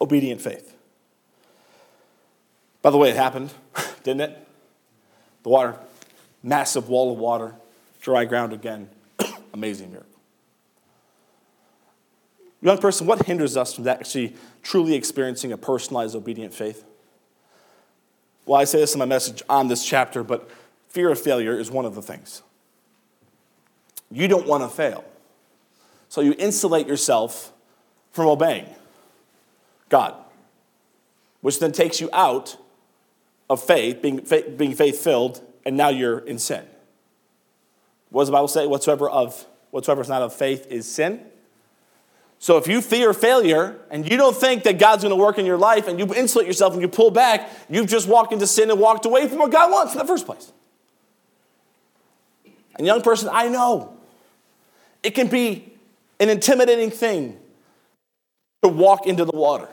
Obedient 0.00 0.40
faith. 0.40 0.74
By 2.82 2.90
the 2.90 2.98
way, 2.98 3.10
it 3.10 3.16
happened, 3.16 3.52
didn't 4.02 4.22
it? 4.22 4.48
The 5.42 5.48
water, 5.48 5.76
massive 6.42 6.88
wall 6.88 7.12
of 7.12 7.18
water, 7.18 7.54
dry 8.00 8.24
ground 8.24 8.52
again. 8.52 8.88
Amazing 9.54 9.92
miracle. 9.92 10.09
Young 12.62 12.78
person, 12.78 13.06
what 13.06 13.24
hinders 13.24 13.56
us 13.56 13.74
from 13.74 13.88
actually 13.88 14.36
truly 14.62 14.94
experiencing 14.94 15.52
a 15.52 15.56
personalized, 15.56 16.14
obedient 16.14 16.52
faith? 16.52 16.84
Well, 18.44 18.60
I 18.60 18.64
say 18.64 18.80
this 18.80 18.94
in 18.94 18.98
my 18.98 19.06
message 19.06 19.42
on 19.48 19.68
this 19.68 19.84
chapter, 19.84 20.22
but 20.22 20.50
fear 20.88 21.10
of 21.10 21.20
failure 21.20 21.58
is 21.58 21.70
one 21.70 21.84
of 21.84 21.94
the 21.94 22.02
things. 22.02 22.42
You 24.10 24.28
don't 24.28 24.46
want 24.46 24.62
to 24.62 24.68
fail. 24.68 25.04
So 26.08 26.20
you 26.20 26.34
insulate 26.38 26.86
yourself 26.86 27.52
from 28.12 28.26
obeying 28.26 28.66
God, 29.88 30.14
which 31.40 31.60
then 31.60 31.72
takes 31.72 32.00
you 32.00 32.10
out 32.12 32.56
of 33.48 33.62
faith, 33.62 34.02
being, 34.02 34.26
being 34.56 34.74
faith 34.74 34.98
filled, 35.02 35.40
and 35.64 35.76
now 35.76 35.88
you're 35.88 36.18
in 36.18 36.38
sin. 36.38 36.64
What 38.10 38.22
does 38.22 38.28
the 38.28 38.32
Bible 38.32 38.48
say? 38.48 38.66
Whatsoever 38.66 39.08
of 39.08 39.46
whatsoever 39.70 40.00
is 40.00 40.08
not 40.08 40.22
of 40.22 40.34
faith 40.34 40.66
is 40.68 40.92
sin. 40.92 41.24
So 42.42 42.56
if 42.56 42.66
you 42.66 42.80
fear 42.80 43.12
failure 43.12 43.76
and 43.90 44.10
you 44.10 44.16
don't 44.16 44.34
think 44.34 44.62
that 44.62 44.78
God's 44.78 45.02
going 45.02 45.10
to 45.10 45.22
work 45.22 45.36
in 45.36 45.44
your 45.44 45.58
life 45.58 45.86
and 45.86 45.98
you 45.98 46.12
insulate 46.14 46.46
yourself 46.46 46.72
and 46.72 46.80
you 46.80 46.88
pull 46.88 47.10
back, 47.10 47.50
you've 47.68 47.86
just 47.86 48.08
walked 48.08 48.32
into 48.32 48.46
sin 48.46 48.70
and 48.70 48.80
walked 48.80 49.04
away 49.04 49.28
from 49.28 49.38
what 49.38 49.52
God 49.52 49.70
wants 49.70 49.92
in 49.92 49.98
the 49.98 50.06
first 50.06 50.24
place. 50.24 50.50
And 52.76 52.86
young 52.86 53.02
person, 53.02 53.28
I 53.30 53.48
know 53.48 53.94
it 55.02 55.10
can 55.10 55.28
be 55.28 55.70
an 56.18 56.30
intimidating 56.30 56.90
thing 56.90 57.38
to 58.62 58.70
walk 58.70 59.06
into 59.06 59.26
the 59.26 59.36
water. 59.36 59.68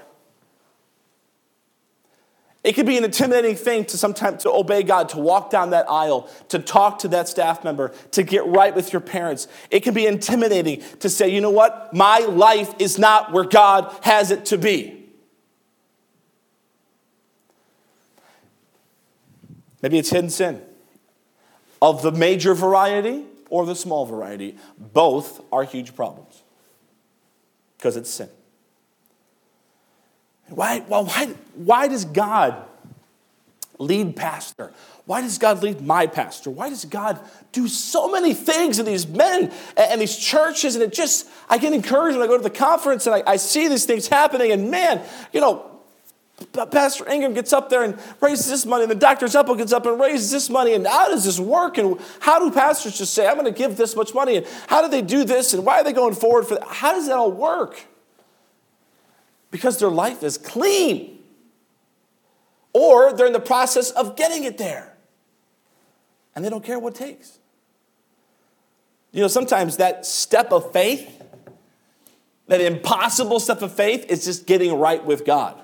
It 2.63 2.73
can 2.73 2.85
be 2.85 2.97
an 2.97 3.03
intimidating 3.03 3.55
thing 3.55 3.85
to 3.85 3.97
sometimes 3.97 4.43
to 4.43 4.51
obey 4.51 4.83
God, 4.83 5.09
to 5.09 5.19
walk 5.19 5.49
down 5.49 5.69
that 5.69 5.89
aisle, 5.89 6.29
to 6.49 6.59
talk 6.59 6.99
to 6.99 7.07
that 7.09 7.29
staff 7.29 7.63
member, 7.63 7.93
to 8.11 8.23
get 8.23 8.45
right 8.45 8.75
with 8.75 8.91
your 8.91 8.99
parents. 8.99 9.47
It 9.69 9.81
can 9.81 9.93
be 9.93 10.05
intimidating 10.05 10.83
to 10.99 11.09
say, 11.09 11.29
you 11.29 11.39
know 11.39 11.51
what? 11.51 11.93
My 11.93 12.19
life 12.19 12.73
is 12.79 12.97
not 12.97 13.31
where 13.31 13.45
God 13.45 13.95
has 14.01 14.31
it 14.31 14.45
to 14.47 14.57
be. 14.57 15.05
Maybe 19.81 19.99
it's 19.99 20.09
hidden 20.09 20.29
sin. 20.29 20.61
Of 21.81 22.01
the 22.01 22.11
major 22.11 22.55
variety 22.55 23.23
or 23.49 23.65
the 23.65 23.75
small 23.75 24.05
variety, 24.05 24.57
both 24.77 25.41
are 25.53 25.63
huge 25.63 25.95
problems 25.95 26.41
because 27.77 27.95
it's 27.95 28.09
sin. 28.09 28.29
Why, 30.49 30.83
well, 30.87 31.05
why, 31.05 31.27
why 31.55 31.87
does 31.87 32.05
God 32.05 32.63
lead 33.79 34.15
pastor? 34.15 34.71
Why 35.05 35.21
does 35.21 35.37
God 35.37 35.63
lead 35.63 35.81
my 35.81 36.07
pastor? 36.07 36.49
Why 36.49 36.69
does 36.69 36.85
God 36.85 37.19
do 37.51 37.67
so 37.67 38.11
many 38.11 38.33
things 38.33 38.79
in 38.79 38.85
these 38.85 39.07
men 39.07 39.53
and 39.77 40.01
these 40.01 40.17
churches? 40.17 40.75
And 40.75 40.83
it 40.83 40.91
just, 40.91 41.29
I 41.49 41.57
get 41.57 41.73
encouraged 41.73 42.17
when 42.17 42.25
I 42.25 42.27
go 42.27 42.37
to 42.37 42.43
the 42.43 42.49
conference 42.49 43.07
and 43.07 43.15
I, 43.15 43.23
I 43.25 43.37
see 43.37 43.67
these 43.67 43.85
things 43.85 44.07
happening. 44.07 44.51
And 44.51 44.69
man, 44.69 45.01
you 45.31 45.39
know, 45.39 45.77
Pastor 46.71 47.09
Ingram 47.09 47.33
gets 47.33 47.51
up 47.51 47.69
there 47.69 47.83
and 47.83 47.97
raises 48.21 48.47
this 48.47 48.63
money, 48.63 48.83
and 48.83 48.91
the 48.91 48.95
Dr. 48.95 49.27
Zeppel 49.27 49.55
gets 49.55 49.73
up 49.73 49.87
and 49.87 49.99
raises 49.99 50.29
this 50.29 50.51
money. 50.51 50.73
And 50.73 50.85
how 50.85 51.09
does 51.09 51.23
this 51.23 51.39
work? 51.39 51.79
And 51.79 51.99
how 52.19 52.37
do 52.37 52.51
pastors 52.51 52.97
just 52.97 53.13
say, 53.13 53.27
I'm 53.27 53.35
going 53.35 53.51
to 53.51 53.57
give 53.57 53.75
this 53.75 53.95
much 53.95 54.13
money? 54.13 54.37
And 54.37 54.47
how 54.67 54.83
do 54.83 54.87
they 54.87 55.01
do 55.01 55.23
this? 55.23 55.53
And 55.53 55.65
why 55.65 55.79
are 55.79 55.83
they 55.83 55.93
going 55.93 56.13
forward 56.13 56.45
for 56.45 56.55
that? 56.55 56.67
How 56.67 56.91
does 56.91 57.07
that 57.07 57.17
all 57.17 57.31
work? 57.31 57.79
Because 59.51 59.79
their 59.79 59.89
life 59.89 60.23
is 60.23 60.37
clean. 60.37 61.19
Or 62.73 63.13
they're 63.13 63.27
in 63.27 63.33
the 63.33 63.39
process 63.39 63.91
of 63.91 64.15
getting 64.15 64.43
it 64.43 64.57
there. 64.57 64.95
And 66.35 66.45
they 66.45 66.49
don't 66.49 66.63
care 66.63 66.77
what 66.77 66.95
it 66.95 66.97
takes. 66.97 67.39
You 69.11 69.21
know, 69.21 69.27
sometimes 69.27 69.77
that 69.77 70.05
step 70.05 70.51
of 70.51 70.71
faith, 70.71 71.23
that 72.47 72.61
impossible 72.61 73.39
step 73.39 73.61
of 73.61 73.71
faith, 73.71 74.05
is 74.09 74.25
just 74.25 74.45
getting 74.45 74.77
right 74.77 75.03
with 75.03 75.25
God 75.25 75.59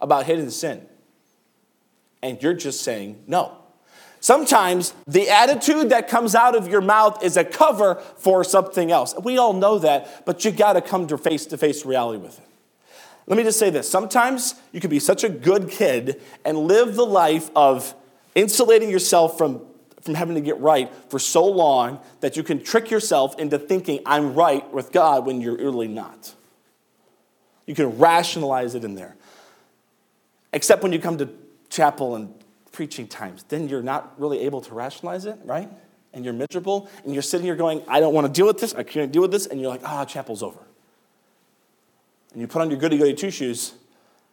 about 0.00 0.26
hidden 0.26 0.50
sin. 0.50 0.86
And 2.22 2.42
you're 2.42 2.54
just 2.54 2.82
saying 2.82 3.22
no. 3.26 3.56
Sometimes 4.20 4.94
the 5.06 5.28
attitude 5.28 5.90
that 5.90 6.08
comes 6.08 6.34
out 6.34 6.56
of 6.56 6.66
your 6.66 6.80
mouth 6.80 7.22
is 7.22 7.36
a 7.36 7.44
cover 7.44 7.96
for 8.16 8.42
something 8.42 8.90
else. 8.90 9.14
We 9.22 9.36
all 9.36 9.52
know 9.52 9.78
that, 9.78 10.24
but 10.24 10.44
you 10.44 10.50
got 10.50 10.74
to 10.74 10.80
come 10.80 11.06
to 11.08 11.18
face 11.18 11.44
to 11.46 11.58
face 11.58 11.84
reality 11.84 12.18
with 12.18 12.38
it. 12.38 12.46
Let 13.26 13.38
me 13.38 13.42
just 13.42 13.58
say 13.58 13.70
this. 13.70 13.88
Sometimes 13.88 14.54
you 14.72 14.80
can 14.80 14.90
be 14.90 14.98
such 14.98 15.24
a 15.24 15.28
good 15.28 15.70
kid 15.70 16.20
and 16.44 16.58
live 16.58 16.94
the 16.94 17.06
life 17.06 17.50
of 17.56 17.94
insulating 18.34 18.90
yourself 18.90 19.38
from, 19.38 19.62
from 20.02 20.14
having 20.14 20.34
to 20.34 20.42
get 20.42 20.60
right 20.60 20.92
for 21.08 21.18
so 21.18 21.46
long 21.46 22.00
that 22.20 22.36
you 22.36 22.42
can 22.42 22.62
trick 22.62 22.90
yourself 22.90 23.38
into 23.38 23.58
thinking, 23.58 24.00
I'm 24.04 24.34
right 24.34 24.70
with 24.72 24.92
God 24.92 25.24
when 25.24 25.40
you're 25.40 25.56
really 25.56 25.88
not. 25.88 26.34
You 27.66 27.74
can 27.74 27.96
rationalize 27.98 28.74
it 28.74 28.84
in 28.84 28.94
there. 28.94 29.16
Except 30.52 30.82
when 30.82 30.92
you 30.92 30.98
come 30.98 31.16
to 31.18 31.30
chapel 31.70 32.16
and 32.16 32.32
preaching 32.72 33.08
times, 33.08 33.44
then 33.48 33.68
you're 33.68 33.82
not 33.82 34.12
really 34.18 34.40
able 34.40 34.60
to 34.60 34.74
rationalize 34.74 35.24
it, 35.24 35.38
right? 35.44 35.70
And 36.12 36.24
you're 36.24 36.34
miserable, 36.34 36.90
and 37.04 37.14
you're 37.14 37.22
sitting 37.22 37.46
here 37.46 37.56
going, 37.56 37.82
I 37.88 38.00
don't 38.00 38.12
want 38.12 38.26
to 38.26 38.32
deal 38.32 38.46
with 38.46 38.58
this, 38.58 38.74
I 38.74 38.82
can't 38.82 39.10
deal 39.10 39.22
with 39.22 39.32
this, 39.32 39.46
and 39.46 39.60
you're 39.60 39.70
like, 39.70 39.80
ah, 39.84 40.02
oh, 40.02 40.04
chapel's 40.04 40.42
over 40.42 40.63
and 42.34 42.42
you 42.42 42.46
put 42.46 42.60
on 42.60 42.68
your 42.68 42.78
goody 42.78 42.98
goody 42.98 43.14
two 43.14 43.30
shoes, 43.30 43.72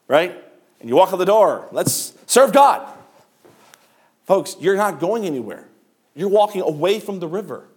right? 0.08 0.36
And 0.82 0.90
you 0.90 0.96
walk 0.96 1.14
out 1.14 1.18
the 1.18 1.26
door. 1.26 1.70
Let's 1.72 2.14
serve 2.26 2.52
God. 2.52 2.92
Folks, 4.26 4.58
you're 4.60 4.76
not 4.76 5.00
going 5.00 5.26
anywhere. 5.26 5.68
You're 6.16 6.30
walking 6.30 6.62
away 6.62 7.00
from 7.00 7.20
the 7.20 7.28
river. 7.28 7.68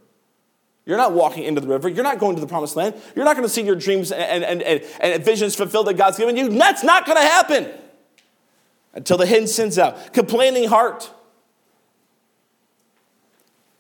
You're 0.87 0.97
not 0.97 1.13
walking 1.13 1.45
into 1.45 1.61
the 1.61 1.69
river. 1.69 1.89
You're 1.89 2.05
not 2.05 2.19
going 2.19 2.35
to 2.35 2.41
the 2.41 2.47
promised 2.47 2.77
land. 2.77 2.95
You're 3.15 3.25
not 3.25 3.37
going 3.37 3.47
to 3.47 3.53
see 3.53 3.63
your 3.63 3.77
dreams 3.77 4.13
and, 4.13 4.45
and, 4.45 4.63
and, 4.63 4.85
and 5.01 5.25
visions 5.25 5.55
fulfilled 5.55 5.87
that 5.87 5.95
God's 5.95 6.19
given 6.19 6.37
you. 6.37 6.49
That's 6.51 6.83
not 6.83 7.07
going 7.07 7.17
to 7.17 7.23
happen 7.23 7.69
until 8.95 9.17
the 9.17 9.27
hidden 9.27 9.47
sin's 9.47 9.79
out. 9.79 10.13
Complaining 10.13 10.69
heart. 10.69 11.11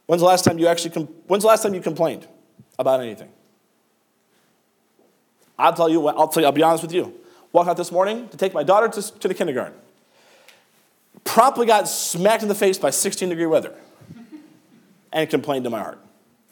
When's 0.07 0.21
the 0.21 0.27
last 0.27 0.45
time 0.45 0.59
you 0.59 0.67
actually, 0.67 1.07
when's 1.27 1.43
the 1.43 1.49
last 1.49 1.63
time 1.63 1.75
you 1.75 1.81
complained 1.81 2.27
about 2.79 3.01
anything? 3.01 3.31
I'll 5.59 5.73
tell 5.73 5.89
you 5.89 6.01
what, 6.01 6.17
I'll 6.17 6.29
tell 6.29 6.43
you, 6.43 6.47
I'll 6.47 6.53
be 6.53 6.63
honest 6.63 6.83
with 6.83 6.93
you. 6.93 7.15
Walked 7.53 7.69
out 7.69 7.77
this 7.77 7.93
morning 7.93 8.29
to 8.29 8.37
take 8.37 8.53
my 8.53 8.65
daughter 8.65 8.89
to, 8.89 9.19
to 9.21 9.29
the 9.29 9.35
kindergarten. 9.35 9.75
Promptly 11.23 11.67
got 11.67 11.89
smacked 11.89 12.43
in 12.43 12.49
the 12.49 12.55
face 12.55 12.79
by 12.79 12.91
16 12.91 13.29
degree 13.29 13.47
weather 13.47 13.75
and 15.13 15.31
complained 15.31 15.65
to 15.65 15.71
my 15.71 15.81
heart. 15.81 15.99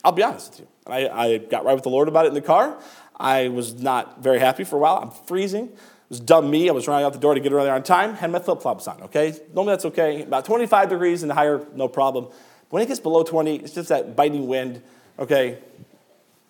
I'll 0.05 0.13
be 0.13 0.23
honest 0.23 0.51
with 0.51 0.61
you. 0.61 0.67
I, 0.87 1.09
I 1.09 1.39
got 1.39 1.65
right 1.65 1.75
with 1.75 1.83
the 1.83 1.91
Lord 1.91 2.09
about 2.09 2.25
it 2.25 2.29
in 2.29 2.35
the 2.35 2.41
car. 2.41 2.77
I 3.19 3.49
was 3.49 3.75
not 3.75 4.23
very 4.23 4.39
happy 4.39 4.65
for 4.65 4.77
a 4.77 4.79
while. 4.79 4.99
I'm 5.03 5.11
freezing. 5.11 5.67
It 5.67 5.79
was 6.09 6.21
dumb 6.21 6.51
me. 6.51 6.69
I 6.69 6.73
was 6.73 6.89
running 6.89 7.05
out 7.05 7.13
the 7.13 7.19
door 7.19 7.35
to 7.35 7.41
get 7.41 7.53
her 7.53 7.63
there 7.63 7.75
on 7.75 7.83
time. 7.83 8.15
Had 8.15 8.31
my 8.31 8.39
flip 8.39 8.61
flops 8.61 8.89
on, 8.89 9.03
okay? 9.05 9.35
Normally 9.55 9.75
that's 9.75 9.85
okay. 9.87 10.23
About 10.23 10.45
25 10.45 10.89
degrees 10.89 11.23
and 11.23 11.31
higher, 11.31 11.65
no 11.75 11.89
problem. 11.89 12.25
But 12.25 12.35
When 12.71 12.83
it 12.83 12.87
gets 12.87 13.01
below 13.01 13.23
20, 13.23 13.57
it's 13.57 13.75
just 13.75 13.89
that 13.91 14.17
biting 14.17 14.47
wind, 14.47 14.83
okay? 15.19 15.59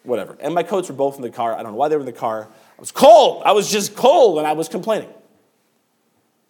Whatever. 0.02 0.36
And 0.40 0.54
my 0.54 0.62
coats 0.62 0.88
were 0.88 0.94
both 0.94 1.16
in 1.16 1.22
the 1.22 1.30
car. 1.30 1.54
I 1.54 1.62
don't 1.62 1.72
know 1.72 1.78
why 1.78 1.88
they 1.88 1.96
were 1.96 2.00
in 2.00 2.06
the 2.06 2.12
car. 2.12 2.48
I 2.76 2.80
was 2.80 2.92
cold. 2.92 3.42
I 3.44 3.52
was 3.52 3.70
just 3.70 3.94
cold 3.94 4.38
and 4.38 4.46
I 4.46 4.52
was 4.52 4.68
complaining. 4.68 5.10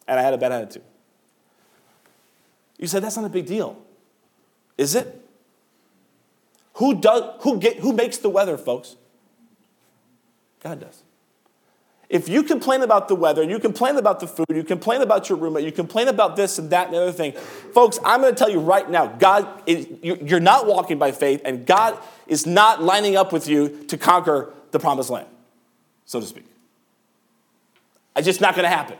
And 0.08 0.18
I 0.18 0.22
had 0.22 0.34
a 0.34 0.38
bad 0.38 0.52
attitude. 0.52 0.82
You 2.78 2.88
said 2.88 3.02
that's 3.02 3.16
not 3.16 3.24
a 3.24 3.28
big 3.28 3.46
deal. 3.46 3.80
Is 4.76 4.94
it? 4.94 5.20
Who 6.74 6.94
does 6.94 7.40
who 7.42 7.58
get 7.58 7.78
who 7.78 7.92
makes 7.92 8.18
the 8.18 8.30
weather, 8.30 8.56
folks? 8.58 8.96
God 10.62 10.80
does. 10.80 11.02
If 12.12 12.28
you 12.28 12.42
complain 12.42 12.82
about 12.82 13.08
the 13.08 13.14
weather, 13.14 13.42
you 13.42 13.58
complain 13.58 13.96
about 13.96 14.20
the 14.20 14.26
food, 14.26 14.44
you 14.50 14.62
complain 14.64 15.00
about 15.00 15.30
your 15.30 15.38
roommate, 15.38 15.64
you 15.64 15.72
complain 15.72 16.08
about 16.08 16.36
this 16.36 16.58
and 16.58 16.68
that 16.68 16.88
and 16.88 16.94
the 16.94 17.00
other 17.00 17.10
thing, 17.10 17.32
folks, 17.72 17.98
I'm 18.04 18.20
going 18.20 18.34
to 18.34 18.38
tell 18.38 18.50
you 18.50 18.60
right 18.60 18.88
now, 18.88 19.06
God, 19.06 19.48
is, 19.64 19.88
you're 20.02 20.38
not 20.38 20.66
walking 20.66 20.98
by 20.98 21.12
faith, 21.12 21.40
and 21.42 21.64
God 21.64 21.98
is 22.26 22.46
not 22.46 22.82
lining 22.82 23.16
up 23.16 23.32
with 23.32 23.48
you 23.48 23.84
to 23.88 23.96
conquer 23.96 24.52
the 24.72 24.78
promised 24.78 25.08
land, 25.08 25.26
so 26.04 26.20
to 26.20 26.26
speak. 26.26 26.44
It's 28.14 28.26
just 28.26 28.42
not 28.42 28.54
going 28.56 28.64
to 28.64 28.76
happen. 28.76 28.98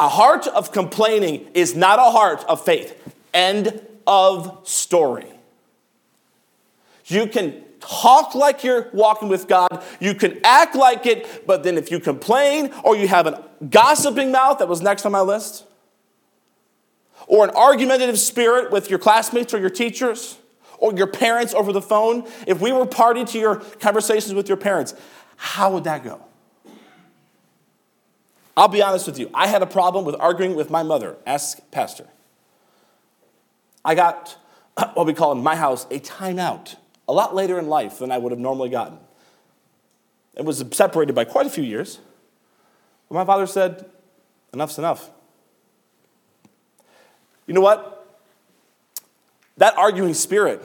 A 0.00 0.08
heart 0.08 0.48
of 0.48 0.72
complaining 0.72 1.46
is 1.54 1.76
not 1.76 2.00
a 2.00 2.10
heart 2.10 2.44
of 2.48 2.64
faith. 2.64 3.00
End 3.32 3.86
of 4.04 4.58
story. 4.64 5.30
You 7.06 7.28
can 7.28 7.62
talk 7.82 8.34
like 8.34 8.64
you're 8.64 8.88
walking 8.92 9.28
with 9.28 9.48
God. 9.48 9.82
You 10.00 10.14
can 10.14 10.40
act 10.44 10.74
like 10.74 11.04
it, 11.04 11.46
but 11.46 11.62
then 11.64 11.76
if 11.76 11.90
you 11.90 12.00
complain 12.00 12.72
or 12.84 12.96
you 12.96 13.08
have 13.08 13.26
a 13.26 13.44
gossiping 13.68 14.32
mouth, 14.32 14.58
that 14.58 14.68
was 14.68 14.80
next 14.80 15.04
on 15.04 15.12
my 15.12 15.20
list, 15.20 15.66
or 17.26 17.44
an 17.44 17.50
argumentative 17.50 18.18
spirit 18.18 18.70
with 18.70 18.88
your 18.88 18.98
classmates 18.98 19.52
or 19.52 19.58
your 19.58 19.70
teachers 19.70 20.38
or 20.78 20.92
your 20.94 21.06
parents 21.06 21.54
over 21.54 21.72
the 21.72 21.82
phone, 21.82 22.26
if 22.46 22.60
we 22.60 22.72
were 22.72 22.86
party 22.86 23.24
to 23.24 23.38
your 23.38 23.56
conversations 23.56 24.34
with 24.34 24.48
your 24.48 24.56
parents, 24.56 24.94
how 25.36 25.72
would 25.72 25.84
that 25.84 26.02
go? 26.02 26.20
I'll 28.56 28.68
be 28.68 28.82
honest 28.82 29.06
with 29.06 29.18
you. 29.18 29.30
I 29.32 29.46
had 29.46 29.62
a 29.62 29.66
problem 29.66 30.04
with 30.04 30.16
arguing 30.18 30.54
with 30.54 30.70
my 30.70 30.82
mother. 30.82 31.16
Ask 31.26 31.58
Pastor. 31.70 32.06
I 33.84 33.94
got 33.94 34.36
what 34.94 35.06
we 35.06 35.14
call 35.14 35.32
in 35.32 35.42
my 35.42 35.56
house 35.56 35.84
a 35.90 35.98
timeout 36.00 36.76
a 37.08 37.12
lot 37.12 37.34
later 37.34 37.58
in 37.58 37.68
life 37.68 37.98
than 37.98 38.10
I 38.10 38.18
would 38.18 38.32
have 38.32 38.38
normally 38.38 38.68
gotten. 38.68 38.98
It 40.34 40.44
was 40.44 40.64
separated 40.72 41.14
by 41.14 41.24
quite 41.24 41.46
a 41.46 41.50
few 41.50 41.64
years. 41.64 41.98
But 43.08 43.16
my 43.16 43.24
father 43.24 43.46
said, 43.46 43.84
Enough's 44.52 44.78
enough. 44.78 45.10
You 47.46 47.54
know 47.54 47.60
what? 47.60 47.98
That 49.56 49.76
arguing 49.76 50.14
spirit, 50.14 50.62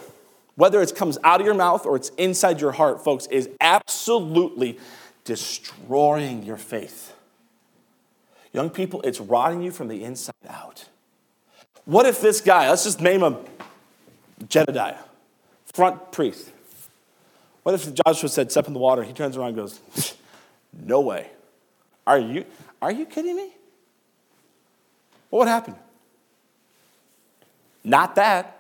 whether 0.56 0.82
it 0.82 0.96
comes 0.96 1.18
out 1.24 1.40
of 1.40 1.46
your 1.46 1.56
mouth 1.56 1.86
or 1.86 1.96
it's 1.96 2.10
inside 2.18 2.62
your 2.62 2.72
heart, 2.74 3.04
folks, 3.04 3.28
is 3.28 3.50
absolutely 3.62 4.80
destroying 5.24 6.44
your 6.44 6.58
faith. 6.58 7.14
Young 8.54 8.70
people, 8.70 9.02
it's 9.04 9.20
rotting 9.20 9.62
you 9.62 9.72
from 9.72 9.88
the 9.88 10.04
inside 10.04 10.34
out. 10.50 10.86
What 11.86 12.06
if 12.06 12.22
this 12.22 12.42
guy, 12.42 12.70
let's 12.70 12.84
just 12.84 13.02
name 13.02 13.22
him 13.22 13.38
Jedediah, 14.50 14.98
front 15.74 16.12
priest. 16.12 16.52
What 17.64 17.76
if 17.76 17.94
Joshua 17.94 18.30
said, 18.30 18.52
step 18.52 18.68
in 18.68 18.74
the 18.74 18.80
water? 18.80 19.04
He 19.04 19.14
turns 19.14 19.36
around 19.36 19.50
and 19.50 19.58
goes, 19.58 19.80
no 20.74 21.02
way. 21.02 21.30
Are 22.06 22.20
you, 22.20 22.46
are 22.82 22.92
you 22.92 23.06
kidding 23.06 23.36
me? 23.36 23.52
What 25.30 25.40
would 25.40 25.48
happen? 25.50 25.76
Not 27.84 28.16
that. 28.16 28.54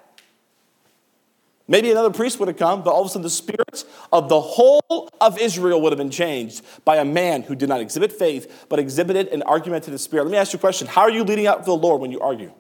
Maybe 1.70 1.91
another 1.91 2.12
priest 2.12 2.39
would 2.39 2.47
have 2.47 2.58
come, 2.58 2.82
but 2.82 2.91
all 2.91 3.01
of 3.01 3.08
a 3.08 3.10
sudden 3.10 3.24
the 3.24 3.30
spirits 3.30 3.86
of 4.12 4.30
the 4.30 4.39
whole 4.39 5.10
of 5.20 5.39
Israel 5.39 5.82
would 5.82 5.91
have 5.91 5.97
been 5.97 6.10
changed 6.10 6.64
by 6.86 6.97
a 6.97 7.05
man 7.05 7.41
who 7.41 7.55
did 7.55 7.68
not 7.68 7.82
exhibit 7.82 8.14
faith, 8.14 8.68
but 8.70 8.80
exhibited 8.80 9.28
an 9.30 9.43
argumentative 9.43 9.99
spirit. 9.99 10.24
Let 10.24 10.32
me 10.32 10.38
ask 10.38 10.53
you 10.53 10.58
a 10.58 10.60
question 10.62 10.88
How 10.88 11.01
are 11.01 11.12
you 11.12 11.24
leading 11.24 11.47
up 11.47 11.60
for 11.60 11.66
the 11.66 11.74
Lord 11.76 11.99
when 12.01 12.12
you 12.12 12.22
argue? 12.22 12.53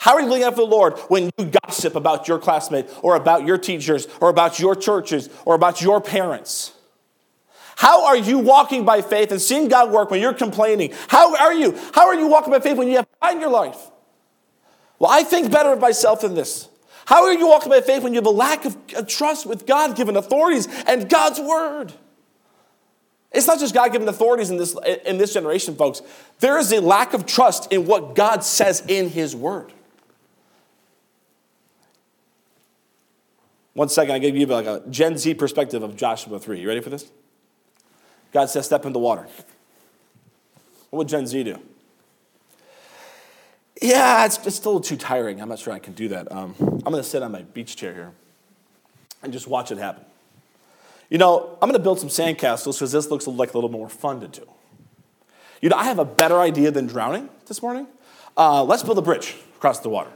How 0.00 0.14
are 0.14 0.22
you 0.22 0.28
leading 0.28 0.46
up 0.46 0.54
for 0.54 0.62
the 0.62 0.66
Lord 0.66 0.98
when 1.08 1.30
you 1.36 1.44
gossip 1.44 1.94
about 1.94 2.26
your 2.26 2.38
classmate 2.38 2.88
or 3.02 3.16
about 3.16 3.44
your 3.44 3.58
teachers 3.58 4.08
or 4.18 4.30
about 4.30 4.58
your 4.58 4.74
churches 4.74 5.28
or 5.44 5.54
about 5.54 5.82
your 5.82 6.00
parents? 6.00 6.72
How 7.76 8.06
are 8.06 8.16
you 8.16 8.38
walking 8.38 8.86
by 8.86 9.02
faith 9.02 9.30
and 9.30 9.38
seeing 9.38 9.68
God 9.68 9.90
work 9.90 10.10
when 10.10 10.22
you're 10.22 10.32
complaining? 10.32 10.94
How 11.08 11.36
are 11.36 11.52
you? 11.52 11.78
How 11.92 12.06
are 12.06 12.14
you 12.14 12.28
walking 12.28 12.50
by 12.50 12.60
faith 12.60 12.78
when 12.78 12.88
you 12.88 12.96
have 12.96 13.06
pride 13.20 13.34
in 13.34 13.42
your 13.42 13.50
life? 13.50 13.76
Well, 14.98 15.10
I 15.10 15.22
think 15.22 15.52
better 15.52 15.70
of 15.70 15.80
myself 15.80 16.22
than 16.22 16.34
this. 16.34 16.70
How 17.04 17.24
are 17.24 17.34
you 17.34 17.48
walking 17.48 17.68
by 17.68 17.82
faith 17.82 18.02
when 18.02 18.14
you 18.14 18.18
have 18.18 18.26
a 18.26 18.30
lack 18.30 18.64
of, 18.64 19.06
trust 19.06 19.44
with 19.44 19.66
God 19.66 19.96
given 19.96 20.16
authorities 20.16 20.66
and 20.86 21.10
God's 21.10 21.40
word? 21.40 21.92
It's 23.32 23.46
not 23.46 23.58
just 23.58 23.74
God 23.74 23.92
given 23.92 24.08
authorities 24.08 24.48
in 24.48 24.56
this, 24.56 24.74
in 25.04 25.18
this 25.18 25.34
generation, 25.34 25.76
folks. 25.76 26.00
There 26.38 26.58
is 26.58 26.72
a 26.72 26.80
lack 26.80 27.12
of 27.12 27.26
trust 27.26 27.70
in 27.70 27.84
what 27.84 28.14
God 28.14 28.44
says 28.44 28.82
in 28.88 29.10
His 29.10 29.36
word. 29.36 29.74
One 33.74 33.88
second, 33.88 34.14
I 34.14 34.18
give 34.18 34.36
you 34.36 34.46
like 34.46 34.66
a 34.66 34.82
Gen 34.90 35.16
Z 35.16 35.34
perspective 35.34 35.82
of 35.82 35.96
Joshua 35.96 36.38
3. 36.38 36.60
You 36.60 36.68
ready 36.68 36.80
for 36.80 36.90
this? 36.90 37.10
God 38.32 38.46
says, 38.46 38.66
step 38.66 38.84
in 38.84 38.92
the 38.92 38.98
water. 38.98 39.26
What 40.90 40.98
would 40.98 41.08
Gen 41.08 41.26
Z 41.26 41.42
do? 41.42 41.58
Yeah, 43.80 44.26
it's, 44.26 44.44
it's 44.46 44.56
still 44.56 44.80
too 44.80 44.96
tiring. 44.96 45.40
I'm 45.40 45.48
not 45.48 45.58
sure 45.58 45.72
I 45.72 45.78
can 45.78 45.94
do 45.94 46.08
that. 46.08 46.30
Um, 46.30 46.54
I'm 46.58 46.92
going 46.92 46.96
to 46.96 47.02
sit 47.02 47.22
on 47.22 47.32
my 47.32 47.42
beach 47.42 47.76
chair 47.76 47.94
here 47.94 48.12
and 49.22 49.32
just 49.32 49.46
watch 49.46 49.70
it 49.70 49.78
happen. 49.78 50.04
You 51.08 51.18
know, 51.18 51.58
I'm 51.60 51.68
going 51.68 51.78
to 51.78 51.82
build 51.82 51.98
some 51.98 52.08
sandcastles 52.08 52.74
because 52.74 52.92
this 52.92 53.10
looks 53.10 53.26
like 53.26 53.52
a 53.52 53.56
little 53.56 53.70
more 53.70 53.88
fun 53.88 54.20
to 54.20 54.28
do. 54.28 54.46
You 55.60 55.68
know, 55.68 55.76
I 55.76 55.84
have 55.84 55.98
a 55.98 56.04
better 56.04 56.40
idea 56.40 56.70
than 56.70 56.86
drowning 56.86 57.28
this 57.46 57.62
morning. 57.62 57.86
Uh, 58.36 58.62
let's 58.64 58.82
build 58.82 58.98
a 58.98 59.02
bridge 59.02 59.36
across 59.56 59.80
the 59.80 59.88
water. 59.88 60.10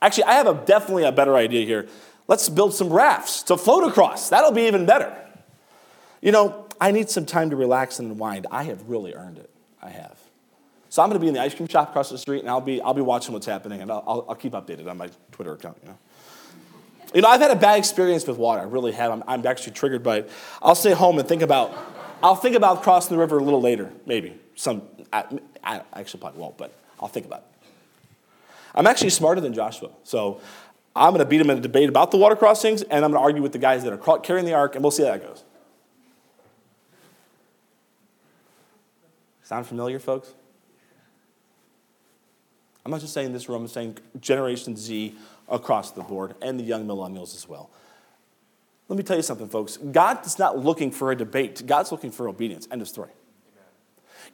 Actually, 0.00 0.24
I 0.24 0.34
have 0.34 0.46
a, 0.46 0.54
definitely 0.54 1.04
a 1.04 1.12
better 1.12 1.36
idea 1.36 1.66
here. 1.66 1.88
Let's 2.28 2.48
build 2.48 2.74
some 2.74 2.92
rafts 2.92 3.42
to 3.44 3.56
float 3.56 3.84
across. 3.84 4.30
That'll 4.30 4.52
be 4.52 4.62
even 4.62 4.86
better. 4.86 5.16
You 6.20 6.32
know, 6.32 6.66
I 6.80 6.90
need 6.90 7.08
some 7.08 7.24
time 7.24 7.50
to 7.50 7.56
relax 7.56 7.98
and 7.98 8.10
unwind. 8.10 8.46
I 8.50 8.64
have 8.64 8.88
really 8.88 9.14
earned 9.14 9.38
it. 9.38 9.50
I 9.82 9.90
have. 9.90 10.18
So 10.88 11.02
I'm 11.02 11.08
going 11.08 11.20
to 11.20 11.22
be 11.22 11.28
in 11.28 11.34
the 11.34 11.40
ice 11.40 11.54
cream 11.54 11.68
shop 11.68 11.90
across 11.90 12.10
the 12.10 12.18
street, 12.18 12.40
and 12.40 12.48
I'll 12.48 12.60
be, 12.60 12.80
I'll 12.80 12.94
be 12.94 13.02
watching 13.02 13.32
what's 13.32 13.46
happening, 13.46 13.80
and 13.80 13.90
I'll, 13.90 14.24
I'll, 14.28 14.34
keep 14.34 14.52
updated 14.52 14.88
on 14.88 14.96
my 14.96 15.10
Twitter 15.30 15.52
account. 15.52 15.76
You 15.82 15.88
know? 15.90 15.98
you 17.14 17.20
know, 17.20 17.28
I've 17.28 17.40
had 17.40 17.50
a 17.50 17.56
bad 17.56 17.78
experience 17.78 18.26
with 18.26 18.38
water. 18.38 18.60
I 18.60 18.64
really 18.64 18.92
have. 18.92 19.12
I'm, 19.12 19.22
I'm 19.26 19.46
actually 19.46 19.74
triggered 19.74 20.02
by 20.02 20.18
it. 20.18 20.30
I'll 20.62 20.74
stay 20.74 20.92
home 20.92 21.18
and 21.18 21.28
think 21.28 21.42
about, 21.42 21.76
I'll 22.22 22.34
think 22.34 22.56
about 22.56 22.82
crossing 22.82 23.16
the 23.16 23.20
river 23.20 23.38
a 23.38 23.42
little 23.42 23.60
later, 23.60 23.92
maybe. 24.06 24.38
Some, 24.54 24.82
I, 25.12 25.24
I 25.62 25.82
actually 25.92 26.20
probably 26.20 26.40
won't, 26.40 26.56
but 26.56 26.72
I'll 26.98 27.08
think 27.08 27.26
about 27.26 27.40
it. 27.40 27.68
I'm 28.74 28.86
actually 28.86 29.10
smarter 29.10 29.40
than 29.40 29.54
Joshua, 29.54 29.90
so 30.04 30.40
I'm 30.96 31.10
going 31.10 31.24
to 31.24 31.28
beat 31.28 31.40
him 31.40 31.50
in 31.50 31.58
a 31.58 31.60
debate 31.60 31.88
about 31.88 32.10
the 32.10 32.16
water 32.16 32.34
crossings, 32.34 32.82
and 32.82 33.04
I'm 33.04 33.12
going 33.12 33.20
to 33.20 33.24
argue 33.24 33.42
with 33.42 33.52
the 33.52 33.58
guys 33.58 33.84
that 33.84 33.92
are 33.92 34.18
carrying 34.18 34.46
the 34.46 34.54
ark, 34.54 34.74
and 34.74 34.82
we'll 34.82 34.90
see 34.90 35.04
how 35.04 35.10
that 35.10 35.22
goes. 35.22 35.44
Sound 39.42 39.66
familiar, 39.66 39.98
folks? 39.98 40.32
I'm 42.84 42.90
not 42.90 43.00
just 43.00 43.12
saying 43.12 43.32
this 43.32 43.48
room, 43.48 43.62
I'm 43.62 43.68
saying 43.68 43.98
Generation 44.20 44.76
Z 44.76 45.14
across 45.48 45.90
the 45.90 46.02
board 46.02 46.34
and 46.40 46.58
the 46.58 46.64
young 46.64 46.86
millennials 46.86 47.34
as 47.34 47.48
well. 47.48 47.70
Let 48.88 48.96
me 48.96 49.02
tell 49.02 49.16
you 49.16 49.22
something, 49.22 49.48
folks. 49.48 49.76
God 49.76 50.24
is 50.24 50.38
not 50.38 50.58
looking 50.58 50.90
for 50.90 51.10
a 51.10 51.16
debate, 51.16 51.66
God's 51.66 51.92
looking 51.92 52.10
for 52.10 52.28
obedience. 52.28 52.66
End 52.70 52.80
of 52.80 52.88
story. 52.88 53.10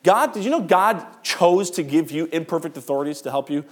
God, 0.03 0.33
did 0.33 0.45
you 0.45 0.51
know 0.51 0.61
God 0.61 1.23
chose 1.23 1.71
to 1.73 1.83
give 1.83 2.11
you 2.11 2.29
imperfect 2.33 2.77
authorities 2.77 3.21
to 3.23 3.31
help 3.31 3.51
you? 3.51 3.65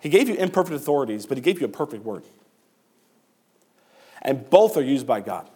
He 0.00 0.08
gave 0.08 0.28
you 0.28 0.34
imperfect 0.34 0.74
authorities, 0.74 1.26
but 1.26 1.36
He 1.36 1.42
gave 1.42 1.60
you 1.60 1.66
a 1.66 1.70
perfect 1.70 2.04
word. 2.04 2.24
And 4.22 4.48
both 4.50 4.76
are 4.76 4.82
used 4.82 5.06
by 5.06 5.20
God. 5.20 5.48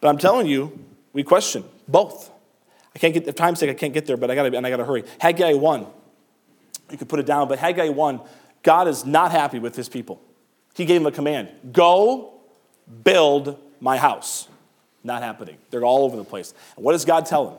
But 0.00 0.08
I'm 0.08 0.18
telling 0.18 0.46
you, 0.46 0.78
we 1.12 1.22
question 1.22 1.64
both. 1.86 2.30
I 2.94 2.98
can't 2.98 3.14
get, 3.14 3.24
the 3.24 3.32
time's 3.32 3.58
sake, 3.58 3.70
I 3.70 3.74
can't 3.74 3.94
get 3.94 4.06
there, 4.06 4.16
but 4.16 4.30
I 4.30 4.34
gotta, 4.34 4.54
and 4.56 4.66
I 4.66 4.70
gotta 4.70 4.84
hurry. 4.84 5.04
Haggai 5.20 5.54
1, 5.54 5.86
you 6.90 6.98
can 6.98 7.06
put 7.06 7.20
it 7.20 7.26
down, 7.26 7.48
but 7.48 7.58
Haggai 7.58 7.88
1, 7.88 8.20
God 8.62 8.88
is 8.88 9.04
not 9.04 9.30
happy 9.30 9.58
with 9.58 9.76
his 9.76 9.88
people. 9.88 10.20
He 10.74 10.84
gave 10.84 11.00
him 11.00 11.06
a 11.06 11.12
command 11.12 11.48
go 11.72 12.34
build 13.04 13.58
my 13.80 13.96
house. 13.96 14.48
Not 15.04 15.22
happening. 15.22 15.56
They're 15.70 15.84
all 15.84 16.04
over 16.04 16.16
the 16.16 16.24
place. 16.24 16.54
And 16.76 16.84
what 16.84 16.92
does 16.92 17.04
God 17.04 17.26
tell 17.26 17.48
him? 17.48 17.58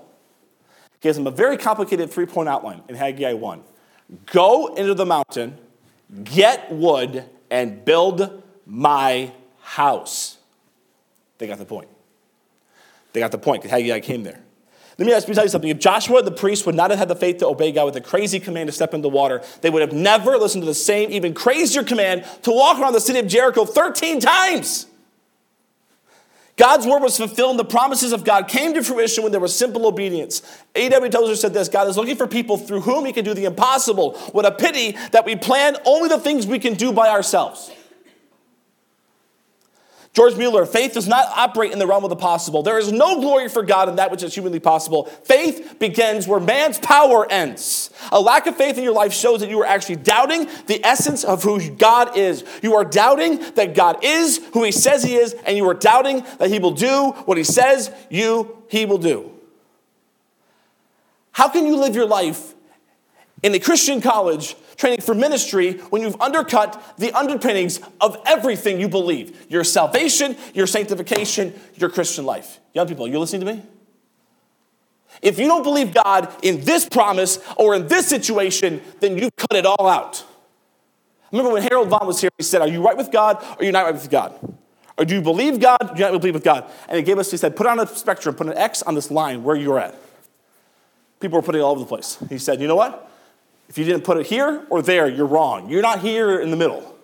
He 0.94 0.98
gives 1.02 1.18
him 1.18 1.28
a 1.28 1.32
very 1.32 1.58
complicated 1.58 2.10
three 2.10 2.26
point 2.26 2.48
outline 2.48 2.82
in 2.88 2.96
Haggai 2.96 3.34
1. 3.34 3.64
Go 4.28 4.74
into 4.76 4.94
the 4.94 5.06
mountain, 5.06 5.58
get 6.24 6.72
wood, 6.72 7.26
and 7.50 7.84
build 7.84 8.44
my 8.66 9.32
house. 9.62 10.38
They 11.38 11.48
got 11.48 11.58
the 11.58 11.66
point. 11.66 11.90
They 13.14 13.20
got 13.20 13.32
the 13.32 13.38
point 13.38 13.62
because 13.62 13.72
Haggai 13.78 14.00
came 14.00 14.24
there. 14.24 14.40
Let 14.98 15.08
me 15.08 15.14
ask 15.14 15.28
you 15.28 15.34
tell 15.34 15.44
you 15.44 15.50
something. 15.50 15.70
If 15.70 15.80
Joshua 15.80 16.22
the 16.22 16.32
priest 16.32 16.66
would 16.66 16.76
not 16.76 16.92
have 16.92 17.00
had 17.00 17.08
the 17.08 17.16
faith 17.16 17.38
to 17.38 17.48
obey 17.48 17.72
God 17.72 17.86
with 17.86 17.96
a 17.96 18.02
crazy 18.02 18.40
command 18.40 18.68
to 18.68 18.74
step 18.74 18.94
into 18.94 19.02
the 19.02 19.10
water, 19.10 19.42
they 19.62 19.70
would 19.70 19.82
have 19.82 19.94
never 19.94 20.38
listened 20.38 20.62
to 20.62 20.68
the 20.68 20.74
same, 20.76 21.12
even 21.12 21.34
crazier 21.34 21.84
command 21.84 22.26
to 22.44 22.52
walk 22.52 22.80
around 22.80 22.94
the 22.94 23.02
city 23.02 23.18
of 23.20 23.28
Jericho 23.28 23.66
13 23.66 24.20
times. 24.20 24.86
God's 26.56 26.86
word 26.86 27.02
was 27.02 27.18
fulfilled, 27.18 27.52
and 27.52 27.60
the 27.60 27.66
promises 27.66 28.14
of 28.14 28.24
God 28.24 28.48
came 28.48 28.76
to 28.76 28.84
fruition 28.84 29.24
when 29.24 29.32
there 29.32 29.42
was 29.42 29.56
simple 29.56 29.88
obedience. 29.88 30.44
A.W. 30.76 31.12
Tozer 31.12 31.36
said 31.36 31.54
this 31.54 31.68
God 31.68 31.88
is 31.88 31.98
looking 31.98 32.16
for 32.16 32.28
people 32.28 32.58
through 32.58 32.82
whom 32.82 33.06
he 33.06 33.14
can 33.14 33.26
do 33.26 33.34
the 33.34 33.46
impossible. 33.46 34.14
What 34.34 34.46
a 34.46 34.52
pity 34.52 34.92
that 35.12 35.26
we 35.26 35.36
plan 35.36 35.78
only 35.86 36.10
the 36.10 36.20
things 36.20 36.46
we 36.46 36.60
can 36.60 36.76
do 36.76 36.92
by 36.92 37.10
ourselves. 37.10 37.72
George 40.14 40.36
Mueller, 40.36 40.68
faith 40.68 40.94
does 40.94 41.08
not 41.08 41.26
operate 41.36 41.72
in 41.72 41.80
the 41.80 41.88
realm 41.88 42.04
of 42.04 42.12
the 42.12 42.16
possible. 42.16 42.62
There 42.62 42.78
is 42.78 42.92
no 42.92 43.20
glory 43.20 43.50
for 43.50 43.64
God 43.64 43.90
in 43.90 43.96
that 43.96 44.12
which 44.12 44.22
is 44.22 44.32
humanly 44.32 44.60
possible. 44.60 45.06
Faith 45.06 45.78
begins 45.80 46.28
where 46.28 46.40
man's 46.40 46.78
power 46.78 47.30
ends. 47.32 47.90
A 48.12 48.22
lack 48.22 48.46
of 48.46 48.56
faith 48.56 48.78
in 48.78 48.84
your 48.84 48.94
life 48.94 49.12
shows 49.12 49.40
that 49.40 49.50
you 49.50 49.60
are 49.62 49.66
actually 49.66 49.96
doubting 49.96 50.48
the 50.68 50.86
essence 50.86 51.24
of 51.24 51.42
who 51.42 51.68
God 51.72 52.16
is. 52.16 52.44
You 52.62 52.76
are 52.76 52.86
doubting 52.86 53.40
that 53.56 53.74
God 53.74 54.04
is 54.04 54.40
who 54.54 54.64
he 54.64 54.72
says 54.72 55.04
he 55.04 55.16
is, 55.16 55.34
and 55.48 55.58
you 55.58 55.68
are 55.68 55.74
doubting 55.74 56.24
that 56.38 56.52
he 56.52 56.60
will 56.60 56.72
do 56.72 57.10
what 57.26 57.38
he 57.38 57.44
says 57.44 57.92
you 58.12 58.64
he 58.70 58.86
will 58.86 59.00
do. 59.00 59.32
How 61.32 61.50
can 61.50 61.66
you 61.66 61.76
live 61.76 61.96
your 61.96 62.06
life 62.06 62.54
in 63.42 63.56
a 63.56 63.60
Christian 63.60 64.00
college 64.00 64.56
training 64.76 65.02
for 65.02 65.14
ministry 65.14 65.74
when 65.90 66.02
you've 66.02 66.20
undercut 66.22 66.82
the 66.98 67.12
underpinnings 67.14 67.80
of 68.02 68.18
everything 68.26 68.80
you 68.80 68.88
believe 68.88 69.46
your 69.50 69.64
salvation, 69.64 70.36
your 70.54 70.68
sanctification, 70.68 71.54
your 71.76 71.90
Christian 71.90 72.26
life. 72.26 72.60
Young 72.74 72.88
people, 72.88 73.08
you 73.08 73.20
listening 73.20 73.46
to 73.46 73.54
me? 73.54 73.64
If 75.22 75.40
you 75.40 75.48
don't 75.48 75.64
believe 75.64 75.94
God 75.94 76.34
in 76.42 76.64
this 76.66 76.88
promise 76.88 77.40
or 77.58 77.76
in 77.76 77.88
this 77.88 78.08
situation, 78.08 78.82
then 79.00 79.18
you've 79.18 79.36
cut 79.36 79.56
it 79.56 79.66
all 79.66 79.88
out. 79.88 80.26
Remember 81.32 81.54
when 81.54 81.64
Harold 81.64 81.90
Vaughn 81.90 82.08
was 82.08 82.20
here, 82.20 82.30
he 82.38 82.44
said, 82.44 82.62
Are 82.62 82.68
you 82.68 82.84
right 82.84 82.98
with 82.98 83.12
God 83.12 83.42
or 83.42 83.62
are 83.62 83.64
you 83.64 83.72
not 83.72 83.86
right 83.86 83.94
with 83.94 84.10
God? 84.10 84.34
Or 84.98 85.06
do 85.06 85.16
you 85.16 85.22
believe 85.22 85.60
God? 85.60 85.80
Do 85.80 86.04
you 86.04 86.12
not 86.12 86.20
believe 86.20 86.36
with 86.36 86.44
God? 86.44 86.70
And 86.88 86.98
he 86.98 87.04
gave 87.04 87.18
us, 87.18 87.32
he 87.32 87.38
said, 87.38 87.56
put 87.56 87.66
on 87.66 87.80
a 87.80 87.88
spectrum, 87.88 88.36
put 88.36 88.48
an 88.48 88.58
X 88.58 88.84
on 88.84 88.94
this 88.94 89.10
line 89.10 89.44
where 89.44 89.56
you're 89.56 89.80
at. 89.80 89.96
People 91.20 91.40
were 91.40 91.42
putting 91.42 91.62
it 91.62 91.64
all 91.64 91.72
over 91.72 91.80
the 91.80 91.86
place. 91.86 92.18
He 92.30 92.38
said, 92.38 92.60
You 92.60 92.68
know 92.68 92.76
what? 92.76 93.10
If 93.74 93.80
you 93.80 93.86
didn't 93.86 94.04
put 94.04 94.18
it 94.18 94.28
here 94.28 94.68
or 94.70 94.84
there, 94.84 95.08
you're 95.08 95.26
wrong. 95.26 95.68
You're 95.68 95.82
not 95.82 96.02
here 96.02 96.40
in 96.40 96.52
the 96.52 96.56
middle. 96.56 96.96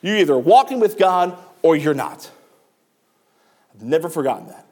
You're 0.00 0.16
either 0.16 0.38
walking 0.38 0.80
with 0.80 0.96
God 0.96 1.36
or 1.60 1.76
you're 1.76 1.92
not. 1.92 2.30
I've 3.74 3.82
never 3.82 4.08
forgotten 4.08 4.46
that. 4.46 4.66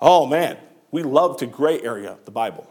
Oh 0.00 0.24
man, 0.24 0.58
we 0.92 1.02
love 1.02 1.38
to 1.38 1.46
gray 1.46 1.82
area 1.82 2.18
the 2.24 2.30
Bible. 2.30 2.70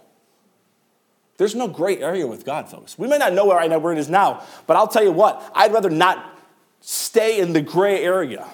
There's 1.36 1.55
no 1.55 1.67
gray 1.67 1.97
area 1.97 2.25
with 2.25 2.45
God, 2.45 2.69
folks. 2.69 2.97
We 2.97 3.05
may 3.09 3.17
not 3.17 3.33
know 3.33 3.47
where 3.47 3.57
right 3.57 3.69
now 3.69 3.79
where 3.79 3.91
it 3.91 3.99
is 3.99 4.07
now, 4.07 4.41
but 4.65 4.77
I'll 4.77 4.88
tell 4.88 5.03
you 5.03 5.11
what, 5.11 5.43
I'd 5.53 5.73
rather 5.73 5.89
not 5.89 6.39
stay 6.79 7.41
in 7.41 7.51
the 7.51 7.59
gray 7.59 8.01
area, 8.01 8.47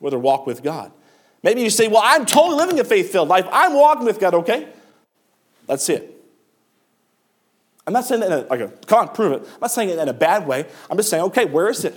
whether 0.00 0.18
walk 0.18 0.46
with 0.46 0.62
God. 0.62 0.92
Maybe 1.42 1.62
you 1.62 1.70
say, 1.70 1.88
Well, 1.88 2.02
I'm 2.04 2.26
totally 2.26 2.58
living 2.58 2.78
a 2.78 2.84
faith 2.84 3.10
filled 3.10 3.28
life. 3.28 3.46
I'm 3.50 3.72
walking 3.72 4.04
with 4.04 4.20
God, 4.20 4.34
okay? 4.34 4.68
Let's 5.66 5.82
see 5.82 5.94
it. 5.94 6.17
I'm 7.88 7.94
not 7.94 8.04
saying 8.04 8.20
that 8.20 8.26
in 8.30 8.44
a, 8.44 8.46
like 8.48 8.60
a, 8.60 8.68
come 8.84 8.98
on, 8.98 9.14
prove 9.14 9.32
it. 9.32 9.48
I'm 9.54 9.60
not 9.62 9.70
saying 9.70 9.88
it 9.88 9.98
in 9.98 10.08
a 10.08 10.12
bad 10.12 10.46
way. 10.46 10.66
I'm 10.90 10.98
just 10.98 11.08
saying, 11.08 11.24
okay, 11.24 11.46
where 11.46 11.70
is 11.70 11.86
it? 11.86 11.96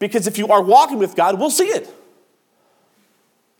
Because 0.00 0.26
if 0.26 0.38
you 0.38 0.48
are 0.48 0.60
walking 0.60 0.98
with 0.98 1.14
God, 1.14 1.38
we'll 1.38 1.50
see 1.50 1.68
it. 1.68 1.86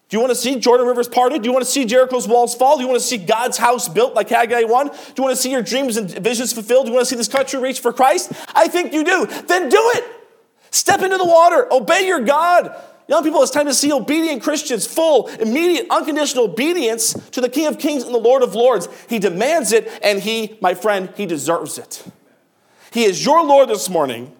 Do 0.09 0.17
you 0.17 0.21
want 0.21 0.33
to 0.33 0.35
see 0.35 0.59
Jordan 0.59 0.89
Rivers 0.89 1.07
parted? 1.07 1.43
Do 1.43 1.49
you 1.49 1.53
want 1.53 1.65
to 1.65 1.71
see 1.71 1.85
Jericho's 1.85 2.27
walls 2.27 2.57
fall? 2.57 2.75
Do 2.75 2.83
you 2.83 2.89
want 2.89 3.01
to 3.01 3.07
see 3.07 3.19
God's 3.19 3.57
house 3.57 3.89
built 3.89 4.15
like 4.15 4.29
Haggai 4.31 4.65
1? 4.65 4.89
Do 4.89 4.93
you 5.17 5.23
want 5.23 5.37
to 5.37 5.41
see 5.41 5.53
your 5.53 5.63
dreams 5.63 5.97
and 5.97 6.11
visions 6.11 6.53
fulfilled? 6.53 6.87
Do 6.87 6.91
you 6.91 6.97
want 6.97 7.07
to 7.07 7.11
see 7.11 7.17
this 7.17 7.29
country 7.29 7.61
reach 7.61 7.79
for 7.79 7.93
Christ? 7.93 8.33
I 8.53 8.67
think 8.67 8.93
you 8.93 9.05
do. 9.05 9.27
Then 9.47 9.69
do 9.69 9.93
it. 9.95 10.05
Step 10.73 11.03
into 11.03 11.19
the 11.19 11.25
water. 11.25 11.73
Obey 11.73 12.09
your 12.09 12.21
God. 12.21 12.75
Young 13.09 13.23
people, 13.23 13.41
it's 13.43 13.53
time 13.53 13.67
to 13.67 13.75
see 13.75 13.93
obedient 13.93 14.43
Christians, 14.43 14.87
full, 14.87 15.29
immediate, 15.29 15.87
unconditional 15.91 16.47
obedience 16.47 17.13
to 17.31 17.41
the 17.41 17.49
King 17.49 17.67
of 17.69 17.79
Kings 17.79 18.03
and 18.03 18.13
the 18.13 18.19
Lord 18.19 18.43
of 18.43 18.55
Lords. 18.55 18.89
He 19.09 19.21
demands 19.21 19.73
it, 19.73 19.89
and 20.03 20.19
he, 20.19 20.59
my 20.61 20.75
friend, 20.75 21.13
he 21.17 21.25
deserves 21.25 21.79
it. 21.79 22.05
He 22.91 23.05
is 23.05 23.25
your 23.25 23.45
Lord 23.45 23.69
this 23.69 23.89
morning. 23.89 24.33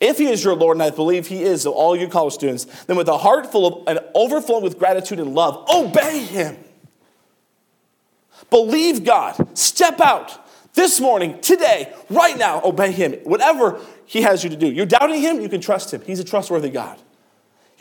If 0.00 0.18
he 0.18 0.26
is 0.26 0.42
your 0.42 0.56
Lord, 0.56 0.76
and 0.76 0.82
I 0.82 0.90
believe 0.90 1.28
he 1.28 1.44
is, 1.44 1.62
so 1.62 1.72
all 1.72 1.94
you 1.94 2.08
college 2.08 2.34
students, 2.34 2.64
then 2.84 2.96
with 2.96 3.06
a 3.06 3.18
heart 3.18 3.52
full 3.52 3.66
of 3.66 3.86
and 3.86 4.00
overflowing 4.16 4.64
with 4.64 4.78
gratitude 4.78 5.20
and 5.20 5.32
love, 5.32 5.64
obey 5.70 6.24
him. 6.24 6.56
Believe 8.50 9.04
God. 9.04 9.56
Step 9.56 10.00
out 10.00 10.44
this 10.74 11.00
morning, 11.00 11.40
today, 11.40 11.92
right 12.10 12.36
now, 12.36 12.60
obey 12.64 12.90
him. 12.90 13.12
Whatever 13.22 13.80
he 14.06 14.22
has 14.22 14.42
you 14.42 14.50
to 14.50 14.56
do. 14.56 14.66
You're 14.66 14.86
doubting 14.86 15.20
him, 15.20 15.40
you 15.40 15.48
can 15.48 15.60
trust 15.60 15.94
him. 15.94 16.02
He's 16.04 16.18
a 16.18 16.24
trustworthy 16.24 16.70
God. 16.70 16.98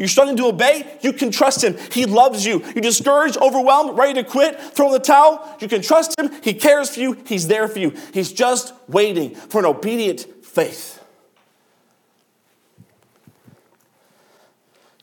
You're 0.01 0.07
starting 0.07 0.35
to 0.37 0.47
obey, 0.47 0.97
you 1.01 1.13
can 1.13 1.29
trust 1.29 1.63
him. 1.63 1.77
He 1.91 2.07
loves 2.07 2.43
you. 2.43 2.63
You're 2.73 2.81
discouraged, 2.81 3.37
overwhelmed, 3.37 3.95
ready 3.95 4.15
to 4.15 4.27
quit, 4.27 4.59
throw 4.59 4.91
the 4.91 4.97
towel, 4.97 5.55
you 5.61 5.67
can 5.67 5.83
trust 5.83 6.19
him. 6.19 6.31
He 6.41 6.55
cares 6.55 6.89
for 6.89 7.01
you, 7.01 7.21
he's 7.27 7.47
there 7.47 7.67
for 7.67 7.77
you. 7.77 7.93
He's 8.11 8.33
just 8.33 8.73
waiting 8.87 9.35
for 9.35 9.59
an 9.59 9.65
obedient 9.65 10.21
faith. 10.43 11.03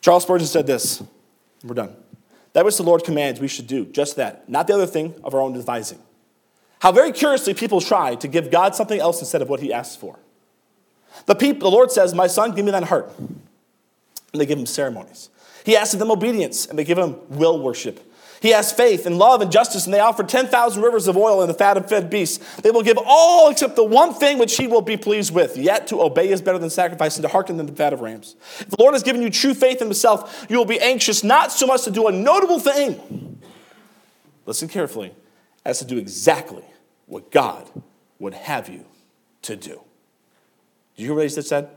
Charles 0.00 0.24
Spurgeon 0.24 0.48
said 0.48 0.66
this. 0.66 1.00
We're 1.62 1.74
done. 1.74 1.94
That 2.52 2.64
which 2.64 2.76
the 2.76 2.82
Lord 2.82 3.04
commands, 3.04 3.38
we 3.38 3.46
should 3.46 3.68
do 3.68 3.84
just 3.84 4.16
that, 4.16 4.48
not 4.48 4.66
the 4.66 4.74
other 4.74 4.86
thing 4.86 5.14
of 5.22 5.32
our 5.32 5.40
own 5.40 5.52
devising. 5.52 6.00
How 6.80 6.90
very 6.90 7.12
curiously 7.12 7.54
people 7.54 7.80
try 7.80 8.16
to 8.16 8.26
give 8.26 8.50
God 8.50 8.74
something 8.74 8.98
else 8.98 9.20
instead 9.20 9.42
of 9.42 9.48
what 9.48 9.60
he 9.60 9.72
asks 9.72 9.94
for. 9.94 10.18
The, 11.26 11.36
people, 11.36 11.70
the 11.70 11.76
Lord 11.76 11.92
says, 11.92 12.14
My 12.14 12.26
son, 12.26 12.52
give 12.52 12.64
me 12.64 12.72
that 12.72 12.82
heart. 12.82 13.12
And 14.32 14.40
they 14.40 14.46
give 14.46 14.58
him 14.58 14.66
ceremonies. 14.66 15.30
He 15.64 15.76
asks 15.76 15.94
of 15.94 16.00
them 16.00 16.10
obedience, 16.10 16.66
and 16.66 16.78
they 16.78 16.84
give 16.84 16.98
him 16.98 17.16
will 17.28 17.58
worship. 17.60 18.04
He 18.40 18.54
asks 18.54 18.72
faith 18.72 19.04
and 19.04 19.18
love 19.18 19.40
and 19.40 19.50
justice, 19.50 19.84
and 19.84 19.92
they 19.92 20.00
offer 20.00 20.22
10,000 20.22 20.82
rivers 20.82 21.08
of 21.08 21.16
oil 21.16 21.40
and 21.40 21.50
the 21.50 21.54
fat 21.54 21.76
of 21.76 21.88
fed 21.88 22.08
beasts. 22.08 22.38
They 22.60 22.70
will 22.70 22.82
give 22.82 22.98
all 23.04 23.50
except 23.50 23.74
the 23.74 23.84
one 23.84 24.14
thing 24.14 24.38
which 24.38 24.56
he 24.56 24.66
will 24.66 24.80
be 24.80 24.96
pleased 24.96 25.34
with. 25.34 25.56
Yet 25.56 25.88
to 25.88 26.00
obey 26.00 26.28
is 26.28 26.40
better 26.40 26.58
than 26.58 26.70
sacrifice, 26.70 27.16
and 27.16 27.22
to 27.22 27.28
hearken 27.28 27.56
than 27.56 27.66
the 27.66 27.72
fat 27.72 27.92
of 27.92 28.00
rams. 28.00 28.36
If 28.60 28.70
the 28.70 28.76
Lord 28.78 28.94
has 28.94 29.02
given 29.02 29.22
you 29.22 29.30
true 29.30 29.54
faith 29.54 29.80
in 29.80 29.88
himself, 29.88 30.46
you 30.48 30.56
will 30.56 30.64
be 30.64 30.80
anxious 30.80 31.24
not 31.24 31.50
so 31.50 31.66
much 31.66 31.82
to 31.84 31.90
do 31.90 32.06
a 32.06 32.12
notable 32.12 32.60
thing, 32.60 33.40
listen 34.46 34.68
carefully, 34.68 35.14
as 35.64 35.80
to 35.80 35.84
do 35.84 35.98
exactly 35.98 36.64
what 37.06 37.30
God 37.30 37.68
would 38.20 38.34
have 38.34 38.68
you 38.68 38.84
to 39.42 39.56
do. 39.56 39.80
Do 40.96 41.02
you 41.02 41.06
hear 41.06 41.14
what 41.14 41.24
he 41.24 41.28
said? 41.28 41.70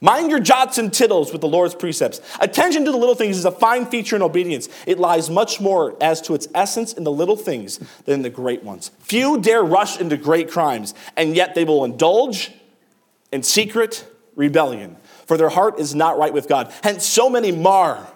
Mind 0.00 0.30
your 0.30 0.40
jots 0.40 0.76
and 0.78 0.92
tittles 0.92 1.32
with 1.32 1.40
the 1.40 1.48
Lord's 1.48 1.74
precepts. 1.74 2.20
Attention 2.40 2.84
to 2.84 2.90
the 2.90 2.96
little 2.98 3.14
things 3.14 3.38
is 3.38 3.46
a 3.46 3.50
fine 3.50 3.86
feature 3.86 4.14
in 4.14 4.22
obedience. 4.22 4.68
It 4.86 4.98
lies 4.98 5.30
much 5.30 5.60
more 5.60 5.96
as 6.02 6.20
to 6.22 6.34
its 6.34 6.48
essence 6.54 6.92
in 6.92 7.04
the 7.04 7.12
little 7.12 7.36
things 7.36 7.78
than 8.04 8.14
in 8.14 8.22
the 8.22 8.30
great 8.30 8.62
ones. 8.62 8.90
Few 9.00 9.40
dare 9.40 9.62
rush 9.62 9.98
into 9.98 10.16
great 10.16 10.50
crimes, 10.50 10.94
and 11.16 11.34
yet 11.34 11.54
they 11.54 11.64
will 11.64 11.84
indulge 11.84 12.52
in 13.32 13.42
secret 13.42 14.06
rebellion, 14.34 14.96
for 15.24 15.38
their 15.38 15.48
heart 15.48 15.78
is 15.78 15.94
not 15.94 16.18
right 16.18 16.32
with 16.32 16.46
God. 16.46 16.72
Hence, 16.82 17.06
so 17.06 17.30
many 17.30 17.50
mar 17.50 18.06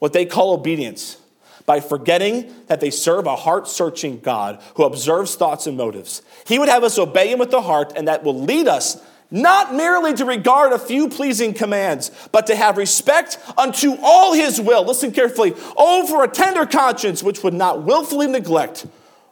what 0.00 0.12
they 0.12 0.26
call 0.26 0.52
obedience 0.52 1.18
by 1.64 1.78
forgetting 1.78 2.52
that 2.66 2.80
they 2.80 2.90
serve 2.90 3.26
a 3.26 3.36
heart 3.36 3.68
searching 3.68 4.18
God 4.18 4.60
who 4.74 4.82
observes 4.82 5.36
thoughts 5.36 5.68
and 5.68 5.76
motives. 5.76 6.22
He 6.44 6.58
would 6.58 6.68
have 6.68 6.82
us 6.82 6.98
obey 6.98 7.30
Him 7.30 7.38
with 7.38 7.52
the 7.52 7.62
heart, 7.62 7.92
and 7.94 8.08
that 8.08 8.24
will 8.24 8.38
lead 8.38 8.66
us 8.66 9.00
not 9.32 9.74
merely 9.74 10.12
to 10.14 10.24
regard 10.24 10.72
a 10.72 10.78
few 10.78 11.08
pleasing 11.08 11.54
commands, 11.54 12.10
but 12.30 12.46
to 12.46 12.54
have 12.54 12.76
respect 12.76 13.38
unto 13.56 13.96
all 14.02 14.34
his 14.34 14.60
will. 14.60 14.84
Listen 14.84 15.10
carefully. 15.10 15.54
Over 15.76 16.22
a 16.22 16.28
tender 16.28 16.66
conscience, 16.66 17.22
which 17.22 17.42
would 17.42 17.54
not 17.54 17.82
willfully 17.82 18.26
neglect 18.26 18.86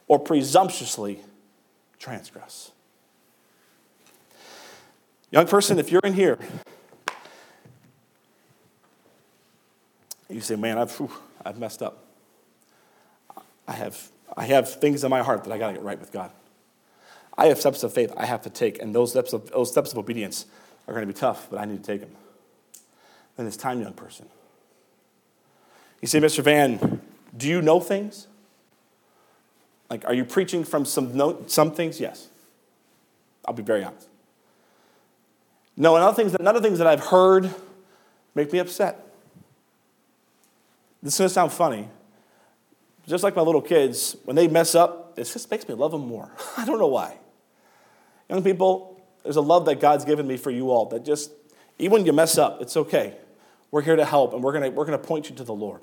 or 0.07 0.19
presumptuously 0.19 1.21
transgress. 1.99 2.71
Young 5.29 5.47
person, 5.47 5.79
if 5.79 5.91
you're 5.91 6.01
in 6.03 6.13
here, 6.13 6.37
you 10.29 10.41
say, 10.41 10.55
Man, 10.55 10.77
I've, 10.77 10.91
whew, 10.97 11.11
I've 11.45 11.59
messed 11.59 11.81
up. 11.81 12.05
I 13.67 13.73
have, 13.73 14.09
I 14.35 14.45
have 14.45 14.81
things 14.81 15.03
in 15.03 15.09
my 15.09 15.21
heart 15.21 15.45
that 15.45 15.53
I 15.53 15.57
got 15.57 15.67
to 15.67 15.73
get 15.73 15.83
right 15.83 15.99
with 15.99 16.11
God. 16.11 16.31
I 17.37 17.47
have 17.47 17.59
steps 17.59 17.83
of 17.83 17.93
faith 17.93 18.13
I 18.17 18.25
have 18.25 18.41
to 18.43 18.49
take, 18.49 18.81
and 18.81 18.93
those 18.93 19.11
steps 19.11 19.33
of, 19.33 19.49
those 19.51 19.71
steps 19.71 19.91
of 19.91 19.97
obedience 19.97 20.45
are 20.87 20.93
going 20.93 21.07
to 21.07 21.13
be 21.13 21.17
tough, 21.17 21.47
but 21.49 21.59
I 21.59 21.65
need 21.65 21.83
to 21.83 21.83
take 21.83 22.01
them. 22.01 22.11
Then 23.37 23.47
it's 23.47 23.57
time, 23.57 23.81
young 23.81 23.93
person. 23.93 24.27
You 26.01 26.07
say, 26.07 26.19
Mr. 26.19 26.43
Van, 26.43 27.01
do 27.35 27.47
you 27.47 27.61
know 27.61 27.79
things? 27.79 28.27
Like, 29.89 30.05
are 30.05 30.13
you 30.13 30.25
preaching 30.25 30.63
from 30.63 30.85
some, 30.85 31.15
no, 31.15 31.43
some 31.47 31.71
things? 31.71 31.99
Yes. 31.99 32.27
I'll 33.45 33.53
be 33.53 33.63
very 33.63 33.83
honest. 33.83 34.07
No, 35.77 35.95
and 35.95 36.03
other 36.03 36.15
things, 36.15 36.31
that, 36.33 36.41
other 36.41 36.61
things 36.61 36.77
that 36.79 36.87
I've 36.87 37.05
heard 37.05 37.53
make 38.35 38.51
me 38.51 38.59
upset. 38.59 38.99
This 41.01 41.13
is 41.13 41.19
going 41.19 41.29
to 41.29 41.33
sound 41.33 41.51
funny. 41.51 41.87
Just 43.07 43.23
like 43.23 43.35
my 43.35 43.41
little 43.41 43.61
kids, 43.61 44.15
when 44.25 44.35
they 44.35 44.47
mess 44.47 44.75
up, 44.75 45.13
it 45.17 45.23
just 45.23 45.49
makes 45.49 45.67
me 45.67 45.73
love 45.73 45.91
them 45.91 46.07
more. 46.07 46.29
I 46.57 46.65
don't 46.65 46.79
know 46.79 46.87
why. 46.87 47.17
Young 48.31 48.43
people, 48.43 48.97
there's 49.23 49.35
a 49.35 49.41
love 49.41 49.65
that 49.65 49.81
God's 49.81 50.05
given 50.05 50.25
me 50.25 50.37
for 50.37 50.51
you 50.51 50.71
all 50.71 50.85
that 50.85 51.03
just, 51.03 51.31
even 51.77 51.91
when 51.91 52.05
you 52.05 52.13
mess 52.13 52.37
up, 52.37 52.61
it's 52.61 52.77
okay. 52.77 53.17
We're 53.71 53.81
here 53.81 53.97
to 53.97 54.05
help 54.05 54.33
and 54.33 54.41
we're 54.41 54.57
going 54.57 54.73
we're 54.73 54.85
going 54.85 54.97
to 54.97 55.05
point 55.05 55.29
you 55.29 55.35
to 55.35 55.43
the 55.43 55.53
Lord. 55.53 55.81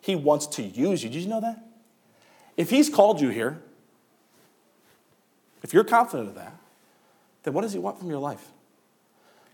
He 0.00 0.16
wants 0.16 0.46
to 0.46 0.62
use 0.62 1.04
you. 1.04 1.10
Did 1.10 1.20
you 1.20 1.28
know 1.28 1.42
that? 1.42 1.62
If 2.56 2.70
He's 2.70 2.88
called 2.88 3.20
you 3.20 3.28
here, 3.28 3.60
if 5.62 5.74
you're 5.74 5.84
confident 5.84 6.30
of 6.30 6.34
that, 6.36 6.56
then 7.42 7.52
what 7.52 7.60
does 7.60 7.74
He 7.74 7.78
want 7.78 7.98
from 7.98 8.08
your 8.08 8.18
life? 8.18 8.48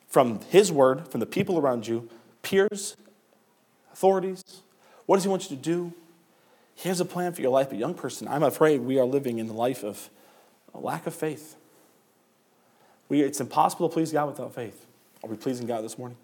From 0.07 0.41
His 0.49 0.71
word, 0.71 1.09
from 1.09 1.19
the 1.19 1.27
people 1.27 1.59
around 1.59 1.89
you, 1.89 2.09
peers, 2.43 2.97
authorities, 3.93 4.45
what 5.07 5.17
does 5.17 5.25
He 5.25 5.29
want 5.29 5.51
you 5.51 5.57
to 5.57 5.63
do? 5.63 5.93
He 6.77 6.89
has 6.89 7.01
a 7.01 7.05
plan 7.05 7.33
for 7.33 7.43
your 7.43 7.51
life, 7.51 7.71
but 7.71 7.79
young 7.79 7.95
person, 7.95 8.29
I'm 8.29 8.45
afraid 8.45 8.83
we 8.83 9.01
are 9.01 9.05
living 9.05 9.41
in 9.41 9.49
the 9.49 9.53
life 9.53 9.83
of 9.83 10.11
a 10.73 10.79
lack 10.79 11.09
of 11.09 11.15
faith. 11.15 11.57
We, 13.09 13.23
it's 13.23 13.41
impossible 13.41 13.89
to 13.89 13.93
please 13.93 14.13
God 14.13 14.27
without 14.27 14.55
faith. 14.55 14.87
Are 15.23 15.31
we 15.31 15.37
pleasing 15.37 15.67
God 15.67 15.85
this 15.85 15.99
morning? 15.99 16.17